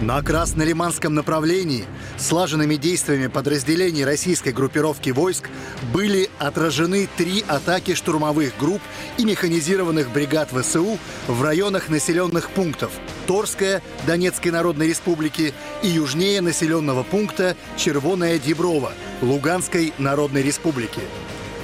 На 0.00 0.22
Краснолиманском 0.22 1.14
направлении 1.14 1.84
слаженными 2.16 2.76
действиями 2.76 3.26
подразделений 3.26 4.04
российской 4.04 4.52
группировки 4.52 5.10
войск 5.10 5.50
были 5.92 6.30
отражены 6.38 7.08
три 7.16 7.44
атаки 7.46 7.94
штурмовых 7.94 8.52
групп 8.58 8.80
и 9.16 9.24
механизированных 9.24 10.10
бригад 10.12 10.50
ВСУ 10.50 10.98
в 11.26 11.42
районах 11.42 11.88
населенных 11.88 12.50
пунктов 12.50 12.92
Торская 13.26 13.82
Донецкой 14.06 14.52
Народной 14.52 14.88
Республики 14.88 15.52
и 15.82 15.88
южнее 15.88 16.40
населенного 16.40 17.02
пункта 17.02 17.56
Червоная 17.76 18.38
Деброва 18.38 18.92
Луганской 19.20 19.92
Народной 19.98 20.42
Республики. 20.42 21.00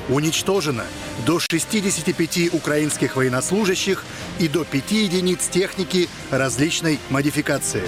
Уничтожено 0.09 0.85
до 1.27 1.41
65 1.41 2.53
украинских 2.53 3.17
военнослужащих 3.17 4.05
и 4.39 4.49
до 4.49 4.65
5 4.65 4.93
единиц 4.93 5.49
техники 5.49 6.09
различной 6.31 6.99
модификации. 7.09 7.85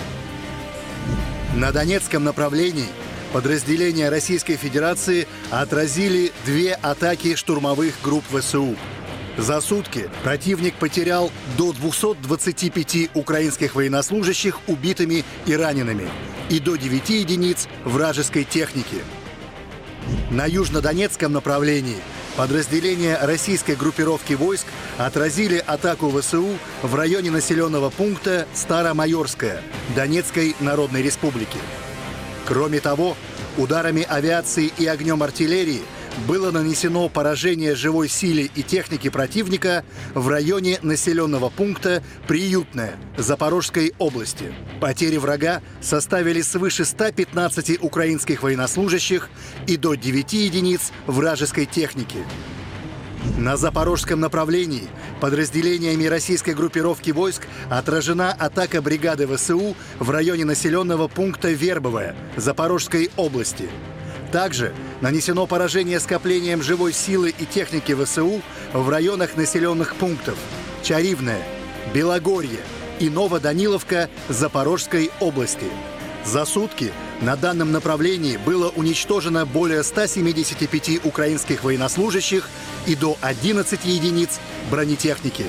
На 1.54 1.72
Донецком 1.72 2.24
направлении 2.24 2.88
подразделения 3.32 4.08
Российской 4.08 4.56
Федерации 4.56 5.26
отразили 5.50 6.32
две 6.46 6.72
атаки 6.74 7.34
штурмовых 7.34 7.94
групп 8.02 8.24
ВСУ. 8.30 8.76
За 9.36 9.60
сутки 9.60 10.08
противник 10.22 10.74
потерял 10.76 11.30
до 11.58 11.72
225 11.74 13.10
украинских 13.12 13.74
военнослужащих 13.74 14.60
убитыми 14.66 15.24
и 15.44 15.54
ранеными 15.54 16.08
и 16.48 16.60
до 16.60 16.76
9 16.76 17.10
единиц 17.10 17.68
вражеской 17.84 18.44
техники. 18.44 19.02
На 20.30 20.46
южнодонецком 20.46 21.32
направлении 21.32 21.98
подразделения 22.36 23.18
российской 23.20 23.76
группировки 23.76 24.34
войск 24.34 24.66
отразили 24.98 25.62
атаку 25.66 26.10
ВСУ 26.10 26.58
в 26.82 26.94
районе 26.94 27.30
населенного 27.30 27.90
пункта 27.90 28.46
Старомайорская 28.54 29.62
Донецкой 29.94 30.54
Народной 30.60 31.02
Республики. 31.02 31.58
Кроме 32.46 32.80
того, 32.80 33.16
ударами 33.56 34.02
авиации 34.02 34.70
и 34.78 34.86
огнем 34.86 35.22
артиллерии 35.22 35.82
было 36.26 36.50
нанесено 36.50 37.08
поражение 37.08 37.74
живой 37.74 38.08
силе 38.08 38.50
и 38.54 38.62
техники 38.62 39.08
противника 39.10 39.84
в 40.14 40.28
районе 40.28 40.78
населенного 40.82 41.50
пункта 41.50 42.02
Приютное 42.26 42.96
Запорожской 43.16 43.92
области. 43.98 44.54
Потери 44.80 45.18
врага 45.18 45.60
составили 45.80 46.40
свыше 46.40 46.84
115 46.84 47.82
украинских 47.82 48.42
военнослужащих 48.42 49.28
и 49.66 49.76
до 49.76 49.94
9 49.94 50.32
единиц 50.32 50.92
вражеской 51.06 51.66
техники. 51.66 52.18
На 53.38 53.56
запорожском 53.56 54.20
направлении 54.20 54.88
подразделениями 55.20 56.04
российской 56.04 56.54
группировки 56.54 57.10
войск 57.10 57.46
отражена 57.70 58.32
атака 58.32 58.80
бригады 58.80 59.26
ВСУ 59.26 59.74
в 59.98 60.10
районе 60.10 60.44
населенного 60.44 61.08
пункта 61.08 61.50
Вербовая 61.50 62.14
Запорожской 62.36 63.10
области. 63.16 63.68
Также 64.32 64.74
нанесено 65.00 65.46
поражение 65.46 66.00
скоплением 66.00 66.62
живой 66.62 66.92
силы 66.92 67.34
и 67.36 67.44
техники 67.44 67.94
ВСУ 67.94 68.42
в 68.72 68.88
районах 68.88 69.36
населенных 69.36 69.94
пунктов 69.94 70.36
Чаривное, 70.82 71.42
Белогорье 71.94 72.60
и 72.98 73.08
Новоданиловка 73.08 74.08
Запорожской 74.28 75.10
области. 75.20 75.66
За 76.24 76.44
сутки 76.44 76.92
на 77.20 77.36
данном 77.36 77.70
направлении 77.70 78.36
было 78.36 78.68
уничтожено 78.70 79.46
более 79.46 79.84
175 79.84 81.04
украинских 81.04 81.62
военнослужащих 81.62 82.48
и 82.86 82.96
до 82.96 83.16
11 83.20 83.84
единиц 83.84 84.40
бронетехники. 84.70 85.44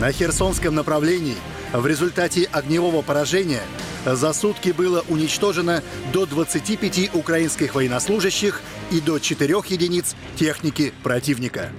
На 0.00 0.10
Херсонском 0.10 0.74
направлении 0.74 1.36
в 1.80 1.86
результате 1.86 2.48
огневого 2.52 3.02
поражения 3.02 3.62
за 4.04 4.32
сутки 4.32 4.70
было 4.70 5.04
уничтожено 5.08 5.82
до 6.12 6.26
25 6.26 7.14
украинских 7.14 7.74
военнослужащих 7.74 8.62
и 8.90 9.00
до 9.00 9.18
4 9.18 9.54
единиц 9.68 10.16
техники 10.36 10.94
противника. 11.02 11.70